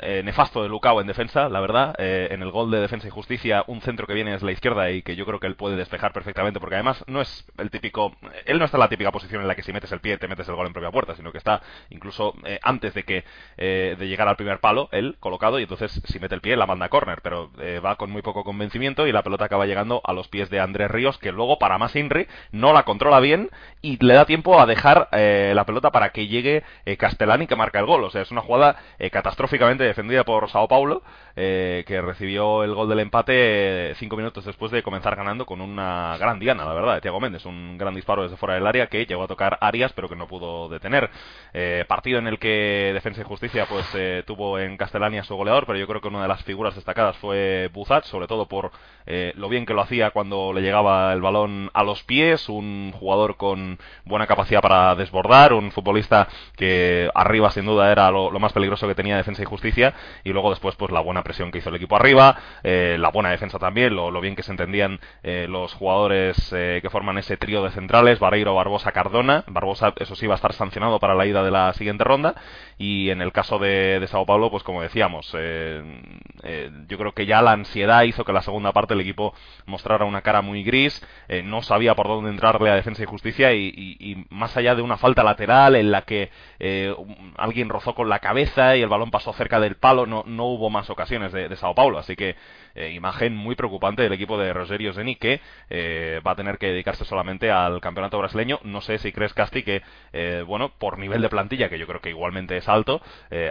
eh, 0.00 0.22
nefasto 0.22 0.62
de 0.62 0.68
Lucao 0.68 1.00
en 1.00 1.06
defensa, 1.06 1.48
la 1.48 1.60
verdad. 1.60 1.94
Eh, 1.98 2.28
en 2.30 2.42
el 2.42 2.50
gol 2.50 2.70
de 2.70 2.80
defensa 2.80 3.06
y 3.06 3.10
justicia, 3.10 3.64
un 3.68 3.80
centro 3.80 4.06
que 4.06 4.14
viene 4.14 4.32
desde 4.32 4.44
la 4.44 4.52
izquierda 4.52 4.90
y 4.90 5.02
que 5.02 5.16
yo 5.16 5.24
creo 5.24 5.40
que 5.40 5.46
él 5.46 5.56
puede 5.56 5.76
despejar 5.76 6.12
perfectamente, 6.12 6.60
porque 6.60 6.74
además 6.74 7.02
no 7.06 7.20
es 7.20 7.46
el 7.58 7.70
típico. 7.70 8.14
Él 8.44 8.58
no 8.58 8.64
está 8.64 8.76
en 8.76 8.80
la 8.80 8.88
típica 8.88 9.12
posición 9.12 9.42
en 9.42 9.48
la 9.48 9.54
que 9.54 9.62
si 9.62 9.72
metes 9.72 9.92
el 9.92 10.00
pie 10.00 10.18
te 10.18 10.28
metes 10.28 10.48
el 10.48 10.56
gol 10.56 10.66
en 10.66 10.72
propia 10.72 10.90
puerta, 10.90 11.14
sino 11.14 11.32
que 11.32 11.38
está 11.38 11.62
incluso 11.90 12.34
eh, 12.44 12.58
antes 12.62 12.92
de 12.94 13.04
que 13.04 13.24
de 13.56 14.08
llegar 14.08 14.28
al 14.28 14.36
primer 14.36 14.60
palo, 14.60 14.88
él 14.92 15.16
colocado, 15.20 15.58
y 15.58 15.62
entonces 15.62 16.02
si 16.04 16.18
mete 16.18 16.34
el 16.34 16.40
pie 16.40 16.56
la 16.56 16.66
manda 16.66 16.86
a 16.86 16.88
córner, 16.88 17.20
pero 17.22 17.50
va 17.84 17.96
con 17.96 18.10
muy 18.10 18.22
poco 18.22 18.44
convencimiento 18.44 19.06
y 19.06 19.12
la 19.12 19.22
pelota 19.22 19.46
acaba 19.46 19.66
llegando 19.66 20.00
a 20.04 20.12
los 20.12 20.28
pies 20.28 20.50
de 20.50 20.60
Andrés 20.60 20.90
Ríos, 20.90 21.18
que 21.18 21.32
luego, 21.32 21.58
para 21.58 21.78
más 21.78 21.96
Inri, 21.96 22.26
no 22.52 22.72
la 22.72 22.82
controla 22.82 23.20
bien 23.20 23.50
y 23.80 24.04
le 24.04 24.14
da 24.14 24.26
tiempo 24.26 24.60
a 24.60 24.66
dejar 24.66 25.08
la 25.12 25.64
pelota 25.64 25.90
para 25.90 26.10
que 26.10 26.26
llegue 26.26 26.62
Castellani 26.98 27.46
que 27.46 27.56
marca 27.56 27.78
el 27.78 27.86
gol. 27.86 28.04
O 28.04 28.10
sea, 28.10 28.22
es 28.22 28.30
una 28.34 28.42
jugada 28.42 28.76
catastróficamente 29.10 29.84
defendida 29.84 30.24
por 30.24 30.50
Sao 30.50 30.68
Paulo, 30.68 31.02
eh, 31.36 31.82
que 31.88 32.00
recibió 32.00 32.62
el 32.62 32.74
gol 32.74 32.88
del 32.88 33.00
empate 33.00 33.90
eh, 33.90 33.94
cinco 33.96 34.16
minutos 34.16 34.44
después 34.44 34.70
de 34.70 34.84
comenzar 34.84 35.16
ganando 35.16 35.44
con 35.44 35.60
una 35.60 36.16
gran 36.16 36.38
diana, 36.38 36.64
la 36.64 36.72
verdad, 36.72 36.94
de 36.94 37.00
Thiago 37.00 37.18
Méndez, 37.18 37.44
un 37.44 37.76
gran 37.76 37.92
disparo 37.92 38.22
desde 38.22 38.36
fuera 38.36 38.54
del 38.54 38.66
área 38.66 38.86
que 38.86 39.04
llegó 39.04 39.24
a 39.24 39.26
tocar 39.26 39.58
Arias, 39.60 39.92
pero 39.94 40.08
que 40.08 40.14
no 40.14 40.28
pudo 40.28 40.68
detener. 40.68 41.10
Eh, 41.52 41.84
partido 41.88 42.20
en 42.20 42.28
el 42.28 42.38
que 42.38 42.92
Defensa 42.94 43.22
y 43.22 43.24
Justicia 43.24 43.66
pues 43.66 43.84
tuvo 44.26 44.58
en 44.58 44.76
Castellania 44.76 45.24
su 45.24 45.34
goleador, 45.34 45.66
pero 45.66 45.78
yo 45.78 45.86
creo 45.88 46.00
que 46.00 46.08
una 46.08 46.22
de 46.22 46.28
las 46.28 46.42
figuras 46.44 46.74
destacadas 46.76 47.16
fue 47.16 47.68
Buzat, 47.72 48.04
sobre 48.04 48.28
todo 48.28 48.46
por 48.46 48.70
lo 49.06 49.48
bien 49.48 49.66
que 49.66 49.74
lo 49.74 49.82
hacía 49.82 50.10
cuando 50.10 50.52
le 50.52 50.62
llegaba 50.62 51.12
el 51.12 51.20
balón 51.20 51.70
a 51.74 51.82
los 51.82 52.02
pies, 52.04 52.48
un 52.48 52.92
jugador 52.92 53.36
con 53.36 53.78
buena 54.04 54.26
capacidad 54.26 54.60
para 54.60 54.94
desbordar, 54.94 55.52
un 55.52 55.72
futbolista 55.72 56.28
que 56.56 57.10
arriba 57.14 57.50
sin 57.50 57.66
duda 57.66 57.90
era 57.90 58.10
lo 58.10 58.23
lo, 58.30 58.40
más 58.40 58.52
peligroso 58.52 58.86
que 58.86 58.94
tenía 58.94 59.16
Defensa 59.16 59.42
y 59.42 59.46
Justicia, 59.46 59.94
y 60.22 60.30
luego 60.30 60.50
después 60.50 60.76
pues 60.76 60.90
la 60.90 61.00
buena 61.00 61.22
presión 61.22 61.50
que 61.50 61.58
hizo 61.58 61.70
el 61.70 61.76
equipo 61.76 61.96
arriba, 61.96 62.36
eh, 62.62 62.96
la 62.98 63.10
buena 63.10 63.30
defensa 63.30 63.58
también, 63.58 63.94
lo, 63.94 64.20
bien 64.20 64.36
que 64.36 64.42
se 64.42 64.50
entendían 64.50 65.00
eh, 65.22 65.46
los 65.48 65.74
jugadores 65.74 66.48
que 66.50 66.88
forman 66.90 67.18
ese 67.18 67.36
trío 67.36 67.62
de 67.62 67.70
centrales, 67.70 68.18
Vareiro, 68.18 68.54
Barbosa, 68.54 68.92
Cardona, 68.92 69.44
Barbosa 69.46 69.92
eso 69.98 70.14
sí 70.14 70.26
va 70.26 70.34
a 70.34 70.36
estar 70.36 70.52
sancionado 70.52 70.98
para 70.98 71.14
la 71.14 71.26
ida 71.26 71.42
de 71.42 71.50
la 71.50 71.72
siguiente 71.74 72.04
ronda, 72.04 72.34
y 72.78 73.10
en 73.10 73.20
el 73.20 73.32
caso 73.32 73.58
de, 73.58 74.00
de 74.00 74.06
Sao 74.06 74.26
Paulo, 74.26 74.50
pues 74.50 74.62
como 74.62 74.82
decíamos, 74.82 75.32
yo 75.32 76.98
creo 76.98 77.12
que 77.12 77.26
ya 77.26 77.42
la 77.42 77.52
ansiedad 77.52 78.02
hizo 78.02 78.24
que 78.24 78.32
la 78.32 78.42
segunda 78.42 78.72
parte 78.72 78.94
el 78.94 79.00
equipo 79.00 79.34
mostrara 79.66 80.04
una 80.04 80.22
cara 80.22 80.42
muy 80.42 80.62
gris, 80.62 81.04
no 81.44 81.62
sabía 81.62 81.94
por 81.94 82.08
dónde 82.08 82.30
entrarle 82.30 82.70
a 82.70 82.74
Defensa 82.74 83.02
y 83.02 83.06
Justicia, 83.06 83.52
y 83.52 84.26
más 84.30 84.56
allá 84.56 84.74
de 84.74 84.82
una 84.82 84.96
falta 84.96 85.22
lateral 85.22 85.76
en 85.76 85.90
la 85.90 86.02
que 86.02 86.30
eh, 86.58 86.94
alguien 87.36 87.68
rozó 87.68 87.94
con 87.94 88.03
la 88.04 88.18
cabeza 88.18 88.76
y 88.76 88.82
el 88.82 88.88
balón 88.88 89.10
pasó 89.10 89.32
cerca 89.32 89.60
del 89.60 89.76
palo, 89.76 90.06
no, 90.06 90.24
no 90.26 90.44
hubo 90.46 90.70
más 90.70 90.90
ocasiones 90.90 91.32
de, 91.32 91.48
de 91.48 91.56
Sao 91.56 91.74
Paulo, 91.74 91.98
así 91.98 92.16
que 92.16 92.36
eh, 92.74 92.90
imagen 92.92 93.36
muy 93.36 93.54
preocupante 93.54 94.02
del 94.02 94.12
equipo 94.12 94.38
de 94.38 94.52
Rogerio 94.52 94.92
Zeni 94.92 95.16
que 95.16 95.40
eh, 95.70 96.20
va 96.26 96.32
a 96.32 96.34
tener 96.34 96.58
que 96.58 96.66
dedicarse 96.66 97.04
solamente 97.04 97.50
al 97.50 97.80
campeonato 97.80 98.18
brasileño. 98.18 98.60
No 98.64 98.80
sé 98.80 98.98
si 98.98 99.12
crees, 99.12 99.34
Casti, 99.34 99.62
que, 99.62 99.82
eh, 100.12 100.42
bueno, 100.46 100.70
por 100.78 100.98
nivel 100.98 101.22
de 101.22 101.28
plantilla, 101.28 101.68
que 101.68 101.78
yo 101.78 101.86
creo 101.86 102.00
que 102.00 102.10
igualmente 102.10 102.56
es 102.56 102.68
alto, 102.68 103.00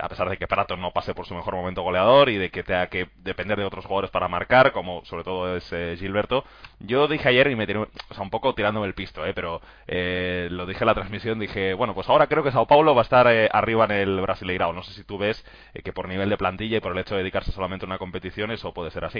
a 0.02 0.10
pesar 0.10 0.30
de 0.30 0.38
que 0.38 0.48
Prato 0.48 0.76
no 0.78 0.92
pase 0.92 1.14
por 1.14 1.26
su 1.26 1.36
mejor 1.36 1.56
momento 1.56 1.82
goleador 1.82 2.30
y 2.30 2.38
de 2.38 2.50
que 2.50 2.64
tenga 2.64 2.88
que 2.88 3.08
depender 3.18 3.58
de 3.58 3.66
otros 3.66 3.86
jugadores 3.86 4.12
para 4.12 4.28
marcar, 4.28 4.72
como 4.72 5.04
sobre 5.06 5.24
todo 5.24 5.56
es 5.56 5.70
Gilberto. 6.00 6.44
Yo 6.80 7.08
dije 7.08 7.30
ayer 7.30 7.48
y 7.48 7.56
me 7.56 7.68
tiré, 7.68 7.80
o 7.80 7.88
sea, 8.12 8.24
un 8.24 8.30
poco 8.30 8.54
tirándome 8.56 8.88
el 8.88 8.94
pisto, 8.94 9.22
pero 9.36 9.62
lo 9.88 10.66
dije 10.66 10.84
en 10.84 10.88
la 10.88 10.94
transmisión, 10.94 11.40
dije, 11.40 11.74
bueno, 11.74 11.94
pues 11.94 12.10
ahora 12.10 12.28
creo 12.28 12.44
que 12.44 12.52
Sao 12.52 12.68
Paulo 12.68 12.96
va 12.96 13.02
a 13.02 13.04
estar 13.04 13.28
arriba 13.28 13.86
en 13.86 13.92
el 13.92 14.22
Brasileirao. 14.22 14.74
No 14.74 14.84
sé 14.84 14.94
si 14.94 15.04
tú 15.04 15.18
ves 15.18 15.44
que 15.84 15.94
por 15.94 16.08
nivel 16.08 16.30
de 16.30 16.38
plantilla 16.38 16.78
y 16.78 16.82
por 16.82 16.94
el 16.94 17.00
hecho 17.00 17.16
de 17.16 17.22
dedicarse 17.22 17.52
solamente 17.52 17.86
a 17.86 17.88
una 17.88 17.98
competición 17.98 18.52
eso 18.52 18.74
puede 18.74 18.92
ser 18.92 19.06
así. 19.06 19.13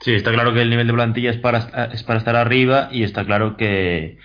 Sí, 0.00 0.14
está 0.14 0.32
claro 0.32 0.52
que 0.52 0.60
el 0.62 0.70
nivel 0.70 0.86
de 0.86 0.92
plantilla 0.92 1.30
es 1.30 1.38
para, 1.38 1.88
es 1.92 2.02
para 2.02 2.18
estar 2.18 2.36
arriba 2.36 2.88
y 2.92 3.02
está 3.02 3.24
claro 3.24 3.56
que, 3.56 4.18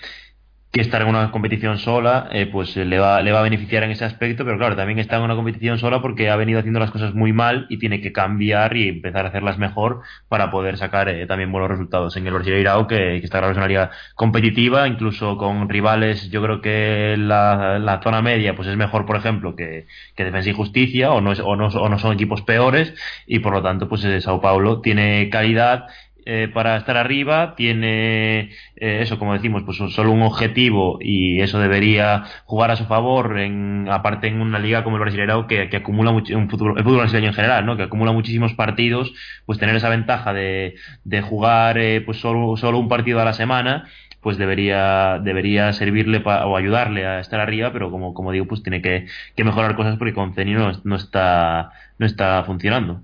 que 0.72 0.80
estar 0.80 1.02
en 1.02 1.10
una 1.10 1.32
competición 1.32 1.78
sola 1.78 2.30
eh, 2.32 2.46
pues 2.46 2.78
le 2.78 2.98
va, 2.98 3.22
le 3.22 3.34
va 3.34 3.40
a 3.40 3.44
beneficiar 3.44 3.84
en 3.84 3.92
ese 3.92 4.06
aspecto, 4.06 4.46
pero 4.46 4.58
claro, 4.58 4.78
también 4.78 5.00
está 5.00 5.18
en 5.18 5.24
una 5.24 5.36
competición 5.36 5.78
sola 5.80 6.02
porque 6.02 6.30
ha 6.30 6.38
venido 6.38 6.60
haciendo 6.60 6.80
las 6.80 6.92
cosas 6.92 7.14
muy 7.14 7.34
mal 7.34 7.66
y 7.70 7.78
tiene 7.78 8.00
que 8.00 8.14
cambiar 8.14 8.78
y 8.78 8.88
empezar 8.88 9.26
a 9.26 9.30
hacerlas 9.30 9.58
mejor 9.58 10.02
para 10.30 10.50
poder 10.50 10.78
sacar 10.78 11.10
eh, 11.10 11.26
también 11.28 11.52
buenos 11.52 11.70
resultados 11.70 12.16
en 12.16 12.26
el 12.26 12.34
Brasileirao, 12.34 12.88
que, 12.88 12.96
que 13.20 13.26
está 13.26 13.40
claro 13.40 13.52
es 13.52 13.58
una 13.58 13.68
liga 13.68 13.92
competitiva, 14.16 14.88
incluso 14.88 15.38
con 15.38 15.68
rivales, 15.68 16.30
yo 16.30 16.42
creo 16.42 16.62
que 16.62 17.16
la, 17.18 17.78
la 17.78 18.02
zona 18.02 18.22
media 18.22 18.56
pues 18.56 18.70
es 18.70 18.78
mejor, 18.78 19.06
por 19.06 19.18
ejemplo, 19.18 19.58
que, 19.58 19.88
que 20.16 20.24
Defensa 20.24 20.52
y 20.52 20.54
Justicia, 20.54 21.12
o 21.12 21.20
no, 21.20 21.34
es, 21.34 21.42
o, 21.42 21.58
no, 21.58 21.68
o 21.68 21.90
no 21.90 22.00
son 22.00 22.14
equipos 22.14 22.44
peores, 22.44 22.94
y 23.28 23.40
por 23.40 23.52
lo 23.52 23.62
tanto, 23.62 23.90
pues 23.90 24.06
eh, 24.06 24.22
Sao 24.22 24.40
Paulo 24.40 24.80
tiene 24.80 25.30
calidad 25.30 25.88
eh, 26.26 26.50
para 26.54 26.78
estar 26.78 26.98
arriba, 26.98 27.56
tiene 27.56 28.52
eh, 28.76 29.00
eso, 29.02 29.18
como 29.18 29.34
decimos, 29.34 29.64
pues 29.64 29.78
solo 29.78 30.12
un 30.12 30.22
objetivo 30.22 31.00
y 31.02 31.42
eso 31.42 31.60
debería 31.60 32.24
jugar 32.46 32.72
a 32.72 32.76
su 32.76 32.86
favor, 32.86 33.40
en, 33.40 33.88
aparte 33.90 34.28
en 34.28 34.42
una 34.42 34.60
liga 34.60 34.84
como 34.84 34.98
el 34.98 35.02
Brasileirao 35.02 35.48
que, 35.48 35.70
que 35.70 35.78
acumula 35.78 36.12
un 36.12 36.50
futuro, 36.50 36.78
el 36.78 36.84
fútbol 36.84 37.00
brasileño 37.00 37.30
en 37.30 37.34
general, 37.34 37.66
¿no? 37.66 37.78
que 37.78 37.84
acumula 37.84 38.12
muchísimos 38.12 38.54
partidos, 38.54 39.14
pues 39.46 39.60
tener 39.60 39.76
esa 39.76 39.90
ventaja 39.90 40.34
de, 40.34 40.76
de 41.04 41.22
jugar 41.22 41.78
eh, 41.78 42.02
pues 42.02 42.20
solo, 42.20 42.56
solo 42.58 42.80
un 42.80 42.90
partido 42.90 43.20
a 43.20 43.26
la 43.26 43.34
semana 43.34 43.88
pues 44.22 44.38
debería 44.38 45.20
debería 45.24 45.74
servirle 45.74 46.22
o 46.24 46.56
ayudarle 46.56 47.06
a 47.08 47.20
estar 47.20 47.40
arriba 47.40 47.74
pero 47.74 47.90
como, 47.92 48.14
como 48.14 48.32
digo 48.32 48.46
pues 48.46 48.64
tiene 48.64 48.82
que, 48.82 49.08
que 49.36 49.44
mejorar 49.44 49.76
cosas 49.76 49.98
porque 49.98 50.14
con 50.14 50.34
Ceni 50.34 50.54
no, 50.54 50.72
no 50.84 50.96
está 50.96 51.72
no 51.98 52.06
está 52.06 52.44
funcionando 52.44 53.02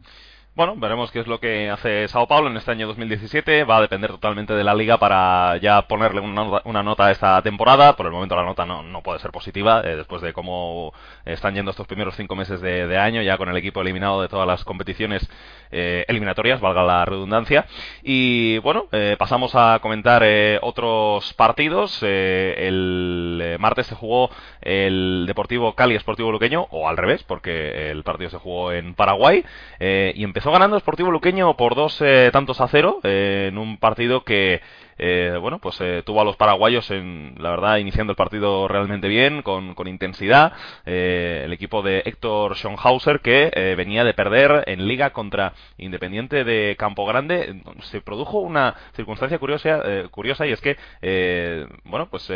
bueno, 0.58 0.74
veremos 0.76 1.12
qué 1.12 1.20
es 1.20 1.28
lo 1.28 1.40
que 1.40 1.70
hace 1.70 2.08
Sao 2.08 2.28
Paulo 2.28 2.50
en 2.50 2.58
este 2.58 2.72
año 2.72 2.88
2017. 2.88 3.64
Va 3.64 3.78
a 3.78 3.82
depender 3.82 4.10
totalmente 4.10 4.54
de 4.54 4.64
la 4.64 4.74
liga 4.74 4.98
para 4.98 5.56
ya 5.58 5.84
ponerle 5.84 6.20
una, 6.20 6.82
nota 6.82 7.06
a 7.06 7.12
esta 7.12 7.40
temporada. 7.44 7.96
Por 7.96 8.08
el 8.08 8.12
momento 8.12 8.36
la 8.36 8.44
nota 8.44 8.66
no, 8.66 8.82
no 8.82 9.04
puede 9.04 9.20
ser 9.20 9.30
positiva, 9.30 9.82
eh, 9.86 9.96
después 9.96 10.20
de 10.24 10.34
cómo 10.34 10.96
están 11.26 11.54
yendo 11.54 11.70
estos 11.70 11.86
primeros 11.86 12.16
cinco 12.16 12.36
meses 12.36 12.60
de, 12.60 12.98
año, 12.98 13.22
ya 13.22 13.38
con 13.38 13.50
el 13.50 13.58
equipo 13.58 13.82
eliminado 13.82 14.20
de 14.20 14.30
todas 14.30 14.48
las 14.48 14.64
competiciones 14.64 15.30
eh, 15.70 16.06
eliminatorias, 16.08 16.60
valga 16.60 16.82
la 16.84 17.06
redundancia. 17.06 17.68
Y 18.02 18.58
bueno, 18.58 18.88
eh, 18.94 19.16
pasamos 19.20 19.54
a 19.54 19.78
comentar 19.80 20.24
otros 20.62 21.36
partidos. 21.36 22.02
el 22.02 23.58
martes 23.60 23.86
se 23.86 23.94
jugó 23.94 24.32
el 24.62 25.26
Deportivo 25.28 25.76
Cali 25.76 25.94
Esportivo 25.94 26.32
Luqueño, 26.32 26.66
o 26.72 26.90
al 26.90 26.98
revés, 26.98 27.22
porque 27.22 27.92
el 27.92 28.02
partido 28.02 28.32
se 28.32 28.40
jugó 28.40 28.72
en 28.72 28.96
Paraguay, 28.96 29.46
y 29.80 30.24
empezó 30.24 30.47
ganando 30.52 30.80
Sportivo 30.80 31.12
Luqueño 31.12 31.56
por 31.58 31.76
dos 31.76 32.02
eh, 32.02 32.30
tantos 32.32 32.62
a 32.62 32.68
cero 32.68 33.00
eh, 33.04 33.48
en 33.50 33.58
un 33.58 33.78
partido 33.78 34.24
que 34.24 34.62
eh, 35.00 35.38
bueno, 35.40 35.60
pues 35.60 35.78
tuvo 36.06 36.22
a 36.22 36.24
los 36.24 36.38
paraguayos, 36.38 36.90
en, 36.90 37.36
la 37.38 37.52
verdad, 37.52 37.78
iniciando 37.78 38.12
el 38.12 38.18
partido 38.18 38.68
realmente 38.68 39.08
bien, 39.08 39.44
con, 39.44 39.76
con 39.76 39.88
intensidad. 39.88 40.54
el 40.86 41.54
equipo 41.54 41.84
de 41.84 42.02
Héctor 42.04 42.56
Schonhauser, 42.56 43.20
que 43.20 43.76
venía 43.78 44.04
de 44.04 44.16
perder 44.16 44.64
en 44.66 44.88
liga 44.88 45.12
contra 45.12 45.54
Independiente 45.78 46.44
de 46.44 46.76
Campo 46.80 47.06
Grande. 47.06 47.62
Se 47.84 48.02
produjo 48.02 48.40
una 48.40 48.74
circunstancia 48.96 49.38
curiosa, 49.38 49.84
curiosa 50.10 50.48
y 50.48 50.54
es 50.54 50.62
que, 50.62 50.78
bueno, 51.84 52.10
pues 52.10 52.32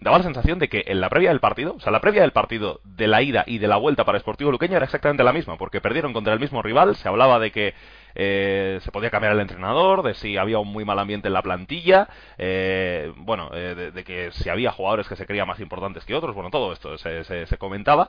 daba 0.00 0.18
la 0.18 0.24
sensación 0.24 0.58
de 0.58 0.68
que 0.68 0.84
en 0.86 1.00
la 1.00 1.08
previa 1.08 1.30
del 1.30 1.40
partido, 1.40 1.74
o 1.76 1.80
sea, 1.80 1.92
la 1.92 2.00
previa 2.00 2.22
del 2.22 2.32
partido 2.32 2.80
de 2.84 3.06
la 3.06 3.22
ida 3.22 3.44
y 3.46 3.58
de 3.58 3.68
la 3.68 3.76
vuelta 3.76 4.04
para 4.04 4.18
Sportivo 4.18 4.50
Luqueño 4.50 4.76
era 4.76 4.84
exactamente 4.84 5.24
la 5.24 5.32
misma, 5.32 5.56
porque 5.56 5.80
perdieron 5.80 6.12
contra 6.12 6.32
el 6.32 6.40
mismo 6.40 6.62
rival, 6.62 6.96
se 6.96 7.08
hablaba 7.08 7.38
de 7.38 7.50
que 7.50 7.74
eh, 8.14 8.78
se 8.82 8.92
podía 8.92 9.10
cambiar 9.10 9.32
el 9.32 9.40
entrenador, 9.40 10.02
de 10.02 10.14
si 10.14 10.36
había 10.36 10.58
un 10.58 10.68
muy 10.68 10.84
mal 10.84 10.98
ambiente 10.98 11.28
en 11.28 11.34
la 11.34 11.42
plantilla, 11.42 12.08
eh, 12.38 13.12
bueno, 13.16 13.50
eh, 13.52 13.90
de, 13.92 14.04
que 14.04 14.30
si 14.32 14.48
había 14.48 14.72
jugadores 14.72 15.08
que 15.08 15.16
se 15.16 15.26
creían 15.26 15.48
más 15.48 15.60
importantes 15.60 16.04
que 16.04 16.14
otros, 16.14 16.34
bueno, 16.34 16.50
todo 16.50 16.72
esto 16.72 16.96
se, 16.98 17.24
se, 17.24 17.58
comentaba. 17.58 18.08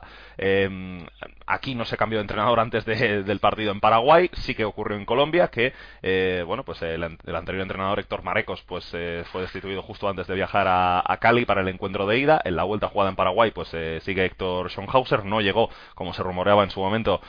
aquí 1.46 1.74
no 1.74 1.84
se 1.84 1.96
cambió 1.96 2.18
de 2.18 2.22
entrenador 2.22 2.60
antes 2.60 2.84
del 2.84 3.40
partido 3.40 3.72
en 3.72 3.80
Paraguay, 3.80 4.30
sí 4.32 4.54
que 4.54 4.64
ocurrió 4.64 4.96
en 4.96 5.04
Colombia, 5.04 5.48
que, 5.48 5.72
bueno, 6.46 6.64
pues 6.64 6.82
el, 6.82 7.02
anterior 7.02 7.62
entrenador 7.62 7.98
Héctor 7.98 8.22
Marecos, 8.22 8.62
pues 8.62 8.84
fue 9.30 9.42
destituido 9.42 9.82
justo 9.82 10.08
antes 10.08 10.26
de 10.26 10.34
viajar 10.34 10.66
a, 10.68 11.16
Cali 11.20 11.46
para 11.46 11.62
el 11.62 11.68
encuentro 11.68 12.06
de 12.06 12.18
ida. 12.18 12.40
En 12.44 12.56
la 12.56 12.64
vuelta 12.64 12.88
jugada 12.88 13.10
en 13.10 13.16
Paraguay, 13.16 13.50
pues 13.50 13.68
sigue 14.02 14.24
Héctor 14.24 14.70
Schonhauser, 14.70 15.24
no 15.24 15.40
llegó, 15.40 15.70
como 15.94 16.12
se 16.12 16.22
rumoreaba 16.22 16.62
en 16.62 16.70
su 16.70 16.80
momento, 16.80 17.20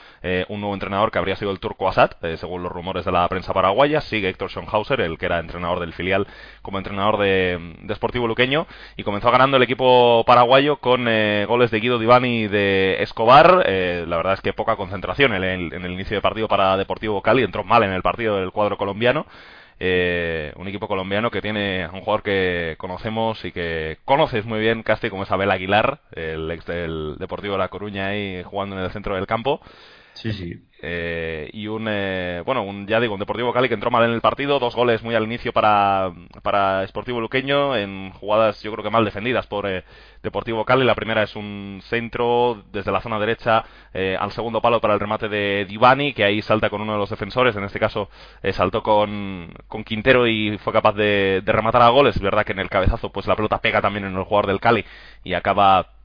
un 0.49 0.59
nuevo 0.59 0.73
entrenador 0.73 1.11
que 1.11 1.19
habría 1.19 1.35
sido 1.35 1.51
el 1.51 1.59
turco 1.59 1.87
Assad, 1.87 2.11
según 2.37 2.66
los 2.67 2.75
rumores 2.75 3.05
de 3.05 3.11
la 3.11 3.27
prensa 3.27 3.53
paraguaya. 3.53 4.01
Sigue 4.01 4.29
Héctor 4.29 4.49
Schonhauser, 4.49 5.01
el 5.01 5.17
que 5.17 5.25
era 5.25 5.39
entrenador 5.39 5.79
del 5.79 5.93
filial, 5.93 6.27
como 6.61 6.77
entrenador 6.77 7.17
de, 7.17 7.75
de 7.81 7.95
Sportivo 7.95 8.27
Luqueño. 8.27 8.67
Y 8.95 9.03
comenzó 9.03 9.31
ganando 9.31 9.57
el 9.57 9.63
equipo 9.63 10.23
paraguayo 10.25 10.77
con 10.77 11.07
eh, 11.07 11.45
goles 11.47 11.71
de 11.71 11.79
Guido 11.79 11.99
Divani 11.99 12.41
y 12.43 12.47
de 12.47 12.97
Escobar. 13.01 13.63
Eh, 13.65 14.05
la 14.07 14.17
verdad 14.17 14.33
es 14.33 14.41
que 14.41 14.53
poca 14.53 14.75
concentración 14.75 15.33
en 15.33 15.43
el, 15.43 15.73
en 15.73 15.85
el 15.85 15.91
inicio 15.91 16.17
de 16.17 16.21
partido 16.21 16.47
para 16.47 16.77
Deportivo 16.77 17.21
Cali. 17.21 17.43
Entró 17.43 17.63
mal 17.63 17.83
en 17.83 17.91
el 17.91 18.01
partido 18.01 18.37
del 18.37 18.51
cuadro 18.51 18.77
colombiano. 18.77 19.25
Eh, 19.79 20.53
un 20.55 20.67
equipo 20.67 20.87
colombiano 20.87 21.29
que 21.29 21.41
tiene 21.41 21.87
un 21.93 22.01
jugador 22.01 22.23
que 22.23 22.75
conocemos 22.79 23.45
y 23.45 23.51
que 23.51 23.99
conoces 24.05 24.43
muy 24.43 24.59
bien, 24.59 24.81
casi 24.81 25.11
como 25.11 25.21
es 25.23 25.31
Abel 25.31 25.51
Aguilar, 25.51 25.99
el 26.13 26.49
ex 26.49 26.65
del 26.65 27.15
Deportivo 27.19 27.53
de 27.53 27.59
La 27.59 27.67
Coruña 27.67 28.07
ahí 28.07 28.41
jugando 28.43 28.75
en 28.75 28.83
el 28.83 28.89
centro 28.89 29.13
del 29.15 29.27
campo. 29.27 29.61
Sí, 30.17 30.33
sí. 30.33 30.63
Eh, 30.81 31.47
y 31.53 31.67
un, 31.67 31.85
eh, 31.87 32.41
bueno, 32.43 32.63
un, 32.63 32.87
ya 32.87 32.99
digo, 32.99 33.13
un 33.13 33.19
Deportivo 33.19 33.53
Cali 33.53 33.67
que 33.67 33.75
entró 33.75 33.91
mal 33.91 34.03
en 34.03 34.11
el 34.11 34.21
partido, 34.21 34.57
dos 34.57 34.75
goles 34.75 35.03
muy 35.03 35.13
al 35.13 35.23
inicio 35.25 35.53
para, 35.53 36.11
para 36.41 36.87
Sportivo 36.87 37.21
Luqueño, 37.21 37.75
en 37.75 38.11
jugadas 38.13 38.61
yo 38.63 38.71
creo 38.71 38.83
que 38.83 38.89
mal 38.89 39.05
defendidas 39.05 39.45
por 39.45 39.67
eh, 39.67 39.83
Deportivo 40.23 40.65
Cali. 40.65 40.85
La 40.85 40.95
primera 40.95 41.21
es 41.21 41.35
un 41.35 41.81
centro 41.83 42.63
desde 42.71 42.91
la 42.91 43.01
zona 43.01 43.19
derecha 43.19 43.63
al 44.19 44.31
segundo 44.31 44.61
palo 44.61 44.81
para 44.81 44.95
el 44.95 44.99
remate 44.99 45.29
de 45.29 45.65
Divani, 45.65 46.13
que 46.13 46.23
ahí 46.23 46.41
salta 46.41 46.69
con 46.69 46.81
uno 46.81 46.93
de 46.93 46.99
los 46.99 47.09
defensores, 47.09 47.55
en 47.55 47.63
este 47.63 47.79
caso 47.79 48.09
saltó 48.53 48.81
con, 48.83 49.51
con 49.67 49.83
Quintero 49.83 50.27
y 50.27 50.57
fue 50.59 50.73
capaz 50.73 50.93
de, 50.93 51.41
de 51.43 51.51
rematar 51.51 51.81
a 51.83 51.89
goles. 51.89 52.15
Es 52.15 52.21
verdad 52.21 52.45
que 52.45 52.53
en 52.53 52.59
el 52.59 52.69
cabezazo 52.69 53.11
pues 53.11 53.27
la 53.27 53.35
pelota 53.35 53.59
pega 53.61 53.81
también 53.81 54.05
en 54.05 54.15
el 54.15 54.23
jugador 54.23 54.47
del 54.47 54.59
Cali 54.59 54.83
y 55.23 55.33
acaba 55.33 55.96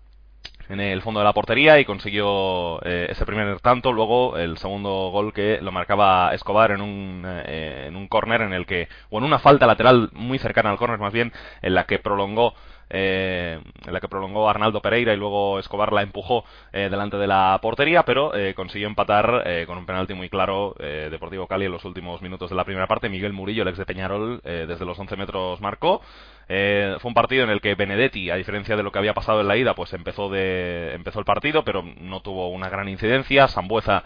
en 0.68 0.80
el 0.80 1.02
fondo 1.02 1.20
de 1.20 1.24
la 1.24 1.32
portería 1.32 1.78
y 1.78 1.84
consiguió 1.84 2.80
eh, 2.84 3.08
ese 3.10 3.26
primer 3.26 3.60
tanto. 3.60 3.92
Luego 3.92 4.36
el 4.36 4.58
segundo 4.58 5.10
gol 5.10 5.32
que 5.32 5.60
lo 5.60 5.72
marcaba 5.72 6.34
Escobar 6.34 6.72
en 6.72 6.80
un, 6.80 7.24
eh, 7.26 7.84
en 7.88 7.96
un 7.96 8.08
córner 8.08 8.42
en 8.42 8.52
el 8.52 8.66
que, 8.66 8.88
o 9.10 9.18
en 9.18 9.24
una 9.24 9.38
falta 9.38 9.66
lateral 9.66 10.10
muy 10.12 10.38
cercana 10.38 10.70
al 10.70 10.78
córner 10.78 10.98
más 10.98 11.12
bien, 11.12 11.32
en 11.62 11.74
la 11.74 11.84
que 11.84 11.98
prolongó 11.98 12.54
en 12.92 13.92
la 13.92 14.00
que 14.00 14.08
prolongó 14.08 14.48
Arnaldo 14.48 14.82
Pereira 14.82 15.14
y 15.14 15.16
luego 15.16 15.58
Escobar 15.58 15.92
la 15.92 16.02
empujó 16.02 16.44
delante 16.72 17.16
de 17.16 17.26
la 17.26 17.58
portería, 17.62 18.02
pero 18.02 18.32
consiguió 18.54 18.86
empatar 18.86 19.66
con 19.66 19.78
un 19.78 19.86
penalti 19.86 20.14
muy 20.14 20.28
claro 20.28 20.74
Deportivo 20.78 21.46
Cali 21.46 21.64
en 21.64 21.72
los 21.72 21.84
últimos 21.84 22.20
minutos 22.20 22.50
de 22.50 22.56
la 22.56 22.64
primera 22.64 22.86
parte. 22.86 23.08
Miguel 23.08 23.32
Murillo, 23.32 23.62
el 23.62 23.68
ex 23.68 23.78
de 23.78 23.86
Peñarol, 23.86 24.40
desde 24.42 24.84
los 24.84 24.98
11 24.98 25.16
metros 25.16 25.60
marcó. 25.60 26.02
fue 26.46 27.08
un 27.08 27.14
partido 27.14 27.44
en 27.44 27.50
el 27.50 27.60
que 27.60 27.74
Benedetti, 27.74 28.30
a 28.30 28.36
diferencia 28.36 28.76
de 28.76 28.82
lo 28.82 28.92
que 28.92 28.98
había 28.98 29.14
pasado 29.14 29.40
en 29.40 29.48
la 29.48 29.56
ida, 29.56 29.74
pues 29.74 29.92
empezó, 29.94 30.28
de, 30.28 30.92
empezó 30.94 31.18
el 31.18 31.24
partido, 31.24 31.64
pero 31.64 31.82
no 31.82 32.20
tuvo 32.20 32.48
una 32.50 32.68
gran 32.68 32.88
incidencia. 32.88 33.48
Sambueza, 33.48 34.04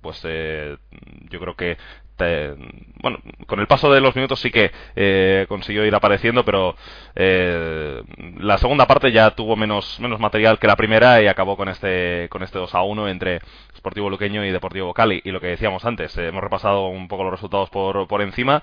pues 0.00 0.22
yo 0.22 1.40
creo 1.40 1.56
que 1.56 1.76
bueno, 3.02 3.18
con 3.46 3.60
el 3.60 3.66
paso 3.66 3.92
de 3.92 4.00
los 4.00 4.14
minutos 4.14 4.40
sí 4.40 4.50
que 4.50 4.70
eh, 4.94 5.46
consiguió 5.48 5.84
ir 5.84 5.94
apareciendo, 5.94 6.44
pero 6.44 6.76
eh, 7.14 8.02
la 8.38 8.58
segunda 8.58 8.86
parte 8.86 9.10
ya 9.12 9.30
tuvo 9.32 9.56
menos, 9.56 9.98
menos 10.00 10.20
material 10.20 10.58
que 10.58 10.66
la 10.66 10.76
primera 10.76 11.20
y 11.20 11.26
acabó 11.26 11.56
con 11.56 11.68
este, 11.68 12.28
con 12.30 12.42
este 12.42 12.58
2 12.58 12.74
a 12.74 12.82
1 12.82 13.08
entre 13.08 13.40
Sportivo 13.82 14.08
Luqueño 14.08 14.44
y 14.44 14.50
Deportivo 14.50 14.94
Cali. 14.94 15.20
Y 15.24 15.32
lo 15.32 15.40
que 15.40 15.48
decíamos 15.48 15.84
antes, 15.84 16.16
eh, 16.16 16.28
hemos 16.28 16.42
repasado 16.42 16.86
un 16.86 17.08
poco 17.08 17.24
los 17.24 17.32
resultados 17.32 17.68
por, 17.70 18.06
por 18.06 18.22
encima. 18.22 18.62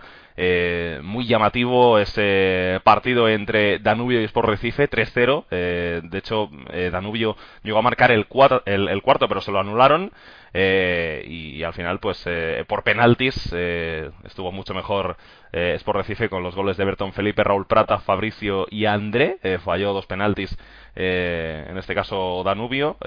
muy 1.03 1.25
llamativo 1.27 1.99
ese 1.99 2.79
partido 2.85 3.27
entre 3.27 3.79
Danubio 3.79 4.21
y 4.21 4.23
Sport 4.23 4.47
Recife, 4.47 4.89
3-0. 4.89 5.45
de 5.49 6.17
hecho, 6.17 6.49
Danubio 6.91 7.35
llegó 7.63 7.79
a 7.79 7.81
marcar 7.81 8.11
el, 8.11 8.25
el 8.65 9.01
cuarto, 9.01 9.27
pero 9.27 9.41
se 9.41 9.51
lo 9.51 9.59
anularon. 9.59 10.11
Eh, 10.53 11.23
y, 11.27 11.63
al 11.63 11.73
final, 11.73 11.99
pues 11.99 12.23
eh, 12.25 12.63
por 12.67 12.83
penaltis 12.83 13.49
eh, 13.53 14.09
estuvo 14.23 14.51
mucho 14.51 14.73
mejor 14.73 15.17
Sport 15.51 15.97
Recife 15.97 16.29
con 16.29 16.43
los 16.43 16.55
goles 16.55 16.77
de 16.77 16.85
Berton 16.85 17.13
Felipe, 17.13 17.43
Raúl 17.43 17.65
Prata, 17.65 17.99
Fabricio 17.99 18.67
y 18.69 18.85
André. 18.85 19.37
falló 19.63 19.93
dos 19.93 20.05
penaltis, 20.05 20.55
en 20.95 21.77
este 21.77 21.95
caso 21.95 22.43
Danubio. 22.43 22.97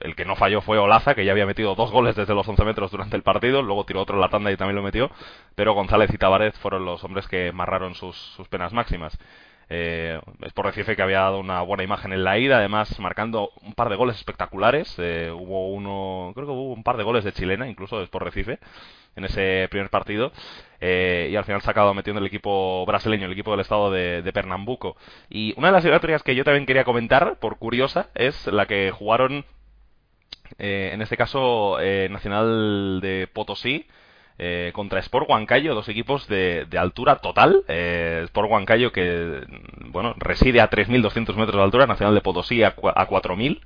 El 0.00 0.14
que 0.16 0.24
no 0.24 0.36
falló 0.36 0.60
fue 0.60 0.78
Olaza, 0.78 1.14
que 1.14 1.24
ya 1.24 1.32
había 1.32 1.46
metido 1.46 1.74
dos 1.74 1.90
goles 1.90 2.16
desde 2.16 2.34
los 2.34 2.46
11 2.48 2.64
metros 2.64 2.90
durante 2.90 3.16
el 3.16 3.22
partido, 3.22 3.62
luego 3.62 3.84
tiró 3.84 4.02
otro 4.02 4.16
en 4.16 4.20
la 4.20 4.28
tanda 4.28 4.50
y 4.52 4.56
también 4.56 4.76
lo 4.76 4.82
metió, 4.82 5.10
pero 5.54 5.74
González 5.74 6.12
y 6.12 6.18
Tavares 6.18 6.58
fueron 6.58 6.84
los 6.84 7.02
hombres 7.04 7.26
que 7.28 7.52
marraron 7.52 7.94
sus, 7.94 8.36
penas 8.50 8.72
máximas. 8.72 9.18
Eh, 9.70 10.18
por 10.54 10.64
Recife 10.64 10.96
que 10.96 11.02
había 11.02 11.20
dado 11.20 11.38
una 11.40 11.60
buena 11.60 11.82
imagen 11.82 12.14
en 12.14 12.24
la 12.24 12.38
ida, 12.38 12.56
además 12.56 12.98
marcando 13.00 13.50
un 13.62 13.74
par 13.74 13.90
de 13.90 13.96
goles 13.96 14.16
espectaculares. 14.16 14.94
Eh, 14.98 15.30
hubo 15.30 15.68
uno, 15.68 16.32
creo 16.34 16.46
que 16.46 16.52
hubo 16.52 16.72
un 16.72 16.82
par 16.82 16.96
de 16.96 17.04
goles 17.04 17.22
de 17.24 17.32
chilena, 17.32 17.68
incluso 17.68 17.98
de 17.98 18.04
Sport 18.04 18.24
Recife, 18.24 18.58
en 19.16 19.24
ese 19.24 19.68
primer 19.70 19.90
partido. 19.90 20.32
Eh, 20.80 21.28
y 21.30 21.36
al 21.36 21.44
final 21.44 21.60
se 21.60 21.70
ha 21.70 21.92
metiendo 21.92 22.20
el 22.20 22.26
equipo 22.26 22.86
brasileño, 22.86 23.26
el 23.26 23.32
equipo 23.32 23.50
del 23.50 23.60
estado 23.60 23.90
de, 23.90 24.30
Pernambuco. 24.32 24.96
Y 25.28 25.54
una 25.56 25.68
de 25.68 25.72
las 25.72 25.84
eliminatorias 25.84 26.22
que 26.22 26.34
yo 26.34 26.44
también 26.44 26.66
quería 26.66 26.84
comentar, 26.84 27.38
por 27.38 27.58
curiosa, 27.58 28.08
es 28.14 28.46
la 28.46 28.66
que 28.66 28.90
jugaron, 28.90 29.44
eh, 30.58 30.90
en 30.92 31.02
este 31.02 31.16
caso, 31.16 31.78
Nacional 32.10 33.00
de 33.00 33.28
Potosí 33.32 33.86
eh, 34.40 34.70
contra 34.72 35.00
Sport 35.00 35.28
Huancayo, 35.28 35.74
dos 35.74 35.88
equipos 35.88 36.28
de, 36.28 36.66
altura 36.78 37.16
total. 37.16 37.64
Eh, 37.66 38.20
Sport 38.26 38.50
Huancayo 38.50 38.92
que, 38.92 39.42
bueno, 39.86 40.14
reside 40.16 40.60
a 40.60 40.70
3.200 40.70 41.34
metros 41.34 41.56
de 41.56 41.62
altura, 41.62 41.86
Nacional 41.86 42.14
de 42.14 42.20
Potosí 42.20 42.62
a, 42.62 42.68
a 42.68 43.08
4.000. 43.08 43.60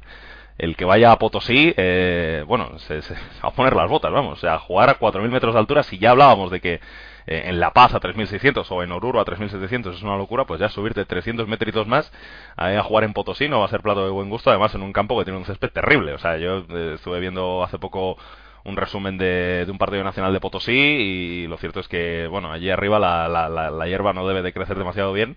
El 0.57 0.77
que 0.77 0.87
vaya 0.87 1.13
a 1.13 1.19
Potosí, 1.19 1.75
eh, 1.77 2.43
bueno, 2.47 2.79
se, 2.79 3.01
va 3.45 3.49
a 3.49 3.51
poner 3.51 3.75
las 3.77 3.91
botas, 3.91 4.13
vamos, 4.13 4.39
o 4.39 4.41
sea, 4.41 4.59
jugar 4.59 4.89
a 4.89 4.99
4.000 4.99 5.29
metros 5.29 5.55
de 5.55 5.61
altura, 5.61 5.83
si 5.83 5.99
ya 5.99 6.11
hablábamos 6.11 6.51
de 6.51 6.61
que 6.61 6.81
eh, 7.27 7.43
en 7.47 7.61
La 7.61 7.73
Paz 7.73 7.95
a 7.95 8.01
3.600 8.01 8.67
o 8.71 8.83
en 8.83 8.93
Oruro 8.93 9.21
a 9.21 9.25
3.700 9.25 9.95
es 9.95 10.03
una 10.03 10.17
locura, 10.17 10.45
pues 10.45 10.61
ya 10.61 10.69
subirte 10.69 11.05
300 11.05 11.49
metritos 11.49 11.87
más 11.87 12.13
a 12.57 12.83
jugar 12.83 13.05
en 13.05 13.13
Potosí 13.13 13.49
no 13.49 13.61
va 13.61 13.67
a 13.67 13.69
ser 13.69 13.81
plato 13.81 14.05
de 14.05 14.11
buen 14.11 14.29
gusto, 14.29 14.51
además 14.51 14.75
en 14.75 14.83
un 14.83 14.93
campo 14.93 15.19
que 15.19 15.25
tiene 15.25 15.39
un 15.39 15.45
césped 15.45 15.71
terrible. 15.71 16.15
O 16.15 16.19
sea, 16.19 16.37
yo 16.39 16.65
estuve 16.95 17.21
viendo 17.21 17.63
hace 17.63 17.79
poco 17.79 18.17
un 18.65 18.77
resumen 18.77 19.19
de, 19.19 19.67
un 19.69 19.79
partido 19.79 20.05
nacional 20.05 20.33
de 20.33 20.41
Potosí 20.41 20.73
y 20.73 21.47
lo 21.47 21.57
cierto 21.59 21.81
es 21.81 21.89
que, 21.89 22.27
bueno, 22.29 22.53
allí 22.53 22.71
arriba 22.71 22.99
la, 22.99 23.29
la, 23.29 23.49
la, 23.49 23.87
hierba 23.87 24.13
no 24.13 24.27
debe 24.27 24.43
de 24.43 24.53
crecer 24.53 24.79
demasiado 24.79 25.13
bien. 25.13 25.37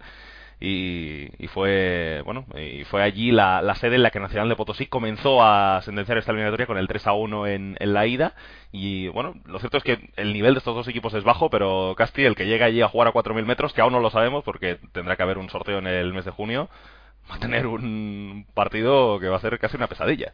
Y, 0.60 1.30
y, 1.38 1.48
fue 1.48 2.22
bueno 2.24 2.46
y 2.58 2.86
fue 2.86 3.04
allí 3.04 3.32
la, 3.32 3.62
sede 3.76 3.96
en 3.96 4.04
la 4.04 4.12
que 4.12 4.22
Nacional 4.22 4.48
de 4.48 4.56
Potosí 4.56 4.86
comenzó 4.86 5.44
a 5.44 5.82
sentenciar 5.82 6.18
esta 6.18 6.32
eliminatoria 6.32 6.66
con 6.66 6.78
el 6.78 6.88
3 6.88 7.08
a 7.08 7.14
1 7.14 7.48
en, 7.48 7.78
en, 7.80 7.94
la 7.94 8.08
ida. 8.08 8.34
Y 8.72 9.10
bueno 9.10 9.34
lo 9.46 9.60
cierto 9.60 9.78
es 9.78 9.84
que 9.84 10.10
el 10.16 10.34
nivel 10.34 10.54
de 10.54 10.60
estos 10.60 10.76
dos 10.76 10.88
equipos 10.88 11.14
es 11.14 11.24
bajo 11.24 11.50
pero 11.50 11.94
Casti 11.98 12.24
el 12.24 12.36
que 12.36 12.46
llega 12.46 12.68
allí 12.68 12.82
a 12.82 12.88
jugar 12.88 13.10
a 13.10 13.14
4.000 13.14 13.46
metros 13.46 13.74
que 13.74 13.82
aún 13.82 13.94
no 13.94 14.00
lo 14.00 14.10
sabemos 14.10 14.44
porque 14.44 14.80
tendrá 14.94 15.16
que 15.18 15.24
haber 15.24 15.38
un 15.38 15.50
sorteo 15.50 15.80
en 15.80 15.88
el 15.88 16.14
mes 16.14 16.26
de 16.26 16.32
junio 16.32 16.70
va 17.30 17.36
a 17.36 17.40
tener 17.40 17.68
un 17.68 18.46
partido 18.54 19.20
que 19.20 19.28
va 19.28 19.38
a 19.38 19.42
ser 19.42 19.60
casi 19.60 19.78
una 19.78 19.88
pesadilla 19.88 20.34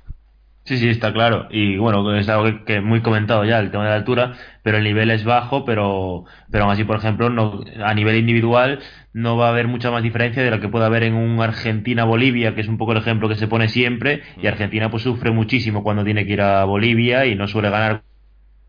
Sí, 0.63 0.77
sí, 0.77 0.89
está 0.89 1.11
claro. 1.11 1.47
Y 1.49 1.77
bueno, 1.77 2.15
es 2.15 2.29
algo 2.29 2.63
que, 2.65 2.81
muy 2.81 3.01
comentado 3.01 3.43
ya, 3.45 3.59
el 3.59 3.71
tema 3.71 3.83
de 3.83 3.89
la 3.89 3.95
altura, 3.95 4.33
pero 4.63 4.77
el 4.77 4.83
nivel 4.83 5.09
es 5.09 5.23
bajo, 5.23 5.65
pero, 5.65 6.25
pero 6.51 6.63
aún 6.65 6.73
así, 6.73 6.83
por 6.83 6.97
ejemplo, 6.97 7.29
no, 7.29 7.61
a 7.83 7.93
nivel 7.95 8.15
individual 8.17 8.79
no 9.11 9.37
va 9.37 9.47
a 9.47 9.49
haber 9.49 9.67
mucha 9.67 9.91
más 9.91 10.03
diferencia 10.03 10.43
de 10.43 10.51
la 10.51 10.59
que 10.61 10.69
puede 10.69 10.85
haber 10.85 11.03
en 11.03 11.15
un 11.15 11.41
Argentina-Bolivia, 11.41 12.53
que 12.55 12.61
es 12.61 12.67
un 12.67 12.77
poco 12.77 12.91
el 12.91 12.99
ejemplo 12.99 13.27
que 13.27 13.35
se 13.35 13.47
pone 13.47 13.69
siempre, 13.69 14.21
y 14.41 14.47
Argentina 14.47 14.91
pues 14.91 15.03
sufre 15.03 15.31
muchísimo 15.31 15.83
cuando 15.83 16.03
tiene 16.05 16.25
que 16.25 16.33
ir 16.33 16.41
a 16.41 16.63
Bolivia 16.65 17.25
y 17.25 17.35
no 17.35 17.47
suele 17.47 17.69
ganar 17.69 18.03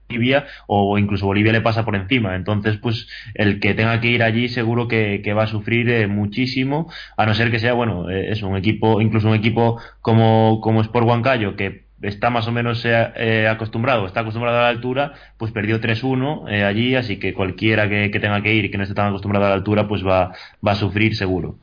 Bolivia 0.08 0.46
o 0.66 0.98
incluso 0.98 1.26
Bolivia 1.26 1.52
le 1.52 1.60
pasa 1.60 1.84
por 1.84 1.96
encima. 1.96 2.36
Entonces, 2.36 2.76
pues 2.78 3.08
el 3.34 3.60
que 3.60 3.74
tenga 3.74 4.00
que 4.00 4.08
ir 4.08 4.22
allí 4.22 4.48
seguro 4.48 4.88
que, 4.88 5.22
va 5.34 5.44
a 5.44 5.46
sufrir 5.46 5.88
eh, 5.90 6.06
muchísimo, 6.06 6.90
a 7.16 7.26
no 7.26 7.34
ser 7.34 7.50
que 7.50 7.58
sea, 7.58 7.72
bueno, 7.74 8.10
eh, 8.10 8.30
es 8.30 8.42
un 8.42 8.56
equipo, 8.56 9.00
incluso 9.00 9.28
un 9.28 9.34
equipo 9.34 9.80
como, 10.00 10.60
como 10.60 10.82
Sport 10.82 11.06
Huancayo, 11.06 11.56
que 11.56 11.81
está 12.02 12.30
más 12.30 12.46
o 12.48 12.52
menos 12.52 12.84
eh, 12.84 13.48
acostumbrado, 13.48 14.06
está 14.06 14.20
acostumbrado 14.20 14.58
a 14.58 14.62
la 14.62 14.68
altura, 14.68 15.12
pues 15.38 15.52
perdió 15.52 15.80
3-1 15.80 16.64
allí, 16.66 16.94
así 16.94 17.18
que 17.18 17.34
cualquiera 17.34 17.88
que, 17.88 18.10
tenga 18.10 18.42
que 18.42 18.54
ir 18.54 18.66
y 18.66 18.70
que 18.70 18.76
no 18.76 18.84
esté 18.84 18.94
tan 18.94 19.08
acostumbrado 19.08 19.46
a 19.46 19.48
la 19.50 19.54
altura, 19.54 19.88
pues 19.88 20.06
va, 20.06 20.32
va 20.66 20.72
a 20.72 20.76
sufrir 20.76 21.16
seguro. 21.16 21.56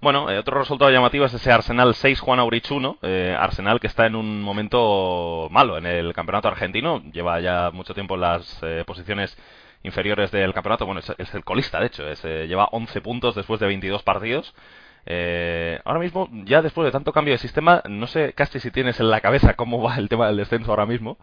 Bueno, 0.00 0.30
eh, 0.30 0.38
otro 0.38 0.58
resultado 0.58 0.90
llamativo 0.90 1.26
es 1.26 1.34
ese 1.34 1.52
Arsenal 1.52 1.94
6, 1.94 2.20
Juan 2.20 2.38
Aurich 2.38 2.70
1. 2.70 2.98
Eh, 3.02 3.36
Arsenal 3.38 3.80
que 3.80 3.86
está 3.86 4.06
en 4.06 4.14
un 4.16 4.40
momento 4.40 5.48
malo 5.50 5.76
en 5.76 5.84
el 5.84 6.14
campeonato 6.14 6.48
argentino. 6.48 7.02
Lleva 7.12 7.38
ya 7.40 7.70
mucho 7.70 7.92
tiempo 7.92 8.14
en 8.14 8.22
las 8.22 8.58
eh, 8.62 8.82
posiciones 8.86 9.36
inferiores 9.82 10.30
del 10.30 10.54
campeonato. 10.54 10.86
Bueno, 10.86 11.02
es, 11.18 11.34
el 11.34 11.44
colista, 11.44 11.80
de 11.80 11.86
hecho. 11.86 12.08
Es, 12.08 12.22
lleva 12.24 12.68
11 12.72 13.00
puntos 13.02 13.34
después 13.34 13.60
de 13.60 13.66
22 13.66 14.02
partidos. 14.02 14.54
Ahora 15.06 16.00
mismo, 16.00 16.28
ya 16.44 16.62
después 16.62 16.84
de 16.84 16.92
tanto 16.92 17.12
cambio 17.12 17.34
de 17.34 17.38
sistema, 17.38 17.82
no 17.88 18.06
sé 18.06 18.32
casi 18.32 18.60
si 18.60 18.70
tienes 18.70 19.00
en 19.00 19.10
la 19.10 19.20
cabeza 19.20 19.54
cómo 19.54 19.82
va 19.82 19.96
el 19.96 20.08
tema 20.08 20.26
del 20.26 20.36
descenso 20.36 20.70
ahora 20.70 20.86
mismo. 20.86 21.18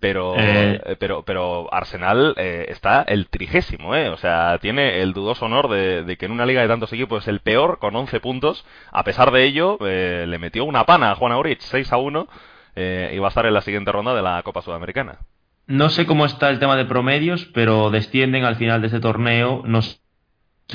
Pero, 0.00 0.34
eh. 0.36 0.82
Eh, 0.84 0.96
pero, 0.98 1.22
pero 1.22 1.72
Arsenal 1.72 2.34
eh, 2.36 2.66
está 2.68 3.02
el 3.02 3.28
trigésimo, 3.28 3.94
¿eh? 3.94 4.10
O 4.10 4.18
sea, 4.18 4.58
tiene 4.60 5.00
el 5.00 5.14
dudoso 5.14 5.46
honor 5.46 5.70
de, 5.70 6.16
que 6.18 6.26
en 6.26 6.32
una 6.32 6.44
liga 6.44 6.60
de 6.60 6.68
tantos 6.68 6.92
equipos 6.92 7.22
es 7.22 7.28
el 7.28 7.40
peor 7.40 7.78
con 7.78 7.96
11 7.96 8.20
puntos. 8.20 8.66
A 8.92 9.02
pesar 9.04 9.30
de 9.30 9.44
ello, 9.44 9.78
le 9.80 10.38
metió 10.38 10.64
una 10.64 10.84
pana 10.84 11.12
a 11.12 11.14
Juan 11.14 11.32
Aurich, 11.32 11.60
6 11.60 11.90
a 11.92 11.96
1, 11.96 12.28
y 12.76 13.18
va 13.18 13.26
a 13.26 13.28
estar 13.28 13.46
en 13.46 13.54
la 13.54 13.62
siguiente 13.62 13.92
ronda 13.92 14.14
de 14.14 14.20
la 14.20 14.42
Copa 14.42 14.60
Sudamericana. 14.60 15.20
No 15.66 15.88
sé 15.88 16.04
cómo 16.04 16.26
está 16.26 16.50
el 16.50 16.58
tema 16.58 16.76
de 16.76 16.84
promedios, 16.84 17.46
pero 17.54 17.90
descienden 17.90 18.44
al 18.44 18.56
final 18.56 18.82
de 18.82 18.88
ese 18.88 19.00
torneo, 19.00 19.62
no 19.64 19.80
sé 19.80 19.96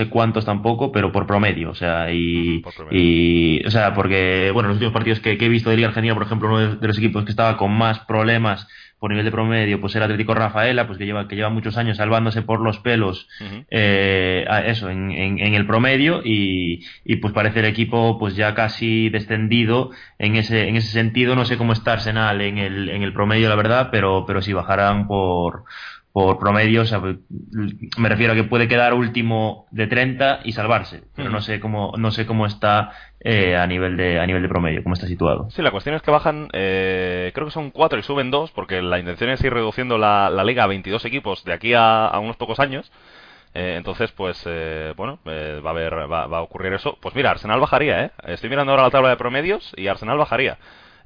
cuántos 0.10 0.46
tampoco, 0.46 0.92
pero 0.92 1.12
por 1.12 1.26
promedio, 1.26 1.72
o 1.72 1.76
sea, 1.76 2.12
y, 2.12 2.64
y 2.92 3.66
o 3.66 3.72
sea, 3.72 3.94
porque, 3.94 4.52
bueno, 4.54 4.70
los 4.70 4.76
últimos 4.76 4.94
partidos 4.94 5.20
que, 5.20 5.32
he 5.32 5.50
visto 5.50 5.70
de 5.70 5.78
Liga 5.78 5.90
Argentina, 5.90 6.14
por 6.14 6.24
ejemplo, 6.24 6.48
uno 6.48 6.76
de 6.76 6.88
los 6.88 6.98
equipos 6.98 7.26
que 7.26 7.32
estaba 7.32 7.58
con 7.58 7.72
más 7.72 8.00
problemas 8.00 8.68
por 9.00 9.12
nivel 9.12 9.26
de 9.26 9.32
promedio, 9.32 9.80
pues 9.80 9.96
el 9.96 10.04
Atlético 10.04 10.34
Rafaela, 10.34 10.86
pues 10.86 10.98
que 10.98 11.06
lleva, 11.06 11.28
que 11.28 11.36
lleva 11.36 11.50
muchos 11.50 11.78
años 11.78 11.98
salvándose 11.98 12.42
por 12.42 12.60
los 12.60 12.80
pelos, 12.80 13.30
eh, 13.70 14.46
eso, 14.66 14.90
en, 14.90 15.12
en, 15.12 15.54
el 15.54 15.66
promedio, 15.66 16.22
y, 16.24 16.86
y, 17.06 17.16
pues 17.18 17.34
parece 17.34 17.60
el 17.60 17.66
equipo 17.66 18.20
pues 18.20 18.36
ya 18.36 18.54
casi 18.54 19.10
descendido 19.10 19.92
en 20.18 20.36
ese, 20.36 20.68
en 20.68 20.76
ese 20.76 20.92
sentido. 20.92 21.36
No 21.36 21.46
sé 21.46 21.58
cómo 21.58 21.72
está 21.72 21.94
Arsenal 21.94 22.42
en 22.42 22.58
el, 22.58 22.90
en 22.90 23.02
el 23.02 23.14
promedio, 23.14 23.48
la 23.48 23.56
verdad, 23.56 23.88
pero, 23.90 24.26
pero 24.28 24.42
si 24.42 24.52
bajarán 24.52 25.08
por, 25.08 25.64
por 26.12 26.40
promedio, 26.40 26.84
me 27.98 28.10
refiero 28.10 28.34
a 28.34 28.36
que 28.36 28.44
puede 28.44 28.68
quedar 28.68 28.94
último 28.94 29.68
de 29.70 29.86
30 29.86 30.40
y 30.44 30.54
salvarse, 30.54 31.04
pero 31.16 31.30
no 31.30 31.40
sé 31.40 31.60
cómo 31.60 31.94
no 31.98 32.10
sé 32.10 32.26
cómo 32.26 32.48
está 32.48 32.92
eh, 33.20 33.56
a 33.56 33.68
nivel 33.68 33.96
de 33.96 34.20
a 34.20 34.26
nivel 34.26 34.42
de 34.42 34.50
promedio, 34.50 34.82
cómo 34.82 34.96
está 34.96 35.06
situado. 35.06 35.50
Sí, 35.52 35.62
la 35.62 35.70
cuestión 35.70 35.94
es 35.94 36.02
que 36.02 36.10
bajan, 36.10 36.50
eh, 36.54 37.32
creo 37.36 37.46
que 37.46 37.52
son 37.52 37.70
4 37.70 38.00
y 38.00 38.04
suben 38.04 38.32
2, 38.32 38.52
porque 38.52 38.82
la 38.82 38.98
intención 38.98 39.30
es 39.30 39.44
ir 39.44 39.54
reduciendo 39.54 40.00
la, 40.00 40.32
liga 40.44 40.64
a 40.64 40.68
22 40.68 41.06
equipos 41.06 41.44
de 41.44 41.54
aquí 41.54 41.74
a, 41.76 42.12
unos 42.20 42.38
pocos 42.38 42.60
años. 42.60 42.92
Eh, 43.54 43.76
entonces, 43.78 44.12
pues, 44.12 44.44
bueno, 44.96 45.20
va 45.26 45.70
a 45.70 45.72
haber, 45.72 45.94
va, 46.12 46.28
va, 46.28 46.38
a 46.40 46.42
ocurrir 46.42 46.74
eso. 46.74 46.98
Pues 47.02 47.14
mira, 47.14 47.32
Arsenal 47.32 47.60
bajaría, 47.60 48.06
¿eh? 48.06 48.12
Estoy 48.26 48.50
mirando 48.50 48.72
ahora 48.72 48.84
la 48.84 48.92
tabla 48.92 49.10
de 49.10 49.18
promedios 49.18 49.74
y 49.78 49.88
Arsenal 49.88 50.18
bajaría. 50.18 50.58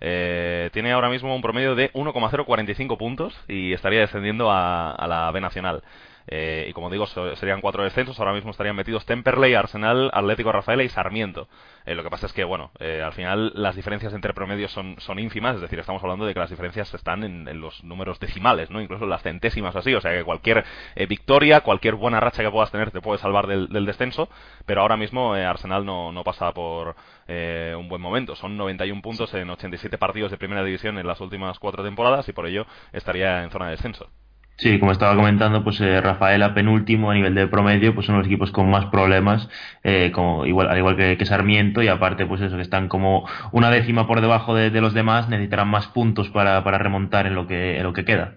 Eh, 0.05 0.69
tiene 0.73 0.91
ahora 0.91 1.09
mismo 1.09 1.33
un 1.33 1.41
promedio 1.41 1.75
de 1.75 1.89
1,045 1.93 2.97
puntos 2.97 3.33
y 3.47 3.71
estaría 3.71 4.01
descendiendo 4.01 4.51
a, 4.51 5.05
la 5.07 5.31
B 5.31 5.39
Nacional. 5.39 5.81
Y 6.27 6.71
como 6.73 6.89
digo, 6.89 7.05
serían 7.05 7.61
cuatro 7.61 7.83
descensos. 7.83 8.19
Ahora 8.19 8.33
mismo 8.33 8.51
estarían 8.51 8.75
metidos 8.75 9.05
Temperley, 9.05 9.53
Arsenal, 9.53 10.09
Atlético 10.13 10.51
Rafaela 10.51 10.83
y 10.83 10.89
Sarmiento. 10.89 11.47
lo 11.85 12.03
que 12.03 12.09
pasa 12.09 12.27
es 12.27 12.33
que, 12.33 12.43
bueno, 12.43 12.71
al 12.79 13.13
final 13.13 13.51
las 13.55 13.75
diferencias 13.75 14.13
entre 14.13 14.33
promedios 14.33 14.71
son, 14.71 14.95
son 14.99 15.19
ínfimas, 15.19 15.55
es 15.55 15.61
decir, 15.61 15.79
estamos 15.79 16.01
hablando 16.03 16.25
de 16.25 16.33
que 16.33 16.39
las 16.39 16.49
diferencias 16.49 16.93
están 16.93 17.23
en, 17.23 17.59
los 17.59 17.83
números 17.83 18.19
decimales, 18.19 18.69
¿no? 18.69 18.81
Incluso 18.81 19.03
en 19.03 19.09
las 19.09 19.21
centésimas 19.21 19.75
así, 19.75 19.93
o 19.93 20.01
sea 20.01 20.11
que 20.11 20.23
cualquier 20.23 20.63
victoria, 21.07 21.61
cualquier 21.61 21.95
buena 21.95 22.19
racha 22.19 22.43
que 22.43 22.51
puedas 22.51 22.71
tener 22.71 22.91
te 22.91 23.01
puede 23.01 23.19
salvar 23.19 23.47
del, 23.47 23.85
descenso, 23.85 24.29
pero 24.65 24.81
ahora 24.81 24.97
mismo 24.97 25.33
Arsenal 25.33 25.85
no, 25.85 26.11
no 26.11 26.23
pasa 26.23 26.51
por 26.53 26.95
un 27.27 27.87
buen 27.89 28.01
momento. 28.01 28.35
Son 28.35 28.57
91 28.57 29.01
puntos 29.01 29.33
en 29.33 29.49
87 29.49 29.97
partidos 29.97 30.31
de 30.31 30.37
primera 30.37 30.63
división 30.63 30.97
en 30.97 31.07
las 31.07 31.21
últimas 31.21 31.59
cuatro 31.59 31.83
temporadas 31.83 32.27
y 32.29 32.33
por 32.33 32.47
ello 32.47 32.65
estaría 32.91 33.43
en 33.43 33.51
zona 33.51 33.65
de 33.65 33.71
descenso. 33.71 34.09
Sí, 34.57 34.79
como 34.79 34.91
estaba 34.91 35.15
comentando, 35.15 35.63
pues 35.63 35.81
eh, 35.81 35.99
Rafaela 35.99 36.53
penúltimo 36.53 37.09
a 37.09 37.15
nivel 37.15 37.33
de 37.33 37.47
promedio, 37.47 37.95
pues 37.95 38.05
son 38.05 38.17
los 38.17 38.27
equipos 38.27 38.51
con 38.51 38.69
más 38.69 38.85
problemas, 38.85 39.49
eh, 39.83 40.11
como 40.13 40.45
igual 40.45 40.69
al 40.69 40.77
igual 40.77 40.95
que, 40.95 41.25
Sarmiento 41.25 41.81
y 41.81 41.87
aparte 41.87 42.25
pues 42.25 42.41
eso 42.41 42.55
que 42.55 42.61
están 42.61 42.87
como 42.87 43.27
una 43.51 43.71
décima 43.71 44.05
por 44.05 44.21
debajo 44.21 44.53
de, 44.53 44.69
los 44.79 44.93
demás, 44.93 45.27
necesitarán 45.27 45.69
más 45.69 45.87
puntos 45.87 46.29
para, 46.29 46.63
para 46.63 46.77
remontar 46.77 47.25
en 47.25 47.35
lo 47.35 47.47
que 47.47 47.77
en 47.77 47.83
lo 47.83 47.93
que 47.93 48.05
queda. 48.05 48.35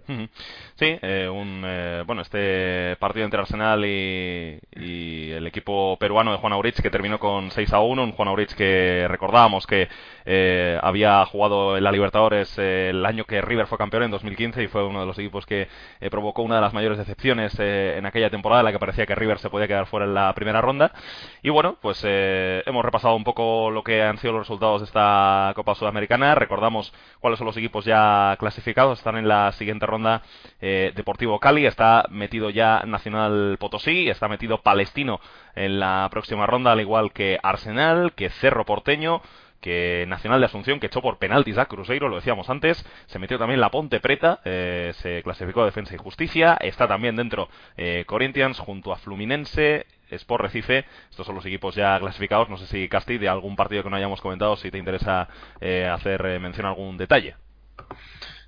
Sí, 0.78 0.98
eh, 1.00 1.26
un, 1.26 1.62
eh, 1.64 2.02
bueno, 2.06 2.20
este 2.20 2.96
partido 2.96 3.24
entre 3.24 3.40
Arsenal 3.40 3.82
y, 3.86 4.60
el 5.32 5.46
equipo 5.46 5.96
peruano 5.98 6.32
de 6.32 6.38
Juan 6.38 6.52
Aurich 6.52 6.82
que 6.82 6.90
terminó 6.90 7.18
con 7.18 7.50
6 7.50 7.72
a 7.72 7.80
1, 7.80 8.04
un 8.04 8.12
Juan 8.12 8.28
Aurich 8.28 8.54
que 8.54 9.06
recordábamos 9.08 9.66
que 9.66 9.88
eh, 10.26 10.78
había 10.82 11.24
jugado 11.24 11.76
en 11.76 11.84
la 11.84 11.92
Libertadores 11.92 12.58
el 12.58 13.06
año 13.06 13.24
que 13.24 13.40
River 13.40 13.66
fue 13.66 13.78
campeón 13.78 14.02
en 14.02 14.10
2015 14.10 14.62
y 14.62 14.68
fue 14.68 14.84
uno 14.84 15.00
de 15.00 15.06
los 15.06 15.18
equipos 15.18 15.46
que 15.46 15.68
provocó 16.10 16.42
una 16.42 16.56
de 16.56 16.60
las 16.60 16.74
mayores 16.74 16.98
decepciones 16.98 17.58
en 17.58 18.04
aquella 18.04 18.28
temporada 18.28 18.60
en 18.60 18.66
la 18.66 18.72
que 18.72 18.78
parecía 18.78 19.06
que 19.06 19.14
River 19.14 19.38
se 19.38 19.50
podía 19.50 19.68
quedar 19.68 19.86
fuera 19.86 20.06
en 20.06 20.14
la 20.14 20.32
primera 20.34 20.60
ronda. 20.60 20.92
Y 21.42 21.50
bueno, 21.50 21.78
pues 21.80 22.02
hemos 22.04 22.84
repasado 22.84 23.14
un 23.14 23.24
poco 23.24 23.70
lo 23.70 23.82
que 23.82 24.02
han 24.02 24.18
sido 24.18 24.34
los 24.34 24.42
resultados 24.42 24.80
de 24.80 24.86
esta 24.86 25.52
Copa 25.54 25.74
Sudamericana. 25.74 26.34
Recordamos 26.34 26.92
cuáles 27.20 27.38
son 27.38 27.46
los 27.46 27.56
equipos 27.56 27.84
ya 27.84 28.36
clasificados, 28.38 28.98
están 28.98 29.16
en 29.16 29.28
la 29.28 29.52
siguiente 29.52 29.86
ronda. 29.86 30.22
Eh, 30.60 30.92
Deportivo 30.94 31.38
Cali, 31.38 31.66
está 31.66 32.06
metido 32.10 32.50
ya 32.50 32.82
Nacional 32.86 33.56
Potosí, 33.58 34.08
está 34.08 34.28
metido 34.28 34.62
Palestino 34.62 35.20
en 35.54 35.80
la 35.80 36.08
próxima 36.10 36.46
ronda, 36.46 36.72
al 36.72 36.80
igual 36.80 37.12
que 37.12 37.38
Arsenal, 37.42 38.12
que 38.14 38.30
Cerro 38.30 38.64
Porteño, 38.64 39.22
que 39.66 40.04
Nacional 40.06 40.38
de 40.38 40.46
Asunción, 40.46 40.78
que 40.78 40.86
echó 40.86 41.02
por 41.02 41.18
penaltis 41.18 41.58
a 41.58 41.64
Cruzeiro, 41.66 42.08
lo 42.08 42.14
decíamos 42.14 42.48
antes, 42.50 42.86
se 43.06 43.18
metió 43.18 43.36
también 43.36 43.60
la 43.60 43.72
Ponte 43.72 43.98
Preta, 43.98 44.38
eh, 44.44 44.92
se 44.98 45.24
clasificó 45.24 45.64
Defensa 45.64 45.92
y 45.92 45.98
Justicia, 45.98 46.56
está 46.60 46.86
también 46.86 47.16
dentro 47.16 47.48
eh, 47.76 48.04
Corinthians 48.06 48.60
junto 48.60 48.92
a 48.92 48.96
Fluminense, 48.96 49.86
Sport 50.08 50.42
Recife, 50.44 50.84
estos 51.10 51.26
son 51.26 51.34
los 51.34 51.44
equipos 51.46 51.74
ya 51.74 51.98
clasificados, 51.98 52.48
no 52.48 52.58
sé 52.58 52.68
si 52.68 52.88
Casti, 52.88 53.18
de 53.18 53.28
algún 53.28 53.56
partido 53.56 53.82
que 53.82 53.90
no 53.90 53.96
hayamos 53.96 54.20
comentado, 54.20 54.54
si 54.54 54.70
te 54.70 54.78
interesa 54.78 55.26
hacer 55.92 56.38
mención 56.38 56.66
a 56.66 56.68
algún 56.68 56.96
detalle. 56.96 57.34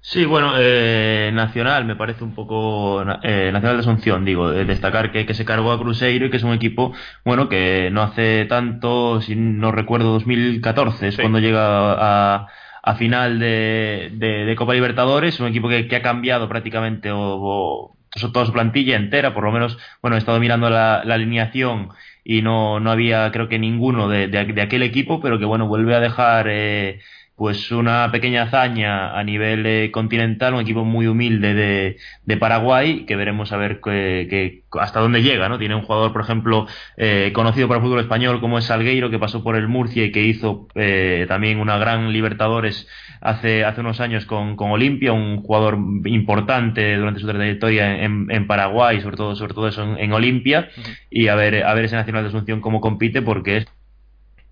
Sí, 0.01 0.25
bueno, 0.25 0.55
eh, 0.57 1.31
Nacional 1.35 1.85
me 1.85 1.97
parece 1.97 2.25
un 2.25 2.35
poco 2.35 3.03
eh, 3.23 3.51
Nacional 3.53 3.77
de 3.77 3.81
Asunción, 3.81 4.25
digo, 4.25 4.51
destacar 4.51 5.13
que, 5.13 5.27
que, 5.27 5.35
se 5.35 5.45
cargó 5.45 5.73
a 5.73 5.79
Cruzeiro 5.79 6.27
y 6.27 6.31
que 6.31 6.39
es 6.39 6.43
un 6.45 6.55
equipo, 6.55 6.93
bueno, 7.25 7.49
que 7.49 7.91
no 7.93 8.03
hace 8.03 8.47
tanto, 8.47 9.21
si 9.21 9.37
no 9.37 9.71
recuerdo, 9.73 10.13
2014 10.13 11.09
es 11.09 11.17
cuando 11.17 11.41
llega 11.41 11.93
a, 11.93 12.47
a 12.83 12.95
final 12.95 13.39
de, 13.39 14.11
de, 14.15 14.57
Copa 14.57 14.73
Libertadores, 14.75 15.41
un 15.41 15.49
equipo 15.49 15.69
que, 15.69 15.89
que 15.89 15.97
ha 15.97 16.03
cambiado 16.03 16.49
prácticamente 16.49 17.11
o, 17.13 17.95
toda 18.33 18.47
su 18.47 18.53
plantilla 18.53 18.97
entera, 18.97 19.35
por 19.35 19.45
lo 19.45 19.53
menos, 19.53 19.79
bueno, 20.01 20.17
he 20.17 20.19
estado 20.19 20.41
mirando 20.41 20.71
la, 20.71 21.03
la 21.05 21.15
alineación 21.15 21.91
y 22.25 22.43
no, 22.43 22.81
no 22.81 22.91
había 22.91 23.31
creo 23.33 23.49
que 23.49 23.59
ninguno 23.59 24.09
de, 24.09 24.29
de, 24.29 24.63
aquel 24.63 24.83
equipo, 24.83 25.21
pero 25.21 25.39
que 25.39 25.45
bueno, 25.45 25.67
vuelve 25.67 25.95
a 25.95 26.01
dejar 26.01 26.47
eh, 26.49 27.01
pues 27.39 27.71
una 27.71 28.11
pequeña 28.11 28.43
hazaña 28.43 29.17
a 29.17 29.23
nivel 29.23 29.65
eh, 29.65 29.93
continental, 29.93 30.55
un 30.55 30.61
equipo 30.61 30.85
muy 30.85 31.07
humilde 31.07 31.55
de, 31.55 31.97
de 32.25 32.37
Paraguay, 32.37 33.07
que 33.07 33.15
veremos 33.15 33.53
a 33.53 33.57
ver 33.57 33.81
que, 33.81 34.65
hasta 34.73 34.99
dónde 34.99 35.23
llega, 35.23 35.49
¿no? 35.49 35.57
Tiene 35.57 35.77
un 35.77 35.83
jugador, 35.83 36.13
por 36.13 36.21
ejemplo, 36.21 36.67
eh, 36.97 37.31
conocido 37.33 37.69
para 37.69 37.79
el 37.79 37.85
fútbol 37.85 38.01
español 38.01 38.41
como 38.41 38.59
es 38.59 38.65
Salgueiro, 38.65 39.09
que 39.09 39.21
pasó 39.21 39.45
por 39.45 39.55
el 39.55 39.69
Murcia 39.69 40.05
y 40.05 40.11
que 40.11 40.25
hizo 40.25 40.67
eh, 40.75 41.27
también 41.29 41.61
una 41.61 41.79
gran 41.79 42.13
Libertadores 42.13 42.89
hace, 43.21 43.65
hace 43.65 43.83
unos 43.83 44.01
años 44.01 44.27
con, 44.27 44.57
con 44.57 44.73
Olimpia, 44.73 45.13
un 45.13 45.41
jugador 45.41 45.79
importante 46.07 46.97
durante 46.97 47.21
su 47.21 47.29
trayectoria 47.29 48.03
en, 48.03 48.27
en 48.31 48.49
Paraguay, 48.49 49.01
sobre 49.01 49.17
todo, 49.17 49.37
sobre 49.37 49.55
todo 49.55 49.69
eso 49.69 49.97
en, 49.97 50.13
Olimpia, 50.13 50.71
y 51.09 51.29
a 51.29 51.37
ver, 51.37 51.65
a 51.65 51.73
ver 51.73 51.85
ese 51.85 51.95
Nacional 51.95 52.25
de 52.25 52.31
Asunción 52.31 52.61
cómo 52.61 52.81
compite, 52.81 53.23
porque 53.23 53.59
es 53.59 53.67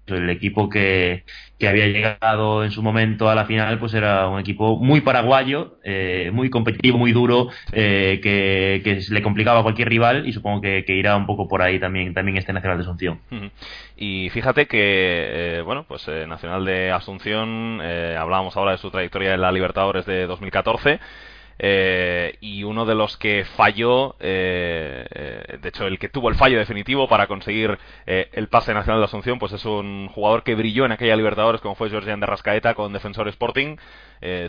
el 0.07 0.31
equipo 0.31 0.69
que, 0.69 1.25
que, 1.59 1.69
había 1.69 1.87
llegado 1.87 2.65
en 2.65 2.71
su 2.71 2.83
momento 2.83 3.29
a 3.29 3.35
la 3.35 3.47
final 3.47 3.79
pues 3.79 3.95
era 3.95 4.29
un 4.29 4.39
equipo 4.39 4.77
muy 4.77 5.01
paraguayo, 5.01 5.79
eh, 5.85 6.31
muy 6.33 6.51
competitivo, 6.51 6.99
muy 6.99 7.13
duro, 7.13 7.49
eh, 7.73 8.21
que, 8.23 8.83
que, 8.85 9.01
le 9.11 9.23
complicaba 9.23 9.61
a 9.61 9.63
cualquier 9.63 9.89
rival 9.89 10.29
y 10.29 10.33
supongo 10.33 10.61
que, 10.61 10.85
irá 10.89 11.17
un 11.17 11.27
poco 11.27 11.49
por 11.49 11.63
ahí 11.63 11.79
también, 11.79 12.15
también 12.15 12.37
este 12.37 12.53
Nacional 12.53 12.79
de 12.79 12.85
Asunción. 12.85 13.21
Y 13.97 14.31
fíjate 14.31 14.67
que, 14.67 14.79
eh, 14.79 15.63
bueno, 15.63 15.85
pues 15.89 16.07
Nacional 16.09 16.65
de 16.65 16.91
Asunción, 16.91 17.81
hablábamos 17.81 18.57
ahora 18.57 18.73
de 18.73 18.79
su 18.79 18.91
trayectoria 18.91 19.35
en 19.35 19.41
la 19.41 19.53
Libertadores 19.53 20.07
de 20.07 20.27
2014. 20.27 21.01
Eh, 21.59 22.37
y 22.41 22.65
uno 22.65 22.85
de 22.85 22.95
los 22.95 23.17
que 23.17 23.45
falló, 23.57 24.17
eh, 24.21 25.07
eh, 25.11 25.59
de 25.61 25.69
hecho 25.69 25.87
el 25.87 25.99
que 25.99 26.09
tuvo 26.09 26.29
el 26.29 26.35
fallo 26.35 26.59
definitivo 26.59 27.09
para 27.09 27.27
conseguir 27.27 27.79
el 28.07 28.49
pase 28.49 28.75
nacional 28.75 29.01
de 29.01 29.07
Asunción, 29.07 29.39
pues 29.39 29.53
es 29.53 29.65
un 29.65 30.09
jugador 30.09 30.43
que 30.43 30.55
brilló 30.55 30.85
en 30.85 30.93
aquella 30.93 31.17
Libertadores 31.17 31.61
como 31.61 31.75
fue 31.75 31.91
Georgian 31.91 32.21
de 32.21 32.27
Rascaeta 32.27 32.75
con 32.75 32.93
Defensor 32.93 33.29
Sporting, 33.29 33.77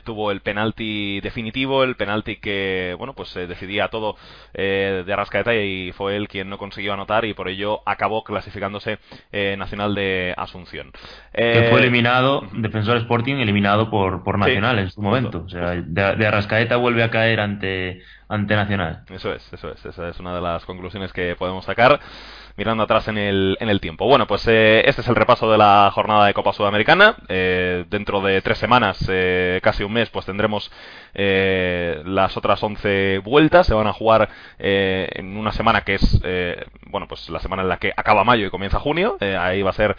tuvo 0.03 0.31
el 0.31 0.41
penalti 0.41 1.19
definitivo, 1.21 1.83
el 1.83 1.95
penalti 1.95 2.37
que, 2.37 2.95
bueno, 2.97 3.13
pues 3.13 3.33
decidía 3.33 3.89
todo 3.89 4.15
de 4.53 5.15
Rascaeta 5.15 5.55
y 5.55 5.91
fue 5.91 6.15
él 6.15 6.27
quien 6.27 6.49
no 6.49 6.57
consiguió 6.57 6.93
anotar 6.93 7.25
y 7.25 7.33
por 7.33 7.47
ello 7.47 7.81
acabó 7.85 8.23
clasificándose 8.23 8.99
Nacional 9.31 9.95
de 9.95 10.33
Asunción. 10.37 10.91
que 11.33 11.67
fue 11.69 11.79
eliminado, 11.79 12.47
Defensor 12.53 12.97
Sporting 12.97 13.35
eliminado 13.35 13.89
por, 13.89 14.23
por 14.23 14.37
Nacional 14.37 14.79
en 14.79 14.89
su 14.89 15.01
momento, 15.01 15.43
o 15.45 15.49
sea, 15.49 15.71
de, 15.71 16.15
de 16.15 16.31
Rascaeta 16.31 16.77
vuelve 16.77 16.96
a 17.03 17.09
caer 17.09 17.39
ante, 17.39 18.01
ante 18.27 18.55
Nacional. 18.55 19.03
Eso 19.09 19.33
es, 19.33 19.51
eso 19.53 19.71
es, 19.71 19.85
esa 19.85 20.09
es 20.09 20.19
una 20.19 20.35
de 20.35 20.41
las 20.41 20.65
conclusiones 20.65 21.13
que 21.13 21.35
podemos 21.35 21.65
sacar 21.65 21.99
mirando 22.57 22.83
atrás 22.83 23.07
en 23.07 23.17
el, 23.17 23.55
en 23.59 23.69
el 23.69 23.79
tiempo. 23.79 24.05
Bueno, 24.07 24.25
pues 24.25 24.47
eh, 24.47 24.81
este 24.85 25.01
es 25.01 25.07
el 25.07 25.15
repaso 25.15 25.49
de 25.51 25.59
la 25.59 25.91
jornada 25.93 26.25
de 26.25 26.33
Copa 26.33 26.53
Sudamericana. 26.53 27.15
Eh, 27.29 27.85
dentro 27.89 28.19
de 28.21 28.41
tres 28.41 28.57
semanas, 28.57 28.97
eh, 29.07 29.59
casi 29.61 29.83
un 29.83 29.93
mes, 29.93 30.09
pues 30.09 30.25
tendremos 30.25 30.71
las 31.13 32.37
otras 32.37 32.61
11 32.61 33.19
vueltas. 33.19 33.67
Se 33.67 33.73
van 33.73 33.87
a 33.87 33.93
jugar 33.93 34.29
en 34.59 35.37
una 35.37 35.51
semana 35.51 35.81
que 35.81 35.95
es, 35.95 36.21
bueno, 36.87 37.07
pues 37.07 37.29
la 37.29 37.39
semana 37.39 37.63
en 37.63 37.69
la 37.69 37.77
que 37.77 37.91
acaba 37.95 38.23
mayo 38.23 38.47
y 38.47 38.49
comienza 38.49 38.79
junio. 38.79 39.17
ahí 39.19 39.61
va 39.61 39.71
a 39.71 39.73
ser 39.73 39.95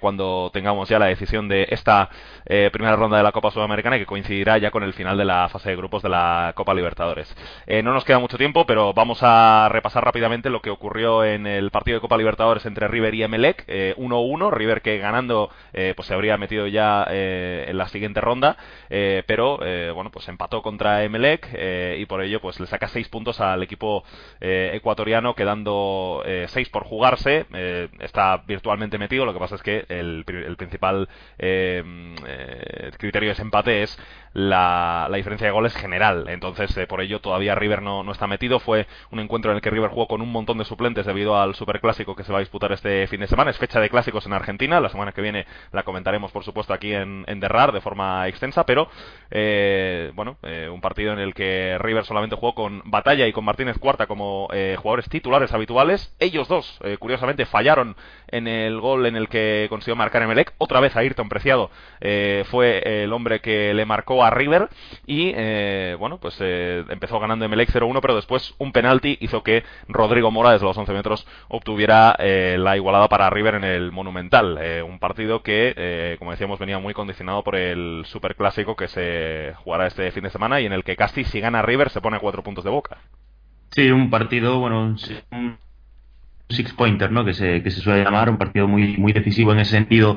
cuando 0.00 0.50
tengamos 0.52 0.88
ya 0.88 0.98
la 0.98 1.06
decisión 1.06 1.48
de 1.48 1.66
esta 1.70 2.10
primera 2.44 2.96
ronda 2.96 3.16
de 3.16 3.22
la 3.22 3.32
Copa 3.32 3.50
Sudamericana 3.50 3.98
que 3.98 4.06
coincidirá 4.06 4.58
ya 4.58 4.70
con 4.70 4.82
el 4.82 4.92
final 4.92 5.16
de 5.16 5.24
la 5.24 5.48
fase 5.48 5.70
de 5.70 5.76
grupos 5.76 6.02
de 6.02 6.08
la 6.10 6.52
Copa 6.54 6.74
Libertadores. 6.74 7.34
no 7.66 7.92
nos 7.92 8.04
queda 8.04 8.18
mucho 8.18 8.38
tiempo, 8.38 8.66
pero 8.66 8.92
vamos 8.92 9.18
a 9.22 9.68
repasar 9.70 10.04
rápidamente 10.04 10.50
lo 10.50 10.60
que 10.60 10.70
ocurrió 10.70 11.24
en 11.24 11.46
el 11.46 11.70
partido 11.70 11.96
de 11.96 12.00
Copa 12.00 12.16
Libertadores 12.16 12.66
entre 12.66 12.88
River 12.88 13.14
y 13.14 13.22
Emelec, 13.22 13.66
1-1, 13.66 14.48
eh, 14.48 14.50
River 14.54 14.82
que 14.82 14.98
ganando 14.98 15.50
eh, 15.72 15.92
pues 15.96 16.08
se 16.08 16.14
habría 16.14 16.36
metido 16.36 16.66
ya 16.66 17.06
eh, 17.10 17.66
en 17.68 17.78
la 17.78 17.88
siguiente 17.88 18.20
ronda, 18.20 18.56
pero 18.88 19.58
bueno, 19.94 20.10
pues 20.10 20.23
empató 20.28 20.62
contra 20.62 21.04
Emelec 21.04 21.48
y 21.98 22.06
por 22.06 22.22
ello 22.22 22.40
pues 22.40 22.58
le 22.60 22.66
saca 22.66 22.88
6 22.88 23.08
puntos 23.08 23.40
al 23.40 23.62
equipo 23.62 24.04
ecuatoriano 24.40 25.34
quedando 25.34 26.22
6 26.24 26.68
por 26.70 26.84
jugarse, 26.84 27.46
está 28.00 28.38
virtualmente 28.46 28.98
metido, 28.98 29.24
lo 29.24 29.32
que 29.32 29.38
pasa 29.38 29.56
es 29.56 29.62
que 29.62 29.84
el, 29.88 30.24
el 30.26 30.56
principal 30.56 31.08
criterio 32.98 33.34
de 33.34 33.42
empate 33.42 33.82
es 33.82 33.98
la, 34.34 35.08
diferencia 35.14 35.46
de 35.46 35.52
goles 35.52 35.74
general. 35.74 36.26
Entonces, 36.28 36.76
eh, 36.76 36.86
por 36.86 37.00
ello, 37.00 37.20
todavía 37.20 37.54
River 37.54 37.82
no, 37.82 38.02
no, 38.02 38.12
está 38.12 38.26
metido. 38.26 38.58
Fue 38.58 38.86
un 39.10 39.20
encuentro 39.20 39.50
en 39.50 39.56
el 39.56 39.62
que 39.62 39.70
River 39.70 39.90
jugó 39.90 40.08
con 40.08 40.20
un 40.20 40.30
montón 40.30 40.58
de 40.58 40.64
suplentes 40.64 41.06
debido 41.06 41.40
al 41.40 41.54
superclásico 41.54 42.16
que 42.16 42.24
se 42.24 42.32
va 42.32 42.38
a 42.38 42.40
disputar 42.40 42.72
este 42.72 43.06
fin 43.06 43.20
de 43.20 43.28
semana. 43.28 43.50
Es 43.50 43.58
fecha 43.58 43.80
de 43.80 43.88
clásicos 43.88 44.26
en 44.26 44.32
Argentina. 44.32 44.80
La 44.80 44.88
semana 44.88 45.12
que 45.12 45.22
viene 45.22 45.46
la 45.72 45.84
comentaremos, 45.84 46.32
por 46.32 46.44
supuesto, 46.44 46.74
aquí 46.74 46.92
en, 46.92 47.24
en 47.28 47.40
Derrar 47.40 47.72
de 47.72 47.80
forma 47.80 48.26
extensa. 48.28 48.66
Pero, 48.66 48.88
eh, 49.30 50.10
bueno, 50.14 50.36
eh, 50.42 50.68
un 50.72 50.80
partido 50.80 51.12
en 51.12 51.18
el 51.18 51.34
que 51.34 51.76
River 51.78 52.04
solamente 52.04 52.36
jugó 52.36 52.54
con 52.54 52.82
Batalla 52.84 53.26
y 53.26 53.32
con 53.32 53.44
Martínez 53.44 53.78
Cuarta 53.78 54.06
como 54.06 54.48
jugadores 54.76 55.08
titulares 55.08 55.52
habituales. 55.52 56.14
Ellos 56.18 56.48
dos, 56.48 56.78
curiosamente, 56.98 57.46
fallaron 57.46 57.96
en 58.28 58.48
el 58.48 58.80
gol 58.80 59.06
en 59.06 59.16
el 59.16 59.28
que 59.28 59.66
consiguió 59.68 59.96
marcar 59.96 60.22
Emelec. 60.22 60.54
Otra 60.58 60.80
vez 60.80 60.96
Ayrton 60.96 61.28
Preciado 61.28 61.70
fue 62.44 63.02
el 63.02 63.12
hombre 63.12 63.40
que 63.40 63.74
le 63.74 63.84
marcó 63.84 64.24
a 64.24 64.30
River 64.30 64.68
y 65.06 65.32
eh, 65.34 65.96
bueno 65.98 66.18
pues 66.18 66.36
eh, 66.40 66.84
empezó 66.88 67.18
ganando 67.20 67.44
Emelec 67.44 67.70
0-1, 67.70 68.00
pero 68.00 68.14
después 68.14 68.54
un 68.58 68.72
penalti 68.72 69.16
hizo 69.20 69.42
que 69.42 69.64
Rodrigo 69.88 70.30
Mora 70.30 70.52
desde 70.52 70.66
los 70.66 70.76
11 70.76 70.92
metros 70.92 71.26
obtuviera 71.48 72.14
eh, 72.18 72.56
la 72.58 72.76
igualada 72.76 73.08
para 73.08 73.30
River 73.30 73.56
en 73.56 73.64
el 73.64 73.92
Monumental. 73.92 74.58
Eh, 74.60 74.82
un 74.82 74.98
partido 74.98 75.42
que, 75.42 76.16
como 76.18 76.30
decíamos, 76.30 76.58
venía 76.58 76.78
muy 76.78 76.94
condicionado 76.94 77.42
por 77.42 77.56
el 77.56 78.04
superclásico 78.06 78.76
que 78.76 78.88
se 78.88 79.54
jugará 79.58 79.86
este 79.86 80.03
fin 80.12 80.24
de 80.24 80.30
semana 80.30 80.60
y 80.60 80.66
en 80.66 80.72
el 80.72 80.84
que 80.84 80.96
casi 80.96 81.24
si 81.24 81.40
gana 81.40 81.62
River 81.62 81.90
se 81.90 82.00
pone 82.00 82.16
a 82.16 82.20
cuatro 82.20 82.42
puntos 82.42 82.64
de 82.64 82.70
boca. 82.70 82.98
Sí, 83.70 83.90
un 83.90 84.10
partido, 84.10 84.60
bueno, 84.60 84.82
un 84.82 84.98
six 86.48 86.72
pointer, 86.72 87.10
¿no? 87.10 87.24
Que 87.24 87.34
se, 87.34 87.62
que 87.62 87.70
se 87.70 87.80
suele 87.80 88.04
llamar, 88.04 88.30
un 88.30 88.38
partido 88.38 88.68
muy, 88.68 88.96
muy 88.96 89.12
decisivo 89.12 89.52
en 89.52 89.60
ese 89.60 89.72
sentido 89.72 90.16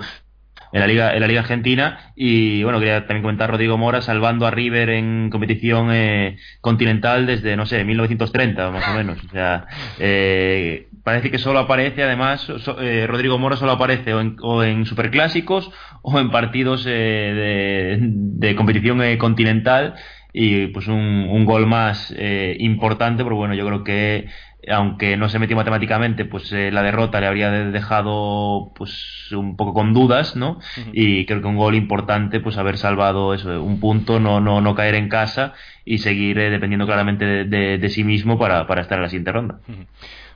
en 0.71 0.79
la 0.79 0.87
liga 0.87 1.13
en 1.13 1.21
la 1.21 1.27
liga 1.27 1.41
argentina. 1.41 1.99
Y 2.15 2.63
bueno 2.63 2.79
quería 2.79 3.05
también 3.07 3.23
comentar 3.23 3.49
Rodrigo 3.49 3.77
Mora 3.77 4.01
salvando 4.01 4.45
a 4.45 4.51
River 4.51 4.89
en 4.89 5.29
competición 5.29 5.89
eh, 5.91 6.37
continental 6.61 7.25
desde 7.25 7.55
no 7.55 7.65
sé 7.65 7.83
1930 7.83 8.71
más 8.71 8.87
o 8.87 8.93
menos. 8.93 9.23
O 9.23 9.29
sea 9.29 9.65
eh, 9.99 10.87
parece 11.03 11.31
que 11.31 11.39
solo 11.39 11.59
aparece 11.59 12.03
además 12.03 12.47
eh, 12.81 13.05
Rodrigo 13.07 13.37
Mora 13.37 13.55
solo 13.55 13.73
aparece 13.73 14.13
o 14.13 14.21
en, 14.21 14.37
o 14.41 14.63
en 14.63 14.85
superclásicos 14.85 15.71
o 16.01 16.19
en 16.19 16.31
partidos 16.31 16.83
de, 16.83 17.97
de, 17.99 18.55
competición 18.55 19.17
continental. 19.17 19.95
Y 20.33 20.67
pues 20.67 20.87
un, 20.87 21.27
un 21.29 21.45
gol 21.45 21.65
más 21.65 22.13
importante 22.59 23.23
pero 23.23 23.35
bueno 23.35 23.55
yo 23.55 23.65
creo 23.65 23.83
que 23.83 24.27
aunque 24.69 25.17
no 25.17 25.29
se 25.29 25.39
metió 25.39 25.55
matemáticamente, 25.55 26.25
pues 26.25 26.51
eh, 26.51 26.71
la 26.71 26.83
derrota 26.83 27.19
le 27.19 27.27
habría 27.27 27.51
dejado 27.51 28.71
pues 28.75 29.31
un 29.31 29.55
poco 29.55 29.73
con 29.73 29.93
dudas, 29.93 30.35
¿no? 30.35 30.59
Y 30.93 31.25
creo 31.25 31.41
que 31.41 31.47
un 31.47 31.57
gol 31.57 31.75
importante, 31.75 32.39
pues 32.39 32.57
haber 32.57 32.77
salvado 32.77 33.33
eso, 33.33 33.61
un 33.63 33.79
punto, 33.79 34.19
no, 34.19 34.39
no, 34.39 34.61
no 34.61 34.75
caer 34.75 34.95
en 34.95 35.09
casa 35.09 35.53
y 35.87 35.99
seguir 35.99 36.37
eh, 36.37 36.49
dependiendo 36.49 36.85
claramente 36.85 37.45
de, 37.45 37.89
sí 37.89 38.03
mismo 38.03 38.37
para, 38.37 38.67
para 38.67 38.81
estar 38.81 38.97
en 38.97 39.03
la 39.03 39.09
siguiente 39.09 39.31
ronda. 39.31 39.59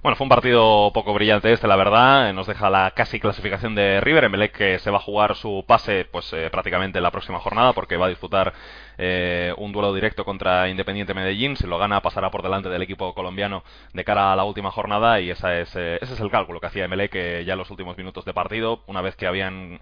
Bueno, 0.04 0.16
fue 0.16 0.26
un 0.26 0.30
partido 0.30 0.92
poco 0.96 1.14
brillante 1.14 1.54
este, 1.54 1.68
la 1.68 1.76
verdad. 1.76 2.34
Nos 2.34 2.48
deja 2.48 2.72
la 2.72 2.90
casi 2.90 3.20
clasificación 3.20 3.76
de 3.76 4.02
River. 4.02 4.24
Emelec 4.24 4.52
que 4.52 4.80
se 4.80 4.90
va 4.90 4.98
a 4.98 5.02
jugar 5.02 5.36
su 5.36 5.64
pase, 5.68 6.06
pues 6.12 6.34
eh, 6.34 6.50
prácticamente 6.52 6.98
en 6.98 7.04
la 7.04 7.12
próxima 7.12 7.38
jornada, 7.38 7.74
porque 7.74 7.98
va 7.98 8.08
a 8.08 8.10
disputar 8.10 8.52
eh, 8.98 9.54
un 9.58 9.72
duelo 9.72 9.94
directo 9.94 10.26
contra 10.26 10.68
Independiente 10.70 11.14
Medellín. 11.14 11.56
Si 11.56 11.68
lo 11.68 11.78
gana, 11.78 12.02
pasará 12.02 12.32
por 12.32 12.42
delante 12.42 12.68
del 12.68 12.82
equipo 12.82 13.14
colombiano 13.14 13.64
de 13.94 14.04
cara 14.04 14.34
a 14.34 14.36
la 14.36 14.44
última 14.44 14.72
jornada. 14.72 15.20
Y 15.20 15.30
esa 15.30 15.60
es, 15.60 15.76
eh, 15.76 16.00
ese 16.02 16.16
es 16.16 16.20
el 16.20 16.32
cálculo 16.32 16.60
que 16.60 16.66
hacía 16.66 16.86
Emelec 16.86 17.14
ya 17.46 17.54
en 17.54 17.60
los 17.60 17.70
últimos 17.70 17.96
minutos 17.96 18.26
de 18.26 18.34
partido. 18.34 18.82
Una 18.88 19.02
vez 19.02 19.16
que 19.16 19.28
habían 19.28 19.78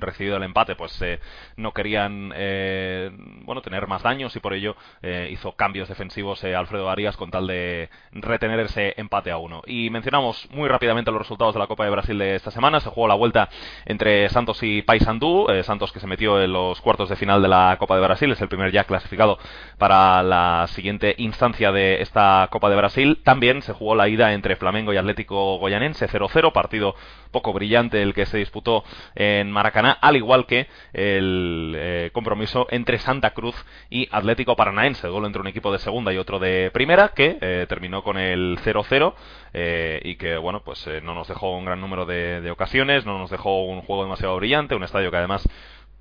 recibido 0.00 0.38
el 0.38 0.42
empate, 0.42 0.74
pues 0.74 1.00
no 1.56 1.72
querían 1.72 2.30
bueno 3.44 3.62
tener 3.62 3.86
más 3.86 4.02
daños 4.02 4.34
y 4.34 4.40
por 4.40 4.54
ello 4.54 4.74
hizo 5.30 5.52
cambios 5.52 5.88
defensivos 5.88 6.44
Alfredo 6.44 6.88
Arias 6.88 7.16
con 7.16 7.30
tal 7.30 7.46
de 7.46 7.90
retener 8.12 8.60
ese 8.60 8.94
empate 8.96 9.30
a 9.30 9.38
uno. 9.38 9.62
Y 9.66 9.90
mencionamos 9.90 10.48
muy 10.50 10.68
rápidamente 10.68 11.10
los 11.10 11.20
resultados 11.20 11.54
de 11.54 11.60
la 11.60 11.66
Copa 11.66 11.84
de 11.84 11.90
Brasil 11.90 12.18
de 12.18 12.36
esta 12.36 12.50
semana. 12.50 12.80
Se 12.80 12.90
jugó 12.90 13.08
la 13.08 13.14
vuelta 13.14 13.48
entre 13.84 14.28
Santos 14.28 14.62
y 14.62 14.82
Paysandú. 14.82 15.46
Eh, 15.50 15.62
Santos 15.62 15.92
que 15.92 16.00
se 16.00 16.06
metió 16.06 16.40
en 16.42 16.52
los 16.52 16.80
cuartos 16.80 17.08
de 17.08 17.16
final 17.16 17.42
de 17.42 17.48
la 17.48 17.76
Copa 17.78 17.96
de 17.96 18.02
Brasil. 18.02 18.30
Es 18.32 18.40
el 18.40 18.48
primer 18.48 18.72
ya 18.72 18.84
clasificado 18.84 19.38
para 19.78 20.22
la 20.22 20.66
siguiente 20.68 21.14
instancia 21.18 21.72
de 21.72 22.02
esta 22.02 22.48
Copa 22.50 22.70
de 22.70 22.76
Brasil. 22.76 23.20
También 23.24 23.62
se 23.62 23.72
jugó 23.72 23.94
la 23.94 24.08
ida 24.08 24.32
entre 24.32 24.56
Flamengo 24.56 24.92
y 24.92 24.96
Atlético 24.96 25.58
Goyanense 25.58 26.08
0-0. 26.08 26.52
Partido 26.52 26.94
poco 27.32 27.52
brillante 27.52 28.02
el 28.02 28.14
que 28.14 28.26
se 28.26 28.38
disputó 28.38 28.84
en 29.16 29.50
Maracaná. 29.50 29.92
Al 30.00 30.16
igual 30.16 30.46
que 30.46 30.68
el 30.92 31.74
eh, 31.76 32.10
compromiso 32.12 32.68
entre 32.70 32.98
Santa 32.98 33.30
Cruz 33.30 33.56
y 33.90 34.08
Atlético 34.12 34.54
Paranaense. 34.54 35.08
Gol 35.08 35.26
entre 35.26 35.40
un 35.40 35.48
equipo 35.48 35.72
de 35.72 35.78
segunda 35.78 36.12
y 36.12 36.18
otro 36.18 36.38
de 36.38 36.70
primera 36.72 37.08
que 37.08 37.38
eh, 37.40 37.66
terminó 37.68 38.04
con 38.04 38.18
el 38.18 38.58
0-0. 38.62 39.14
Eh, 39.54 40.00
y 40.04 40.16
que 40.16 40.38
bueno 40.38 40.62
pues 40.64 40.86
eh, 40.86 41.02
no 41.02 41.14
nos 41.14 41.28
dejó 41.28 41.56
un 41.56 41.66
gran 41.66 41.78
número 41.78 42.06
de, 42.06 42.50
ocasiones, 42.50 43.04
no 43.04 43.18
nos 43.18 43.30
dejó 43.30 43.64
un 43.64 43.82
juego 43.82 44.04
demasiado 44.04 44.34
brillante, 44.36 44.74
un 44.74 44.82
estadio 44.82 45.10
que 45.10 45.18
además 45.18 45.46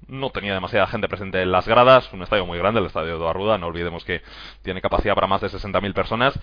no 0.08 0.30
tenía 0.30 0.54
demasiada 0.54 0.88
gente 0.88 1.10
presente 1.10 1.42
en 1.42 1.52
las 1.52 1.68
gradas, 1.68 2.12
un 2.14 2.24
estadio 2.24 2.46
muy 2.46 2.58
grande, 2.58 2.80
el 2.80 2.86
estadio 2.86 3.20
de 3.20 3.28
Arruda, 3.28 3.58
no 3.58 3.68
olvidemos 3.68 4.06
que 4.06 4.22
tiene 4.62 4.82
capacidad 4.82 5.16
para 5.16 5.28
más 5.28 5.42
de 5.42 5.50
60.000 5.50 5.94
personas 5.94 6.40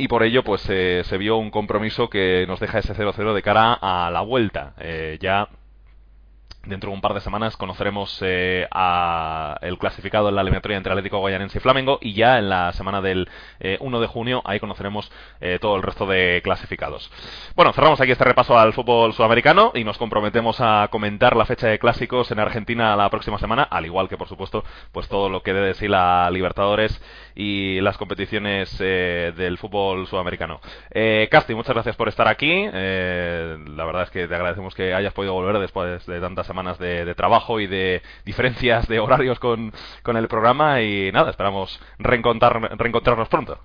y 0.00 0.08
por 0.08 0.22
ello 0.22 0.42
pues 0.42 0.64
eh, 0.70 1.02
se 1.04 1.18
vio 1.18 1.36
un 1.36 1.50
compromiso 1.50 2.08
que 2.08 2.46
nos 2.48 2.58
deja 2.58 2.78
ese 2.78 2.94
0-0 2.94 3.34
de 3.34 3.42
cara 3.42 3.74
a 3.74 4.10
la 4.10 4.22
vuelta. 4.22 4.74
ya 5.20 5.48
Dentro 6.66 6.90
de 6.90 6.94
un 6.94 7.00
par 7.00 7.14
de 7.14 7.22
semanas 7.22 7.56
conoceremos 7.56 8.18
eh, 8.20 8.68
el 9.62 9.78
clasificado 9.78 10.28
en 10.28 10.34
la 10.34 10.42
eliminatoria 10.42 10.76
entre 10.76 10.92
Atlético 10.92 11.18
Guayanense 11.18 11.56
y 11.56 11.60
Flamengo 11.62 11.98
y 12.02 12.12
ya 12.12 12.38
en 12.38 12.50
la 12.50 12.70
semana 12.74 13.00
del 13.00 13.30
1 13.80 13.96
eh, 13.96 14.00
de 14.00 14.06
junio 14.06 14.42
ahí 14.44 14.60
conoceremos 14.60 15.10
eh, 15.40 15.58
todo 15.58 15.76
el 15.76 15.82
resto 15.82 16.04
de 16.04 16.42
clasificados. 16.44 17.10
Bueno, 17.56 17.72
cerramos 17.72 17.98
aquí 18.02 18.12
este 18.12 18.24
repaso 18.24 18.58
al 18.58 18.74
fútbol 18.74 19.14
sudamericano 19.14 19.72
y 19.74 19.84
nos 19.84 19.96
comprometemos 19.96 20.60
a 20.60 20.86
comentar 20.90 21.34
la 21.34 21.46
fecha 21.46 21.66
de 21.66 21.78
clásicos 21.78 22.30
en 22.30 22.40
Argentina 22.40 22.94
la 22.94 23.08
próxima 23.08 23.38
semana, 23.38 23.62
al 23.62 23.86
igual 23.86 24.10
que 24.10 24.18
por 24.18 24.28
supuesto 24.28 24.62
pues 24.92 25.08
todo 25.08 25.30
lo 25.30 25.42
que 25.42 25.54
debe 25.54 25.68
decir 25.68 25.88
la 25.88 26.30
Libertadores 26.30 27.00
y 27.40 27.80
las 27.80 27.96
competiciones 27.96 28.76
del 28.78 29.56
fútbol 29.56 30.06
sudamericano. 30.06 30.60
Casti, 31.30 31.54
muchas 31.54 31.74
gracias 31.74 31.96
por 31.96 32.08
estar 32.08 32.28
aquí. 32.28 32.66
la 32.66 33.84
verdad 33.84 34.02
es 34.02 34.10
que 34.10 34.28
te 34.28 34.34
agradecemos 34.34 34.74
que 34.74 34.92
hayas 34.92 35.14
podido 35.14 35.32
volver 35.32 35.58
después 35.58 36.06
de 36.06 36.20
tantas 36.20 36.46
semanas 36.46 36.78
de, 36.78 37.14
trabajo 37.14 37.60
y 37.60 37.66
de 37.66 38.02
diferencias 38.24 38.86
de 38.88 39.00
horarios 39.00 39.38
con, 39.38 39.72
el 40.06 40.28
programa 40.28 40.82
y 40.82 41.10
nada, 41.12 41.30
esperamos 41.30 41.80
reencontrar, 41.98 42.76
reencontrarnos 42.78 43.28
pronto. 43.28 43.58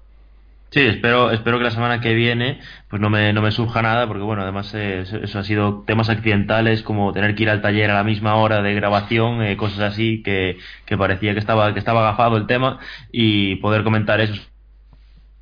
Sí, 0.72 0.82
espero, 0.82 1.32
espero 1.32 1.58
que 1.58 1.64
la 1.64 1.72
semana 1.72 2.02
que 2.02 2.14
viene 2.14 2.60
pues 2.90 3.02
no 3.02 3.10
me, 3.10 3.32
no 3.32 3.42
me 3.42 3.52
surja 3.52 3.82
nada, 3.82 4.08
porque 4.08 4.24
bueno, 4.24 4.42
además 4.44 4.74
eso, 4.74 5.40
ha 5.40 5.44
sido 5.44 5.84
temas 5.88 6.10
accidentales 6.10 6.84
como 6.84 7.14
tener 7.14 7.34
que 7.34 7.44
ir 7.44 7.50
al 7.50 7.62
taller 7.62 7.92
a 7.92 7.94
la 7.96 8.04
misma 8.04 8.36
hora 8.36 8.62
de 8.62 8.74
grabación, 8.74 9.42
eh, 9.42 9.56
cosas 9.56 9.80
así 9.80 10.22
que, 10.22 10.58
que 10.86 10.98
parecía 10.98 11.34
que 11.34 11.40
estaba, 11.40 11.74
que 11.74 11.80
estaba 11.80 12.02
agafado 12.02 12.36
el 12.36 12.46
tema 12.48 12.80
y 13.12 13.56
poder 13.58 13.84
comentar 13.84 14.20
eso 14.20 14.34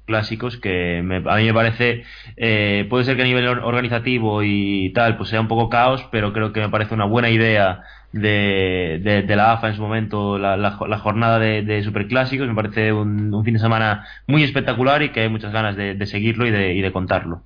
clásicos 0.06 0.58
que 0.58 1.00
a 1.00 1.36
mí 1.38 1.44
me 1.46 1.54
parece 1.54 2.04
eh, 2.38 2.86
puede 2.90 3.06
ser 3.06 3.16
que 3.16 3.22
a 3.22 3.26
nivel 3.26 3.48
organizativo 3.48 4.44
y 4.44 4.92
tal 4.94 5.18
pues 5.18 5.30
sea 5.30 5.42
un 5.42 5.48
poco 5.48 5.70
caos 5.70 6.08
pero 6.12 6.34
creo 6.34 6.52
que 6.52 6.60
me 6.60 6.70
parece 6.70 6.94
una 6.94 7.06
buena 7.06 7.30
idea 7.30 7.84
de, 8.14 9.24
de, 9.28 9.36
la 9.36 9.54
AFA 9.54 9.70
en 9.70 9.76
su 9.76 9.82
momento 9.82 10.38
la, 10.38 10.56
la, 10.56 10.98
jornada 11.00 11.40
de, 11.40 11.64
de, 11.64 11.84
superclásicos. 11.84 12.48
Me 12.48 12.56
parece 12.56 12.94
un, 12.94 13.44
fin 13.44 13.56
de 13.56 13.60
semana 13.60 14.08
muy 14.28 14.44
espectacular 14.44 15.02
y 15.02 15.10
que 15.10 15.22
hay 15.22 15.30
muchas 15.30 15.52
ganas 15.52 15.76
de, 15.76 16.06
seguirlo 16.06 16.46
y 16.46 16.52
de, 16.52 16.74
y 16.74 16.82
de 16.82 16.92
contarlo. 16.92 17.42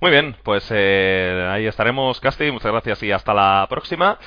Muy 0.00 0.10
bien 0.10 0.36
pues 0.42 0.68
eh, 0.70 1.48
ahí 1.50 1.66
estaremos 1.66 2.20
Casti. 2.20 2.50
Muchas 2.50 2.70
gracias 2.70 3.02
y 3.02 3.12
hasta 3.12 3.34
la 3.34 3.66
próxima 3.68 4.18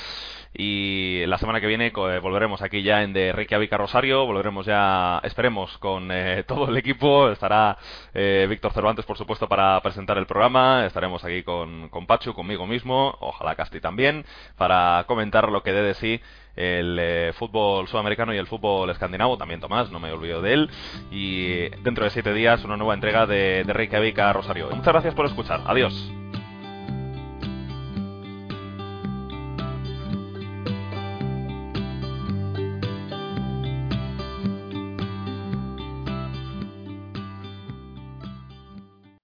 y 0.56 1.26
la 1.26 1.38
semana 1.38 1.60
que 1.60 1.68
viene 1.68 1.88
eh, 1.88 2.20
volveremos 2.20 2.62
aquí 2.62 2.84
ya 2.84 3.02
en 3.02 3.12
de 3.12 3.32
Reykjavik 3.32 3.74
a 3.74 3.78
Rosario, 3.78 4.26
volveremos 4.26 4.66
ya, 4.66 5.20
esperemos, 5.24 5.78
con 5.80 6.12
eh, 6.12 6.44
todo 6.48 6.70
el 6.70 6.78
equipo, 6.78 7.30
estará 7.30 7.78
eh, 8.14 8.46
Víctor 8.50 8.72
Cervantes 8.74 9.06
por 9.06 9.18
supuesto 9.18 9.48
para 9.48 9.82
presentar 9.82 10.18
el 10.18 10.28
programa, 10.28 10.86
estaremos 10.86 11.24
aquí 11.24 11.44
con, 11.44 11.90
con 11.90 12.06
Pachu, 12.06 12.34
conmigo 12.34 12.68
mismo, 12.68 13.18
ojalá 13.20 13.56
Casti 13.56 13.80
también, 13.80 14.26
para 14.56 15.06
comentar 15.08 15.50
lo 15.50 15.64
que 15.64 15.74
dé 15.74 15.82
de 15.82 15.94
sí 15.96 16.22
el 16.56 17.34
fútbol 17.34 17.88
sudamericano 17.88 18.32
y 18.32 18.38
el 18.38 18.46
fútbol 18.46 18.88
escandinavo, 18.92 19.38
también 19.38 19.60
Tomás, 19.60 19.90
no 19.90 20.00
me 20.00 20.12
olvido 20.12 20.40
de 20.40 20.54
él, 20.54 20.70
y 21.10 21.70
dentro 21.82 22.04
de 22.04 22.12
siete 22.12 22.32
días 22.32 22.64
una 22.64 22.78
nueva 22.78 22.94
entrega 22.94 23.26
de, 23.26 23.64
de 23.64 23.74
Reykjavik 23.74 24.20
a 24.20 24.34
Rosario. 24.34 24.70
Muchas 24.70 24.94
gracias 24.94 25.16
por 25.16 25.26
escuchar, 25.26 25.62
adiós. 25.66 26.14